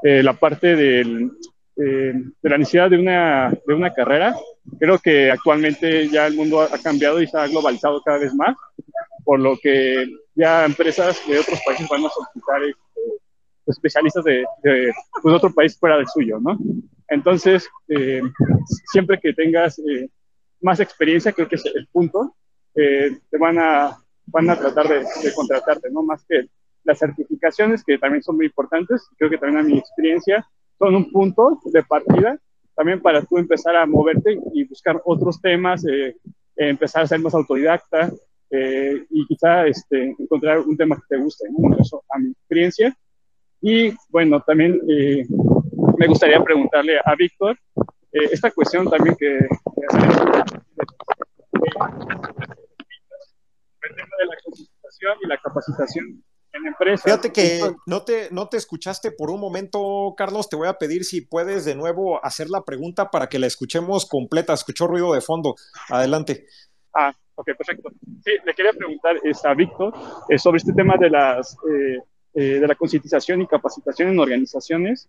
[0.02, 1.30] la parte del,
[1.76, 4.34] de la necesidad de una, de una carrera
[4.78, 8.56] Creo que actualmente ya el mundo ha cambiado y se ha globalizado cada vez más,
[9.24, 13.00] por lo que ya empresas de otros países van a solicitar este,
[13.66, 14.92] especialistas de, de
[15.22, 16.58] pues, otro país fuera del suyo, ¿no?
[17.08, 18.22] Entonces, eh,
[18.90, 20.08] siempre que tengas eh,
[20.62, 22.34] más experiencia, creo que es el punto,
[22.74, 26.02] eh, te van a, van a tratar de, de, contratarte, ¿no?
[26.02, 26.48] Más que
[26.84, 30.46] las certificaciones, que también son muy importantes, creo que también a mi experiencia
[30.78, 32.38] son un punto de partida
[32.74, 36.16] también para tú empezar a moverte y buscar otros temas, eh,
[36.56, 38.12] empezar a ser más autodidacta
[38.50, 41.76] eh, y quizá este, encontrar un tema que te guste, ¿no?
[41.78, 42.96] Eso a mi experiencia.
[43.60, 45.24] Y bueno, también eh,
[45.98, 47.56] me gustaría preguntarle a Víctor
[48.12, 49.48] esta cuestión también que, el
[53.96, 56.24] tema de la capacitación y la capacitación
[57.02, 60.48] Fíjate que no te, no te escuchaste por un momento, Carlos.
[60.48, 64.06] Te voy a pedir si puedes de nuevo hacer la pregunta para que la escuchemos
[64.06, 64.52] completa.
[64.52, 65.56] Escuchó ruido de fondo.
[65.88, 66.46] Adelante.
[66.94, 67.90] Ah, ok, perfecto.
[68.24, 69.92] Sí, le quería preguntar a Víctor
[70.28, 71.98] eh, sobre este tema de, las, eh,
[72.34, 75.08] eh, de la concientización y capacitación en organizaciones.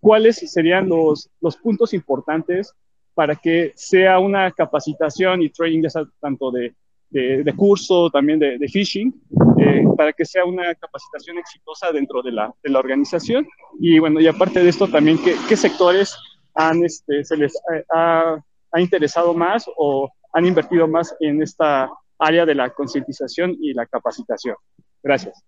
[0.00, 2.72] ¿Cuáles serían los, los puntos importantes
[3.14, 5.88] para que sea una capacitación y training,
[6.20, 6.72] tanto de
[7.10, 9.12] de, curso, también de, phishing,
[9.58, 13.46] eh, para que sea una capacitación exitosa dentro de la, de la, organización.
[13.78, 16.16] Y bueno, y aparte de esto también, ¿qué, qué sectores
[16.54, 17.60] han, este, se les
[17.94, 18.38] ha,
[18.72, 23.86] ha, interesado más o han invertido más en esta área de la concientización y la
[23.86, 24.56] capacitación?
[25.02, 25.42] Gracias.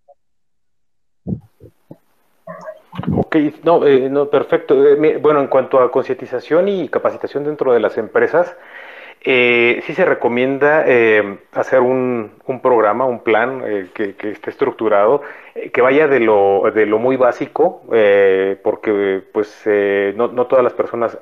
[3.14, 4.84] Ok, no, eh, no perfecto.
[4.84, 8.54] Eh, bueno, en cuanto a concientización y capacitación dentro de las empresas,
[9.24, 15.22] eh, sí se recomienda eh, hacer un, programa, un plan eh, que, esté estructurado,
[15.54, 17.82] eh, que vaya de lo, de lo muy básico,
[18.62, 19.64] porque pues
[20.16, 21.18] no, no, todas las personas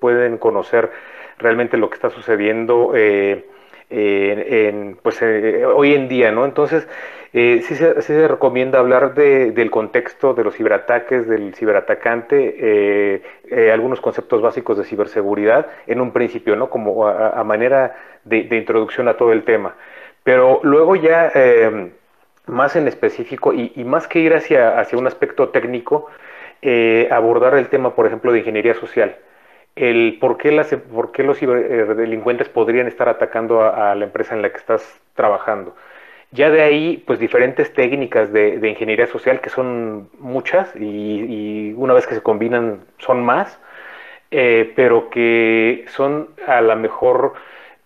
[0.00, 0.90] pueden conocer
[1.38, 6.44] realmente lo que está sucediendo en, pues, hoy en día, ¿no?
[6.44, 6.86] Entonces,
[7.32, 14.00] eh, sí, se, recomienda hablar del contexto de los ciberataques, del ciberatacante, eh, eh, algunos
[14.00, 16.68] conceptos básicos de ciberseguridad en un principio, ¿no?
[16.70, 17.94] Como a, manera
[18.24, 19.76] de, introducción a todo el tema.
[20.24, 21.92] Pero luego ya em,
[22.46, 26.06] más en específico y, más que ir hacia, hacia un aspecto técnico,
[27.10, 29.16] abordar el tema, por ejemplo, de ingeniería social.
[29.76, 34.42] El por qué, las, por qué los ciberdelincuentes podrían estar atacando a la empresa en
[34.42, 35.74] la que estás trabajando
[36.32, 42.06] ya de ahí, pues diferentes técnicas de, ingeniería social, que son muchas y, una vez
[42.06, 43.58] que se combinan son más,
[44.30, 47.34] eh, pero que son a lo mejor,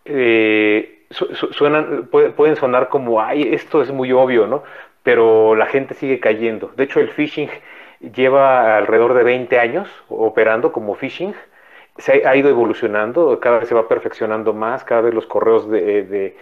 [0.04, 4.62] eh, suenan, pueden sonar como, ay, esto es muy obvio, ¿no?
[5.02, 6.72] Pero la gente sigue cayendo.
[6.76, 7.48] De hecho, el phishing
[8.14, 11.34] lleva alrededor de 20 años operando como phishing.
[11.98, 16.36] Se ha ido evolucionando, cada vez se va perfeccionando más, cada vez los correos de,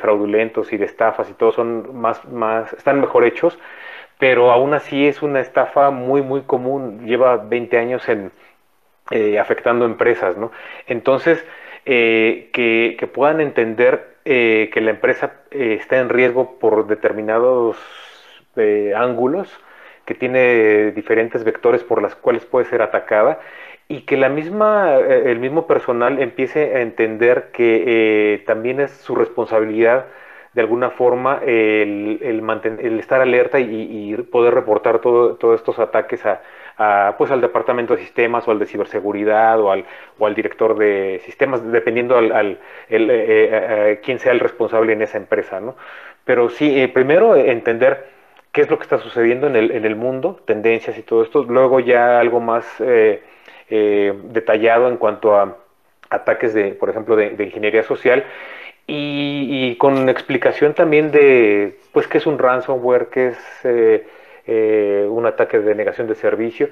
[0.00, 3.58] fraudulentos y de estafas y todo son más, más, están mejor hechos,
[4.18, 8.30] pero aún así es una estafa muy, muy común, lleva 20 años en,
[9.10, 10.52] eh, afectando empresas, ¿no?
[10.86, 11.44] Entonces,
[11.84, 17.76] eh, que, puedan entender eh, que la empresa está en riesgo por determinados
[18.94, 19.58] ángulos,
[20.04, 23.40] que tiene diferentes vectores por las cuales puede ser atacada
[23.90, 30.06] y que la misma, el mismo personal empiece a entender que también es su responsabilidad
[30.52, 37.14] de alguna forma el, el, estar alerta y, poder reportar todo, todos estos ataques a,
[37.18, 39.84] pues al departamento de sistemas o al de ciberseguridad o al,
[40.18, 42.58] o al director de sistemas, dependiendo al, al
[42.88, 45.60] el, eh, eh, quién sea el responsable en esa empresa.
[45.60, 45.76] ¿no?
[46.24, 48.08] Pero sí, eh, primero entender
[48.52, 51.44] qué es lo que está sucediendo en el, en el mundo, tendencias y todo esto.
[51.44, 52.66] Luego ya algo más
[53.70, 55.56] eh, eh, detallado en cuanto a
[56.10, 58.24] ataques de, por ejemplo, de, ingeniería social
[58.86, 65.60] y, con explicación también de, pues, qué es un ransomware, qué es eh, un ataque
[65.60, 66.68] de negación de servicio,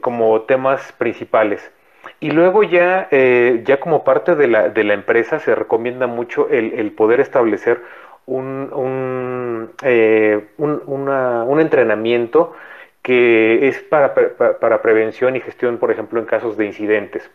[0.00, 1.70] como temas principales.
[2.18, 6.72] Y luego ya, ya como parte de la, de la empresa se recomienda mucho el,
[6.72, 7.80] el poder establecer
[8.26, 12.54] un, un, eh, un, entrenamiento
[13.02, 17.28] que es para, para, prevención y gestión, por ejemplo, en casos de incidentes,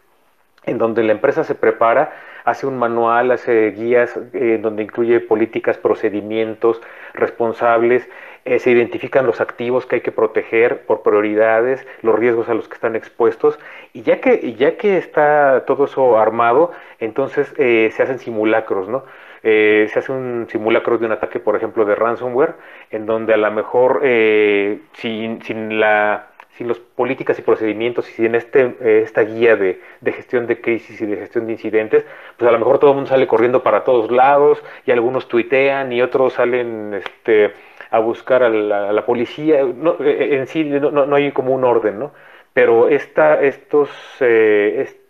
[0.66, 2.14] en donde la empresa se prepara,
[2.46, 6.82] hace un manual, hace guías, eh, donde incluye políticas, procedimientos,
[7.14, 8.08] responsables,
[8.46, 12.70] eh, se identifican los activos que hay que proteger por prioridades, los riesgos a los
[12.70, 13.60] que están expuestos,
[13.92, 19.04] y ya que, ya que está todo eso armado, entonces se hacen simulacros, ¿no?
[19.44, 22.56] Eh, se hace un simulacro de un ataque, por ejemplo, de ransomware,
[22.92, 26.28] en donde a lo mejor eh, sin, sin, la,
[26.58, 31.00] sin las políticas y procedimientos y sin este, eh, esta guía de, gestión de crisis
[31.00, 32.06] y de gestión de incidentes,
[32.38, 35.92] pues a lo mejor todo el mundo sale corriendo para todos lados y algunos tuitean
[35.94, 37.54] y otros salen este,
[37.92, 39.64] a buscar a la, policía.
[39.64, 42.12] No, en sí no, no, hay como un orden, ¿no?
[42.54, 43.90] Pero esta, estos,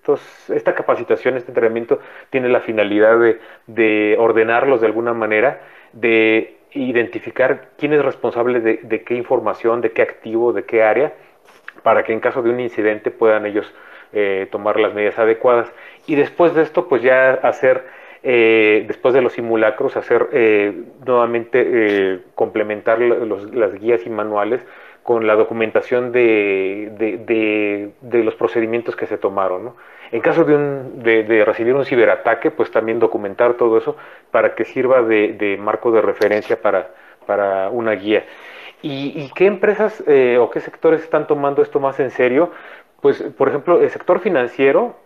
[0.07, 3.17] estos esta capacitación, este entrenamiento tiene la finalidad
[3.67, 5.61] de, ordenarlos de alguna manera,
[5.93, 11.13] de identificar quién es responsable de, qué información, de qué activo, de qué área,
[11.84, 13.73] para que en caso de un incidente puedan ellos
[14.13, 15.71] eh, tomar las medidas adecuadas.
[16.05, 17.85] Y después de esto, pues ya hacer,
[18.23, 24.61] eh, después de los simulacros, hacer eh, nuevamente complementar las guías y manuales
[25.07, 26.91] con la documentación de,
[28.01, 29.63] de, los procedimientos que se tomaron.
[29.63, 29.77] ¿no?
[30.11, 33.95] En caso de, un, de, recibir un ciberataque, pues también documentar todo eso
[34.31, 36.89] para que sirva de, marco de referencia para,
[37.25, 38.25] para una guía.
[38.81, 42.51] ¿Y, qué empresas eh, o qué sectores están tomando esto más en serio?
[42.99, 44.97] Pues, por ejemplo, el sector financiero,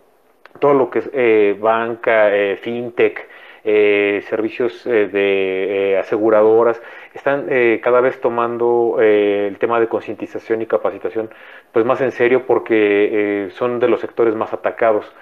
[0.58, 3.28] todo lo que es eh, banca, eh, fintech,
[3.64, 6.82] eh, servicios eh, de eh, aseguradoras,
[7.14, 7.46] están
[7.80, 11.30] cada vez tomando el tema de concientización y capacitación
[11.70, 15.12] pues más en serio porque son de los sectores más atacados.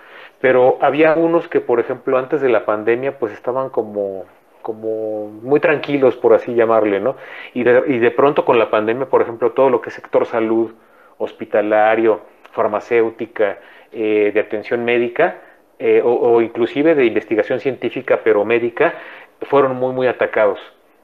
[0.40, 4.24] Pero había unos que, por ejemplo, antes de la pandemia, pues estaban como
[4.62, 7.16] como muy tranquilos, por así llamarle, ¿no?
[7.54, 10.72] Y de pronto con la pandemia, por ejemplo, todo lo que es sector salud,
[11.18, 12.20] hospitalario,
[12.52, 13.58] farmacéutica,
[13.90, 15.38] de atención médica,
[15.82, 18.92] eh, o, inclusive de investigación científica pero médica
[19.40, 20.60] fueron muy muy atacados.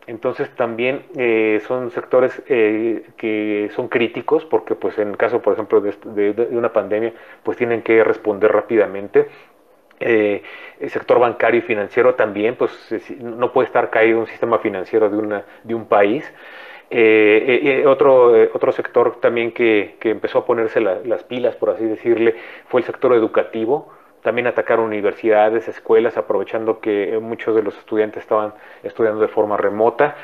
[0.07, 5.55] Entonces también eh, son sectores eh, que son críticos porque pues en el caso por
[5.55, 9.29] ejemplo de, una pandemia pues tienen que responder rápidamente.
[9.99, 12.71] el sector bancario y financiero también pues
[13.19, 16.31] no puede estar caído un sistema financiero de, una, de un país.
[17.87, 18.13] otro,
[18.53, 22.35] otro sector también que, que empezó a ponerse las pilas, por así decirle,
[22.69, 28.55] fue el sector educativo también atacar universidades, escuelas, aprovechando que muchos de los estudiantes estaban
[28.83, 30.17] estudiando de forma remota.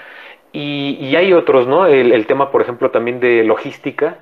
[0.52, 1.86] Y, hay otros, ¿no?
[1.86, 4.18] El, tema, por ejemplo, también de logística.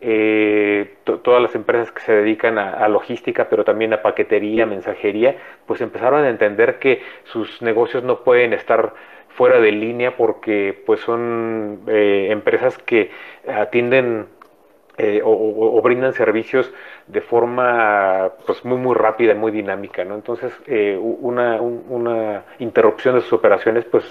[0.00, 5.36] Eh, todas las empresas que se dedican a, logística, pero también a paquetería, mensajería,
[5.66, 8.94] pues empezaron a entender que sus negocios no pueden estar
[9.28, 13.10] fuera de línea porque pues son eh, empresas que
[13.48, 14.26] atienden
[14.96, 16.72] eh, o, brindan servicios
[17.08, 23.16] de forma pues muy muy rápida y muy dinámica no entonces eh, una, una, interrupción
[23.16, 24.04] de sus operaciones pues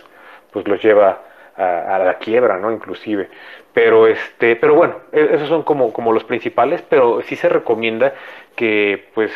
[0.52, 1.22] pues los lleva
[1.56, 3.30] a, la quiebra no inclusive.
[3.74, 8.14] Pero este pero bueno e, esos son como como los principales pero sí se recomienda
[8.56, 9.32] que pues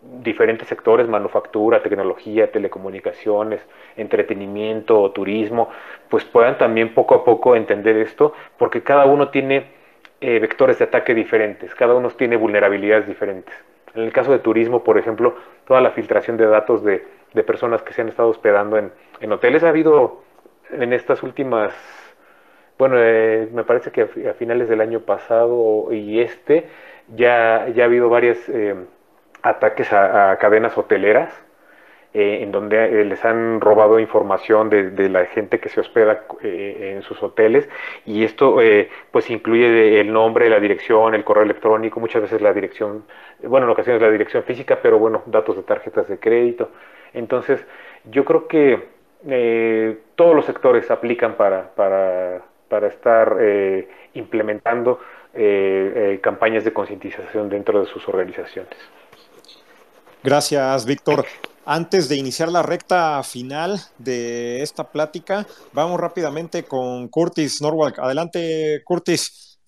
[0.00, 3.60] diferentes sectores manufactura tecnología telecomunicaciones
[3.96, 5.68] entretenimiento turismo
[6.08, 9.81] pues puedan también poco a poco entender esto porque cada uno tiene
[10.22, 13.52] eh, vectores de ataque diferentes, cada uno tiene vulnerabilidades diferentes.
[13.92, 15.34] En el caso de turismo, por ejemplo,
[15.66, 17.04] toda la filtración de datos de,
[17.44, 20.22] personas que se han estado hospedando en, hoteles ha habido
[20.70, 21.74] en estas últimas,
[22.78, 26.68] bueno, eh, me parece que a, finales del año pasado y este
[27.08, 28.76] ya, ya ha habido varios eh,
[29.42, 31.32] ataques a cadenas hoteleras
[32.14, 36.92] eh, en donde eh, les han robado información de, la gente que se hospeda eh,
[36.94, 37.66] en sus hoteles
[38.04, 38.58] y esto
[39.10, 43.04] pues incluye el nombre, la dirección, el correo electrónico, muchas veces la dirección,
[43.42, 46.68] bueno, en ocasiones la dirección física, pero bueno, datos de tarjetas de crédito.
[47.14, 47.64] Entonces,
[48.04, 48.92] yo creo que
[50.14, 53.38] todos los sectores aplican para, para, para estar
[54.12, 55.00] implementando
[56.20, 58.76] campañas de concientización dentro de sus organizaciones.
[60.22, 61.24] Gracias, Víctor.
[61.64, 68.00] Antes de iniciar la recta final de esta plática, vamos rápidamente con Curtis Norwalk.
[68.00, 69.60] Adelante, Curtis.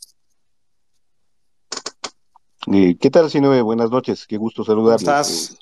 [2.73, 3.61] Eh, ¿Qué tal, Sinue?
[3.63, 5.05] Buenas noches, qué gusto saludarles.
[5.05, 5.59] ¿Cómo estás?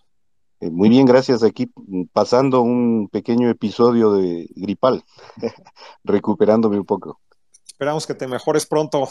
[0.60, 1.42] Eh, muy bien, gracias.
[1.42, 1.70] Aquí
[2.14, 5.04] pasando un pequeño episodio de gripal,
[6.04, 7.20] recuperándome un poco.
[7.66, 9.08] Esperamos que te mejores pronto.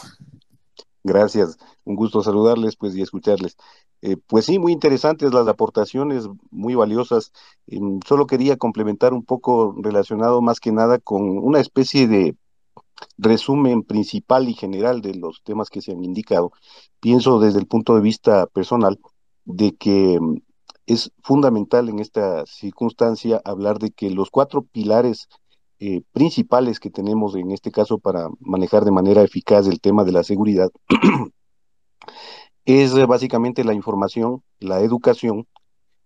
[1.04, 3.56] Gracias, un gusto saludarles pues y escucharles.
[4.02, 7.32] Eh, pues sí, muy interesantes las aportaciones, muy valiosas.
[7.66, 12.36] Em, solo quería complementar un poco relacionado más que nada con una especie de
[13.18, 16.52] resumen principal y general de los temas que se han indicado.
[17.00, 18.98] Pienso desde el punto de vista personal
[19.44, 20.40] de que em,
[20.86, 25.28] es fundamental en esta circunstancia hablar de que los cuatro pilares
[25.84, 30.12] eh, principales que tenemos en este caso para manejar de manera eficaz el tema de
[30.12, 30.70] la seguridad
[32.64, 35.48] es básicamente la información, la educación,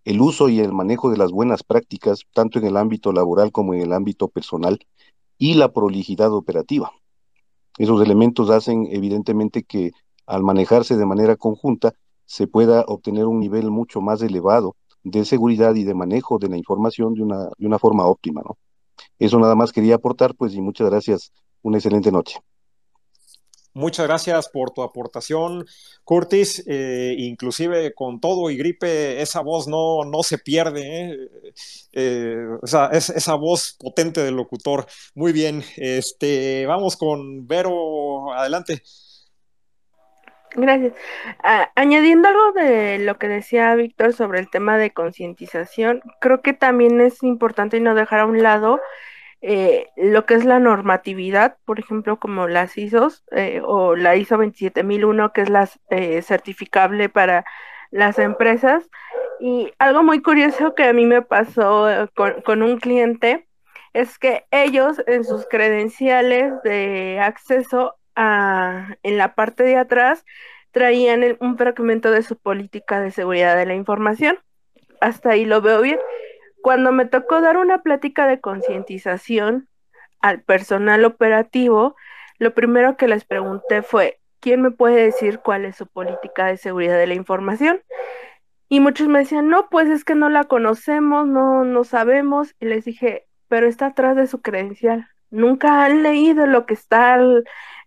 [0.06, 3.74] el uso y el manejo de las buenas prácticas, tanto en el ámbito laboral como
[3.74, 4.78] en el ámbito personal,
[5.36, 6.90] y la prolijidad operativa.
[7.76, 9.90] Esos elementos hacen evidentemente que
[10.24, 11.92] al manejarse de manera conjunta
[12.24, 16.56] se pueda obtener un nivel mucho más elevado de seguridad y de manejo de la
[16.56, 18.56] información de una, de una forma óptima, ¿no?
[19.18, 21.32] Eso nada más quería aportar, pues, y muchas gracias.
[21.62, 22.38] Una excelente noche.
[23.76, 25.66] Muchas gracias por tu aportación,
[26.02, 26.64] Curtis.
[26.66, 30.80] Eh, inclusive con todo y gripe, esa voz no, no se pierde.
[30.82, 31.16] ¿eh?
[31.92, 34.86] Eh, o sea, es, esa voz potente del locutor.
[35.14, 35.62] Muy bien.
[35.76, 38.32] Este, vamos con Vero.
[38.32, 38.82] Adelante.
[40.56, 40.94] Gracias.
[41.74, 47.00] añadiendo algo de lo que decía Víctor sobre el tema de concientización, creo que también
[47.00, 48.80] es importante no dejar a un lado
[49.42, 54.38] eh, lo que es la normatividad, por ejemplo, como las ISOs eh, o la ISO
[54.38, 57.44] 27001, que es la eh, certificable para
[57.90, 58.88] las empresas.
[59.38, 63.46] Y algo muy curioso que a mí me pasó con, con un cliente
[63.92, 70.24] es que ellos en sus credenciales de acceso en la parte de atrás
[70.70, 74.38] traían un fragmento de su política de seguridad de la información.
[75.00, 75.98] Hasta ahí lo veo bien.
[76.62, 79.68] Cuando me tocó dar una plática de concientización
[80.20, 81.96] al personal operativo,
[82.38, 86.56] lo primero que les pregunté fue, ¿quién me puede decir cuál es su política de
[86.56, 87.82] seguridad de la información?
[88.68, 92.54] Y muchos me decían, no, pues es que no la conocemos, no, no sabemos.
[92.58, 95.08] Y les dije, pero está atrás de su credencial.
[95.30, 97.18] Nunca han leído lo que está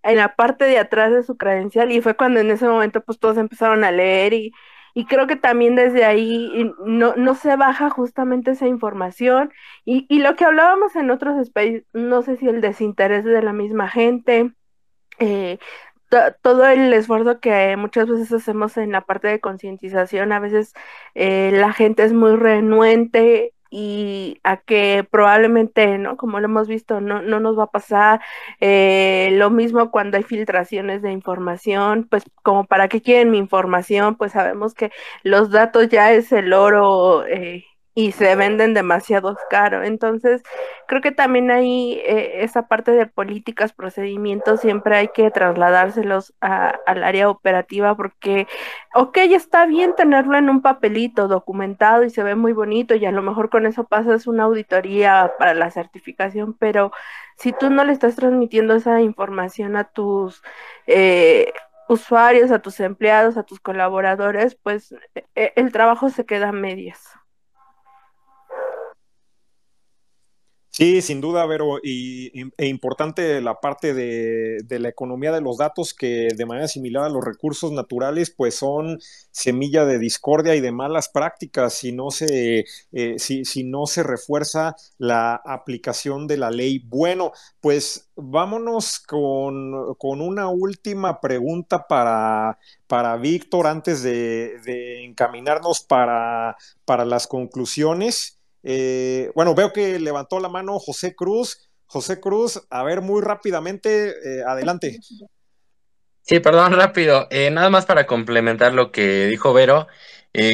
[0.04, 3.20] en la parte de atrás de su credencial y fue cuando en ese momento pues
[3.20, 4.52] todos empezaron a leer y,
[4.94, 9.52] y creo que también desde ahí no, no se baja justamente esa información
[9.86, 13.54] y, y lo que hablábamos en otros espacios, no sé si el desinterés de la
[13.54, 14.52] misma gente,
[15.20, 15.60] eh,
[16.42, 20.74] todo el esfuerzo que muchas veces hacemos en la parte de concientización, a veces
[21.16, 26.18] eh, la gente es muy renuente y a que probablemente, ¿no?
[26.18, 28.22] Como lo hemos visto, no, no nos va a pasar.
[28.60, 34.16] Eh, lo mismo cuando hay filtraciones de información, pues como para qué quieren mi información,
[34.16, 34.92] pues sabemos que
[35.24, 37.66] los datos ya es el oro eh,
[38.00, 39.84] y se venden demasiado caro.
[39.84, 40.42] Entonces,
[40.88, 47.04] creo que también ahí eh, esa parte de políticas, procedimientos, siempre hay que trasladárselos al
[47.04, 48.48] área operativa porque,
[48.96, 53.12] ok, está bien tenerlo en un papelito documentado y se ve muy bonito y a
[53.12, 56.94] lo mejor con eso pasas una auditoría para la certificación, pero
[57.36, 60.42] si tú no le estás transmitiendo esa información a tus...
[60.88, 61.52] Eh,
[61.90, 64.94] usuarios, a tus empleados, a tus colaboradores, pues
[65.36, 67.19] e, el trabajo se queda a medias.
[70.80, 75.94] Sí, sin duda, Vero, y, e importante la parte de, la economía de los datos
[75.94, 78.98] que de manera similar a los recursos naturales, pues son
[79.30, 84.04] semilla de discordia y de malas prácticas si no se, eh, si, si no se
[84.04, 86.80] refuerza la aplicación de la ley.
[86.80, 92.58] Bueno, pues vámonos con, una última pregunta para,
[92.88, 98.39] para Víctor antes de, encaminarnos para, para las conclusiones.
[98.64, 101.70] Eh, bueno, veo que levantó la mano José Cruz.
[101.86, 105.00] José Cruz, a ver, muy rápidamente, eh, adelante.
[106.22, 107.28] Sí, perdón, rápido.
[107.32, 109.88] Eh, nada más para complementar lo que dijo Vero.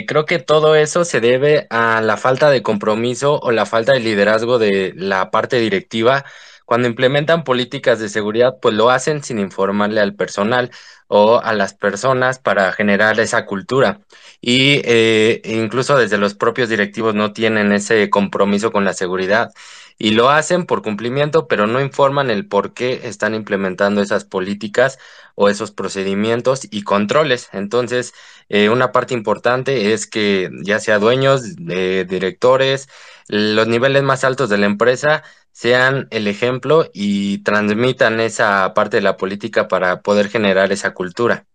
[0.08, 4.00] creo que todo eso se debe a la falta de compromiso o la falta de
[4.00, 6.24] liderazgo de la parte directiva.
[6.66, 10.72] Cuando implementan políticas de seguridad, pues lo hacen sin informarle al personal
[11.08, 14.02] o a las personas para generar esa cultura.
[14.42, 19.52] Y eh, incluso desde los propios directivos no tienen ese compromiso con la seguridad
[19.98, 24.98] y lo hacen por cumplimiento, pero no informan el por qué están implementando esas políticas
[25.36, 27.50] o esos procedimientos y controles.
[27.54, 28.14] Entonces,
[28.50, 32.90] eh, una parte importante es que ya sea dueños, directores,
[33.28, 35.24] los niveles más altos de la empresa
[35.56, 41.46] sean el ejemplo y transmitan esa parte de la política para poder generar esa cultura.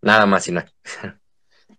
[0.00, 0.72] Nada más y nada.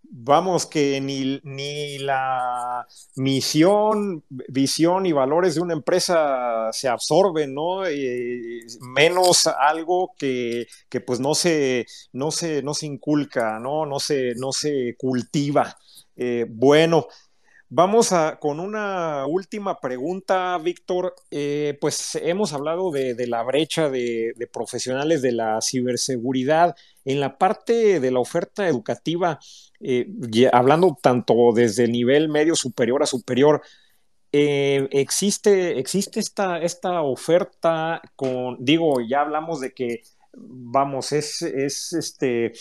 [0.09, 7.85] Vamos, que ni, ni, la misión, visión y valores de una empresa se absorben, ¿no?
[7.85, 13.85] Eh, menos algo que, que, pues no se, no se, no se inculca, ¿no?
[13.85, 15.77] No se, no se cultiva.
[16.17, 17.07] Eh, bueno,
[17.69, 21.15] Vamos a, con una última pregunta, Víctor.
[21.31, 26.75] Eh, pues hemos hablado de, la brecha de, profesionales de la ciberseguridad.
[27.03, 29.39] En la parte de la oferta educativa,
[29.81, 30.07] eh,
[30.53, 33.61] hablando tanto desde el nivel medio superior a superior,
[34.31, 40.03] eh, existe, existe esta, esta oferta con, digo, ya hablamos de que
[40.37, 42.53] vamos, es, es este,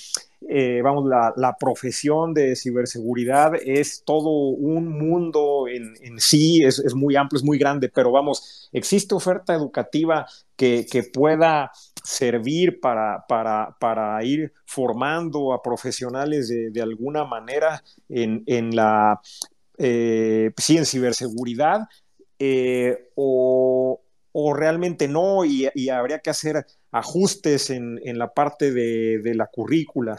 [0.49, 7.39] eh, vamos, la, profesión de ciberseguridad es todo un mundo en, sí, es, muy amplio,
[7.39, 10.27] es muy grande, pero vamos, existe oferta educativa
[10.57, 11.71] que, pueda
[12.03, 19.21] servir para, para, ir formando a profesionales de, alguna manera en, la,
[19.79, 21.89] eh, en ciberseguridad,
[22.39, 24.01] eh, o,
[24.55, 30.19] realmente no, y, habría que hacer ajustes en, la parte de, la currícula.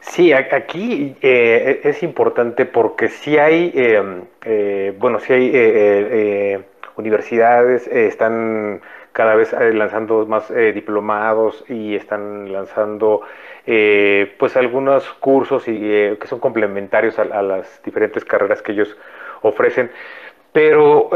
[0.00, 6.62] Sí, aquí eh, es importante porque si hay, em, eh, bueno, si hay eh,
[6.96, 8.82] universidades, están
[9.12, 13.22] cada vez lanzando más diplomados y están lanzando
[13.64, 18.96] pues algunos cursos y, que son complementarios a, las diferentes carreras que ellos
[19.42, 19.90] ofrecen.
[20.54, 21.10] Pero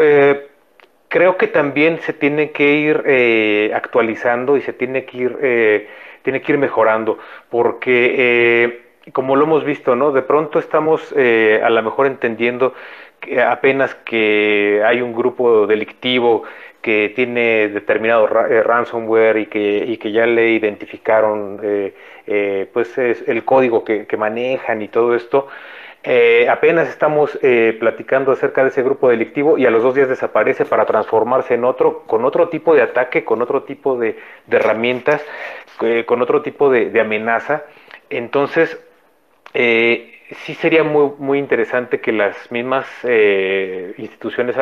[1.09, 5.89] creo que también se tiene que ir eh, actualizando y se tiene que ir, eh,
[6.23, 7.19] tiene que ir mejorando,
[7.51, 10.13] porque eh, como lo hemos visto, ¿no?
[10.13, 12.75] De pronto estamos a lo mejor entendiendo
[13.21, 16.45] que apenas que hay un grupo delictivo
[16.83, 21.59] que tiene determinado ransomware y que, y que ya le identificaron
[22.73, 25.49] pues el código que, que manejan y todo esto,
[26.05, 30.09] eh, apenas estamos eh, platicando acerca de ese grupo delictivo y a los dos días
[30.09, 34.17] desaparece para transformarse en otro, con otro tipo de ataque, con otro tipo de,
[34.49, 35.25] herramientas,
[35.83, 37.65] eh, con otro tipo de, amenaza.
[38.11, 38.81] Entonces,
[39.53, 42.87] sí sería muy, muy interesante que las mismas
[43.97, 44.57] instituciones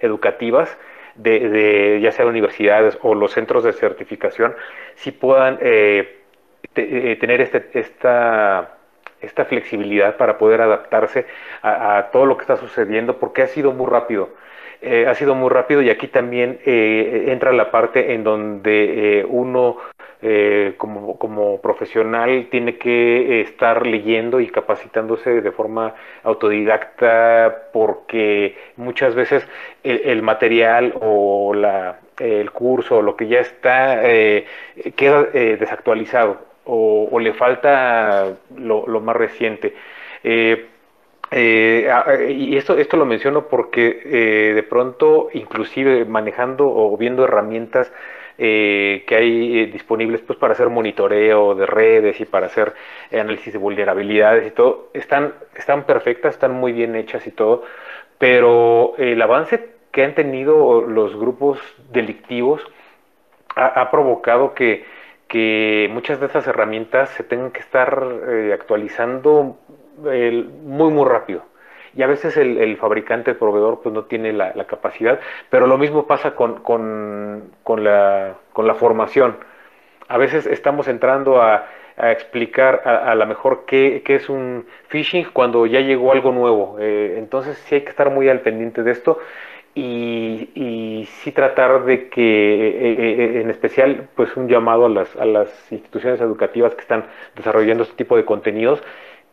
[0.00, 0.78] educativas,
[1.16, 4.54] de, ya sea universidades o los centros de certificación,
[4.94, 8.75] sí puedan tener este, esta
[9.20, 11.26] esta flexibilidad para poder adaptarse
[11.62, 14.30] a, todo lo que está sucediendo, porque ha sido muy rápido.
[14.82, 19.26] Eh, ha sido muy rápido y aquí también eh, entra la parte en donde eh,
[19.28, 19.78] uno
[20.76, 25.94] como, como, profesional tiene que estar leyendo y capacitándose de forma
[26.24, 29.46] autodidacta porque muchas veces
[29.84, 34.00] el, material o la, el curso o lo que ya está
[34.96, 39.74] queda desactualizado o, le falta lo, más reciente.
[40.22, 40.66] Eh,
[41.30, 47.92] eh, y esto, esto lo menciono porque eh, de pronto, inclusive manejando o viendo herramientas
[48.38, 52.74] que hay disponibles pues, para hacer monitoreo de redes y para hacer
[53.10, 57.62] análisis de vulnerabilidades y todo, están, están perfectas, están muy bien hechas y todo,
[58.18, 61.58] pero el avance que han tenido los grupos
[61.90, 62.60] delictivos
[63.54, 64.84] ha provocado que
[65.28, 69.58] que muchas de esas herramientas se tengan que estar eh, actualizando
[69.98, 71.42] muy, muy rápido.
[71.94, 75.18] y a veces el, fabricante, el proveedor, pues no tiene la, capacidad,
[75.50, 79.38] pero lo mismo pasa con, con, la, con la formación.
[80.08, 81.66] A veces estamos entrando a,
[81.98, 86.76] explicar a, lo mejor qué, es un phishing cuando ya llegó algo nuevo.
[86.78, 89.18] Eh, entonces sí hay que estar muy al pendiente de esto
[89.76, 95.26] y, sí tratar de que, eh, eh, en especial, pues un llamado a las, a
[95.26, 97.04] las instituciones educativas que están
[97.34, 98.82] desarrollando este tipo de contenidos,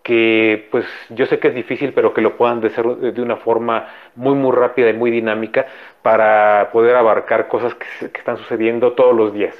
[0.04, 3.88] que pues yo sé que es difícil, pero que lo puedan hacer de una forma
[4.16, 5.66] muy, muy rápida y muy dinámica
[6.02, 9.56] para poder abarcar cosas que, están sucediendo todos los días.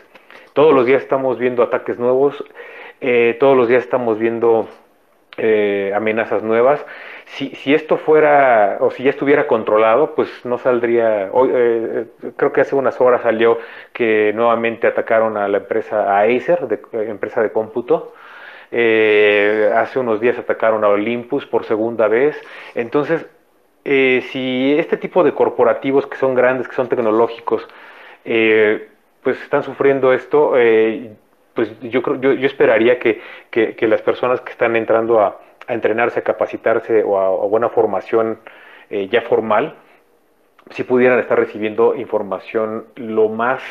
[0.52, 2.44] Todos los días estamos viendo ataques nuevos,
[3.00, 4.68] eh, todos los días estamos viendo
[5.96, 6.86] amenazas nuevas
[7.34, 12.06] si, si esto fuera, o si ya estuviera controlado, pues no saldría, hoy, eh,
[12.36, 13.58] creo que hace unas horas salió
[13.92, 18.14] que nuevamente atacaron a la empresa, a Acer, eh, empresa de cómputo,
[18.72, 22.40] eh, hace unos días atacaron a Olympus por segunda vez,
[22.76, 23.26] entonces,
[23.84, 27.68] si este tipo de corporativos que son grandes, que son tecnológicos,
[28.24, 30.54] pues están sufriendo esto,
[31.54, 33.20] pues yo, yo, yo esperaría que,
[33.52, 35.38] que las personas que están entrando a
[35.68, 38.40] a entrenarse, a capacitarse o a, buena formación
[38.90, 39.76] eh, ya formal,
[40.72, 43.62] si pudieran estar recibiendo información lo más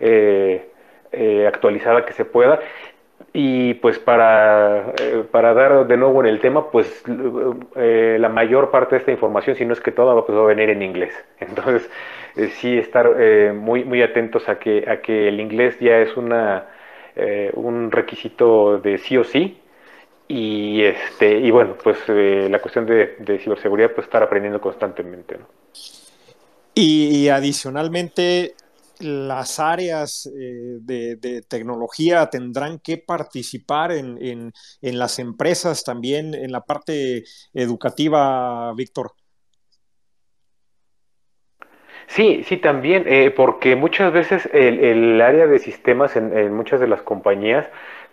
[0.00, 0.68] eh,
[1.12, 2.60] eh, actualizada que se pueda.
[3.32, 4.92] Y pues para,
[5.30, 9.64] para, dar de nuevo en el tema, pues la mayor parte de esta información, si
[9.64, 11.14] no es que toda, pues, va a venir en inglés.
[11.40, 11.88] Entonces,
[12.54, 13.08] sí estar
[13.54, 16.66] muy, muy atentos a que, a que el inglés ya es una,
[17.54, 19.61] un requisito de sí o sí
[20.34, 25.36] y, este, y bueno, pues eh, la cuestión de, ciberseguridad, pues estar aprendiendo constantemente.
[25.36, 25.46] ¿no?
[26.74, 28.54] Y, adicionalmente,
[29.00, 36.50] las áreas eh, de, tecnología tendrán que participar en, en, en, las empresas también, en
[36.50, 39.12] la parte educativa, Víctor.
[42.06, 46.80] Sí, sí, también, eh, porque muchas veces el, el, área de sistemas en, en muchas
[46.80, 47.66] de las compañías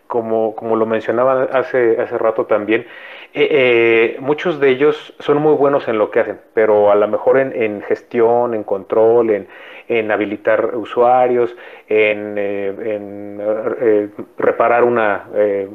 [0.10, 2.88] como, como lo mencionaba hace, hace rato también,
[3.32, 7.08] eh, eh, muchos de ellos son muy buenos en lo que hacen, pero a lo
[7.08, 9.48] mejor en, gestión, en control, en,
[9.88, 11.56] en habilitar usuarios,
[11.88, 14.10] en, eh,
[14.40, 15.26] reparar una,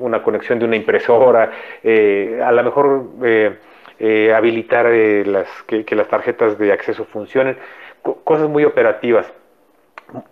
[0.00, 1.52] una, conexión de una impresora,
[1.84, 3.04] a lo mejor
[4.34, 4.86] habilitar
[5.26, 7.56] las, que las tarjetas de acceso funcionen,
[8.24, 9.32] cosas muy operativas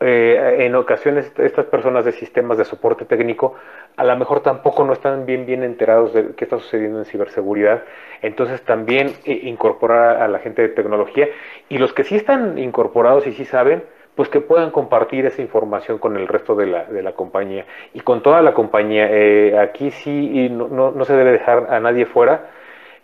[0.00, 3.54] eh, en ocasiones estas personas de sistemas de soporte técnico
[3.96, 7.82] a lo mejor tampoco no están bien bien enterados de qué está sucediendo en ciberseguridad.
[8.22, 11.28] Entonces también eh, incorporar a la gente de tecnología
[11.68, 13.84] y los que sí están incorporados y sí saben,
[14.14, 18.00] pues que puedan compartir esa información con el resto de la, de la compañía y
[18.00, 19.08] con toda la compañía.
[19.10, 22.50] Eh, aquí sí no, no, no se debe dejar a nadie fuera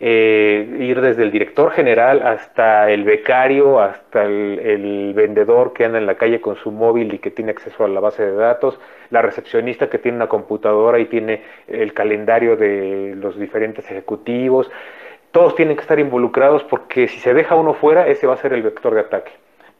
[0.01, 6.05] eh, ir desde el director general hasta el becario, hasta el, vendedor que anda en
[6.05, 9.21] la calle con su móvil y que tiene acceso a la base de datos, la
[9.21, 14.71] recepcionista que tiene una computadora y tiene el calendario de los diferentes ejecutivos.
[15.31, 18.53] Todos tienen que estar involucrados porque si se deja uno fuera, ese va a ser
[18.53, 19.31] el vector de ataque.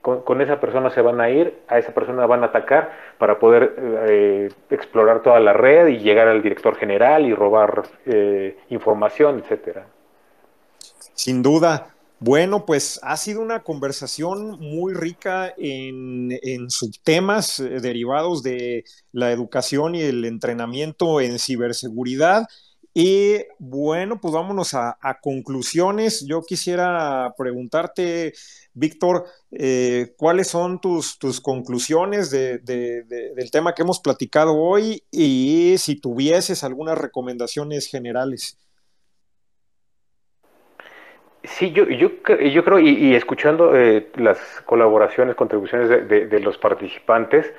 [0.01, 3.75] Con, esa persona se van a ir, a esa persona van a atacar para poder
[4.07, 9.85] eh, explorar toda la red y llegar al director general y robar eh, información, etcétera.
[11.19, 11.93] Sin duda.
[12.21, 19.95] Bueno, pues ha sido una conversación muy rica en, subtemas eh, derivados de la educación
[19.95, 22.47] y el entrenamiento en ciberseguridad.
[22.93, 26.25] Y bueno, pues vámonos a, conclusiones.
[26.25, 28.31] Yo quisiera preguntarte,
[28.73, 35.97] Víctor, eh, ¿cuáles son tus, tus conclusiones del tema que hemos platicado hoy y si
[35.99, 38.57] tuvieses algunas recomendaciones generales?
[41.49, 47.51] Sí, yo, yo, yo creo, y, escuchando eh, las colaboraciones, contribuciones de, los participantes,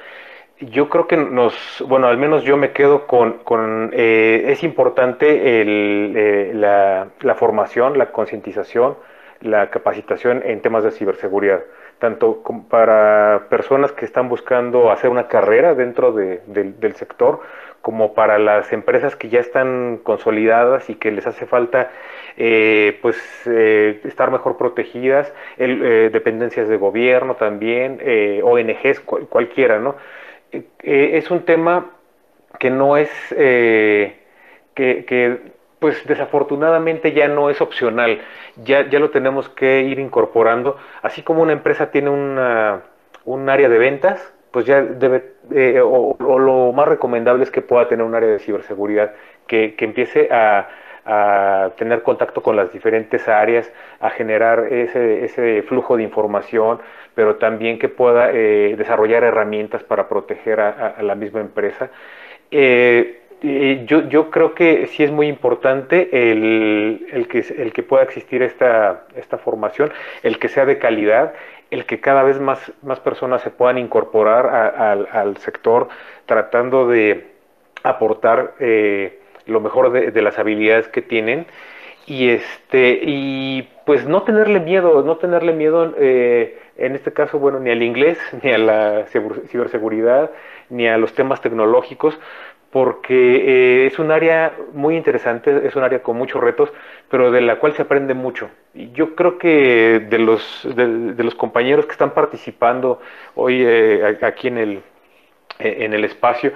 [0.60, 1.54] yo creo que nos,
[1.86, 7.34] bueno, al menos yo me quedo con, con eh, es importante el, eh, la, la,
[7.34, 8.96] formación, la concientización,
[9.40, 11.60] la capacitación en temas de ciberseguridad,
[12.00, 17.40] tanto para personas que están buscando hacer una carrera dentro de, del sector,
[17.82, 21.90] como para las empresas que ya están consolidadas y que les hace falta
[22.36, 23.16] eh, pues
[23.46, 28.00] eh, estar mejor protegidas, eh, dependencias de gobierno también,
[28.42, 29.96] ONGs, cualquiera, ¿no?
[30.82, 31.92] es un tema
[32.58, 34.16] que no es, que,
[35.80, 38.20] pues desafortunadamente ya no es opcional,
[38.56, 42.82] ya, ya lo tenemos que ir incorporando, así como una empresa tiene una,
[43.24, 45.32] un área de ventas, pues ya debe,
[45.82, 49.12] o, lo más recomendable es que pueda tener un área de ciberseguridad
[49.46, 50.68] que, que empiece a,
[51.04, 56.80] a tener contacto con las diferentes áreas, a generar ese, ese flujo de información,
[57.14, 61.90] pero también que pueda eh, desarrollar herramientas para proteger a, la misma empresa.
[62.50, 68.02] Eh, yo, yo, creo que sí es muy importante el, el, que, el que pueda
[68.02, 69.92] existir esta, esta formación,
[70.22, 71.32] el que sea de calidad,
[71.70, 74.46] el que cada vez más, más personas se puedan incorporar
[75.12, 75.88] al sector
[76.26, 77.30] tratando de
[77.82, 81.46] aportar eh, lo mejor de, las habilidades que tienen.
[82.06, 87.60] Y este y pues no tenerle miedo no tenerle miedo eh, en este caso bueno
[87.60, 90.30] ni al inglés ni a la ciberseguridad
[90.70, 92.18] ni a los temas tecnológicos
[92.70, 96.72] porque eh, es un área muy interesante, es un área con muchos retos,
[97.08, 98.48] pero de la cual se aprende mucho.
[98.74, 103.00] Y yo creo que de los, de, los compañeros que están participando
[103.34, 104.82] hoy eh, aquí en el,
[105.58, 106.52] en el espacio,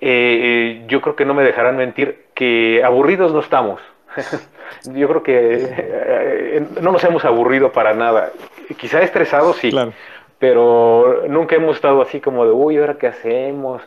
[0.00, 3.82] eh, yo creo que no me dejarán mentir que aburridos no estamos.
[4.94, 8.32] yo creo que no nos hemos aburrido para nada.
[8.78, 9.70] Quizá estresados sí,
[10.38, 13.82] pero nunca hemos estado así como de, uy, ¿ahora qué hacemos?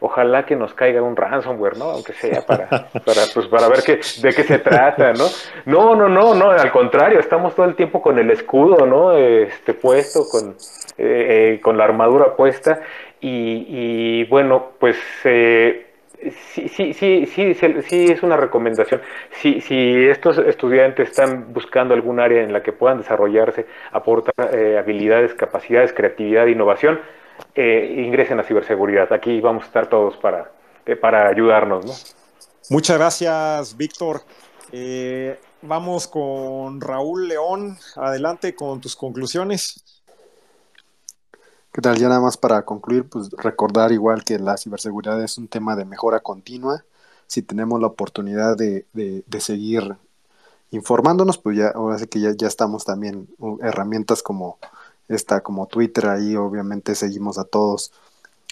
[0.00, 1.84] Ojalá que nos caiga un ransomware, ¿no?
[1.86, 5.26] Aunque sea para, para, pues, para ver qué, de qué se trata, ¿no?
[5.66, 9.12] No, no, no, no, al contrario, estamos todo el tiempo con el escudo, ¿no?
[9.12, 10.50] Este puesto, con,
[10.98, 12.80] eh, eh, con la armadura puesta
[13.20, 14.96] y, y bueno, pues...
[15.24, 15.84] Eh,
[16.20, 19.00] Sí, sí, sí, sí, sí, es una recomendación.
[19.30, 24.34] Si, si estos estudiantes están buscando algún área en la que puedan desarrollarse, aportar
[24.76, 26.98] habilidades, capacidades, creatividad, innovación,
[27.54, 29.12] eh, ingresen a ciberseguridad.
[29.12, 30.52] Aquí vamos a estar todos para,
[30.86, 31.84] eh, para ayudarnos.
[31.84, 31.92] ¿no?
[32.70, 34.22] Muchas gracias, Víctor.
[34.72, 37.76] Eh, vamos con Raúl León.
[37.96, 40.02] Adelante con tus conclusiones.
[41.72, 41.96] ¿Qué tal?
[41.96, 45.84] Ya nada más para concluir, pues recordar igual que la ciberseguridad es un tema de
[45.84, 46.84] mejora continua.
[47.26, 49.96] Si tenemos la oportunidad de, de, seguir
[50.70, 53.28] informándonos, pues ya, ahora sí que ya, ya estamos también
[53.60, 54.58] herramientas como
[55.08, 57.92] está como Twitter, ahí obviamente seguimos a todos.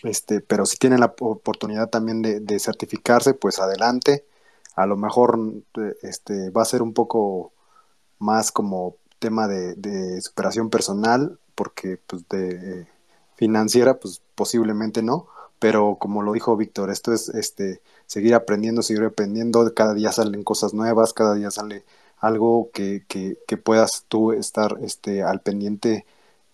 [0.02, 4.26] Este, pero si tienen la oportunidad también de, certificarse, pues adelante.
[4.74, 5.38] A lo mejor
[6.02, 7.52] este, va a ser un poco
[8.18, 12.86] más como tema de, superación personal, porque pues de
[13.36, 15.28] financiera, pues posiblemente no.
[15.58, 20.44] Pero como lo dijo Víctor, esto es este seguir aprendiendo, seguir aprendiendo, cada día salen
[20.44, 21.84] cosas nuevas, cada día sale
[22.18, 26.06] algo que, que, que puedas tú estar este, al pendiente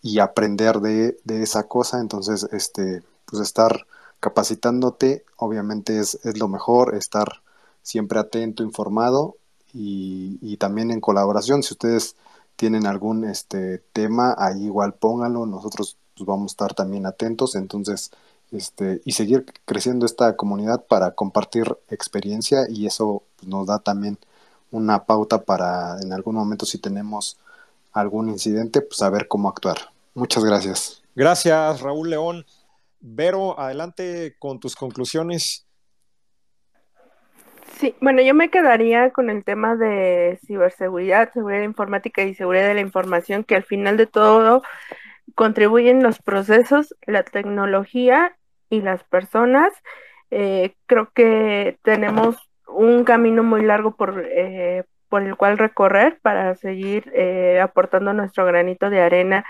[0.03, 2.01] y aprender de, esa cosa.
[2.01, 3.87] Entonces, este, pues estar
[4.20, 7.43] capacitándote, obviamente es, lo mejor, estar
[7.83, 9.37] siempre atento, informado
[9.73, 11.62] y, también en colaboración.
[11.62, 12.16] Si ustedes
[12.57, 17.55] tienen algún este tema, ahí igual pónganlo, nosotros pues, vamos a estar también atentos.
[17.57, 18.11] Entonces,
[18.53, 24.19] este, y seguir creciendo esta comunidad para compartir experiencia y eso pues, nos da también
[24.70, 27.39] una pauta para en algún momento si tenemos
[27.93, 29.91] algún incidente, pues saber cómo actuar.
[30.15, 31.03] Muchas gracias.
[31.15, 32.45] Gracias, Raúl León.
[33.01, 35.67] Vero, adelante con tus conclusiones.
[37.79, 42.75] Sí, bueno, yo me quedaría con el tema de ciberseguridad, seguridad informática y seguridad de
[42.75, 44.63] la información, que al final de todo
[45.35, 48.37] contribuyen los procesos, la tecnología
[48.71, 49.73] y las personas.
[50.31, 52.37] Eh, creo que tenemos
[52.69, 58.47] un camino muy largo por, eh, por el cual recorrer para seguir eh, aportando nuestro
[58.47, 59.45] granito de arena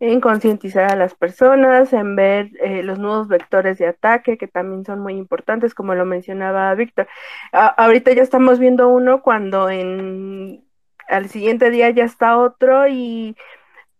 [0.00, 4.84] en concientizar a las personas, en ver eh, los nuevos vectores de ataque que también
[4.84, 7.08] son muy importantes, como lo mencionaba Víctor.
[7.52, 10.64] ahorita ya estamos viendo uno cuando en
[11.08, 13.36] al siguiente día ya está otro y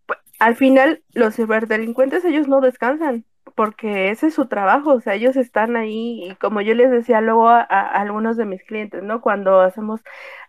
[0.05, 3.25] pues, al final los ciberdelincuentes ellos no descansan
[3.55, 7.21] porque ese es su trabajo, o sea, ellos están ahí y como yo les decía
[7.21, 9.21] luego a, algunos de mis clientes, ¿no?
[9.21, 10.01] Cuando hacemos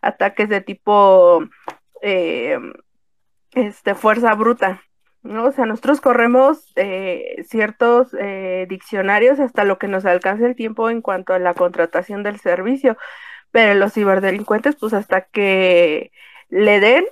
[0.03, 1.41] ataques de tipo
[2.03, 2.59] eh,
[3.53, 4.83] este fuerza bruta,
[5.23, 5.47] ¿no?
[5.47, 10.91] O sea, nosotros corremos eh, ciertos eh, diccionarios hasta lo que nos alcance el tiempo
[10.91, 12.97] en cuanto a la contratación del servicio,
[13.51, 16.13] pero los ciberdelincuentes, pues hasta que
[16.49, 17.05] le den,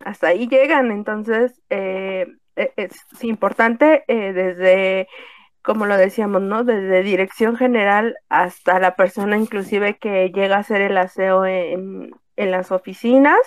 [0.00, 0.90] hasta ahí llegan.
[0.92, 5.08] Entonces, eh, e, es, importante desde,
[5.62, 6.64] como lo decíamos, ¿no?
[6.64, 12.50] Desde dirección general hasta la persona inclusive que llega a hacer el aseo en, en
[12.50, 13.38] las oficinas,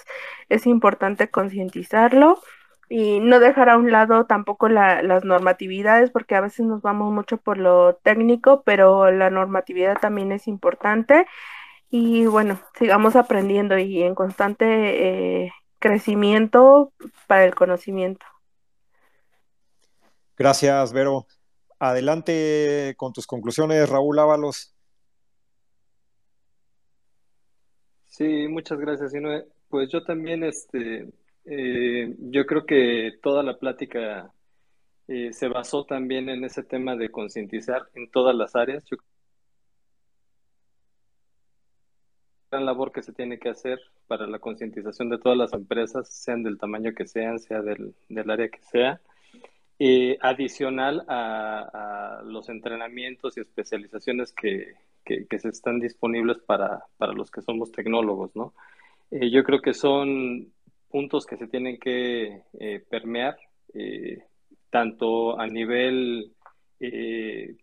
[0.50, 2.42] es importante concientizarlo
[2.90, 7.38] y no dejar a un lado tampoco las normatividades, porque a veces nos vamos mucho
[7.38, 11.26] por lo técnico, pero la normatividad también es importante.
[11.90, 16.92] Y bueno, sigamos aprendiendo y en constante eh, crecimiento
[17.28, 18.26] para el conocimiento.
[20.38, 21.26] Gracias, Vero.
[21.80, 24.76] Adelante con tus conclusiones, Raúl Ábalos.
[28.06, 29.12] Sí, muchas gracias,
[29.70, 31.10] Pues yo también, este,
[31.46, 34.32] eh, yo creo que toda la plática
[35.08, 38.84] eh, se basó también en ese tema de concientizar en todas las áreas.
[38.86, 38.98] Yo
[42.52, 46.44] gran labor que se tiene que hacer para la concientización de todas las empresas, sean
[46.44, 49.02] del tamaño que sean, sea del, del área que sea,
[49.80, 54.74] eh, adicional a, los entrenamientos y especializaciones que,
[55.04, 58.54] que, se están disponibles para, para, los que somos tecnólogos, ¿no?
[59.12, 60.52] Eh, yo creo que son
[60.90, 63.38] puntos que se tienen que eh, permear,
[64.70, 66.32] tanto a nivel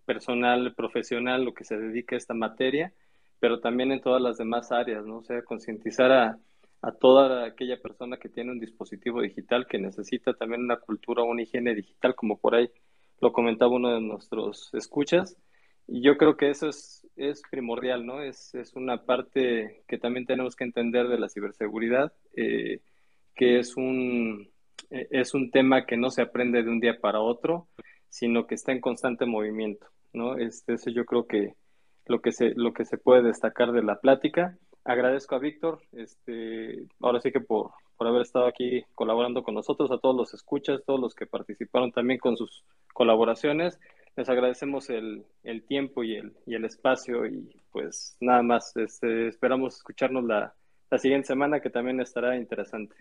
[0.04, 2.92] personal, profesional, lo que se dedica a esta materia,
[3.40, 5.18] pero también en todas las demás áreas, ¿no?
[5.18, 6.38] O sea, concientizar a,
[6.82, 11.42] a toda aquella persona que tiene un dispositivo digital que necesita también una cultura, una
[11.42, 12.68] higiene digital, como por ahí
[13.20, 15.36] lo comentaba uno de nuestros escuchas.
[15.86, 18.20] Y yo creo que eso es, es primordial, ¿no?
[18.20, 22.80] Es, es una parte que también tenemos que entender de la ciberseguridad, eh,
[23.34, 24.50] que es un,
[24.90, 27.68] eh, es un tema que no se aprende de un día para otro,
[28.08, 30.36] sino que está en constante movimiento, ¿no?
[30.36, 31.54] Este, eso yo creo que,
[32.06, 34.58] lo que se, lo que se puede destacar de la plática.
[34.84, 39.90] Agradezco a Víctor, este, ahora sí que por, por haber estado aquí colaborando con nosotros,
[39.92, 43.78] a todos los escuchas, todos los que participaron también con sus colaboraciones.
[44.16, 49.28] Les agradecemos el, el tiempo y el, y el espacio y pues nada más, este,
[49.28, 50.54] esperamos escucharnos la,
[50.90, 52.94] la siguiente semana que también estará interesante.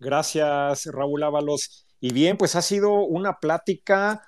[0.00, 1.86] Gracias, Raúl Ábalos.
[2.00, 4.22] Y bien, pues ha sido una plática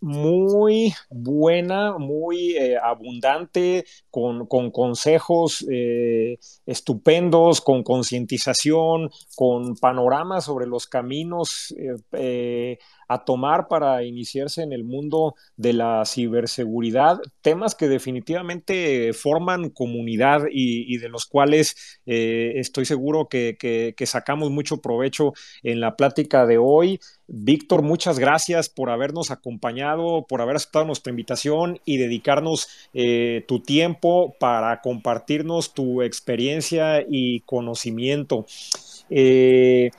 [0.00, 10.86] muy buena, muy eh, abundante, con, consejos eh, estupendos, con concientización, con panoramas sobre los
[10.86, 11.74] caminos
[12.12, 12.78] eh,
[13.10, 20.44] a tomar para iniciarse en el mundo de la ciberseguridad, temas que definitivamente forman comunidad
[20.48, 25.32] y, de los cuales eh, estoy seguro que, sacamos mucho provecho
[25.64, 27.00] en la plática de hoy.
[27.26, 33.58] Víctor, muchas gracias por habernos acompañado, por haber aceptado nuestra invitación y dedicarnos eh, tu
[33.58, 38.46] tiempo para compartirnos tu experiencia y conocimiento.
[39.10, 39.90] Eh,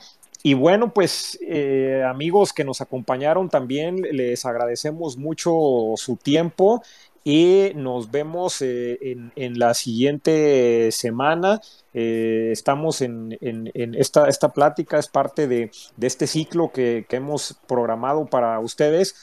[0.42, 5.52] y bueno, pues eh, amigos que nos acompañaron también, les agradecemos mucho
[5.96, 6.82] su tiempo
[7.22, 8.98] y nos vemos eh,
[9.36, 11.60] en, la siguiente semana.
[11.94, 13.38] Eh, estamos en,
[13.74, 15.70] esta, esta plática, es parte de,
[16.00, 19.14] este ciclo que, hemos programado para ustedes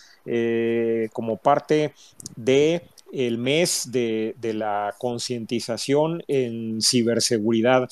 [1.12, 1.94] como parte
[2.36, 7.90] de el mes de la concientización en ciberseguridad.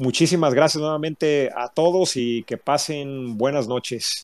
[0.00, 4.16] Muchísimas gracias nuevamente a todos y que pasen buenas noches.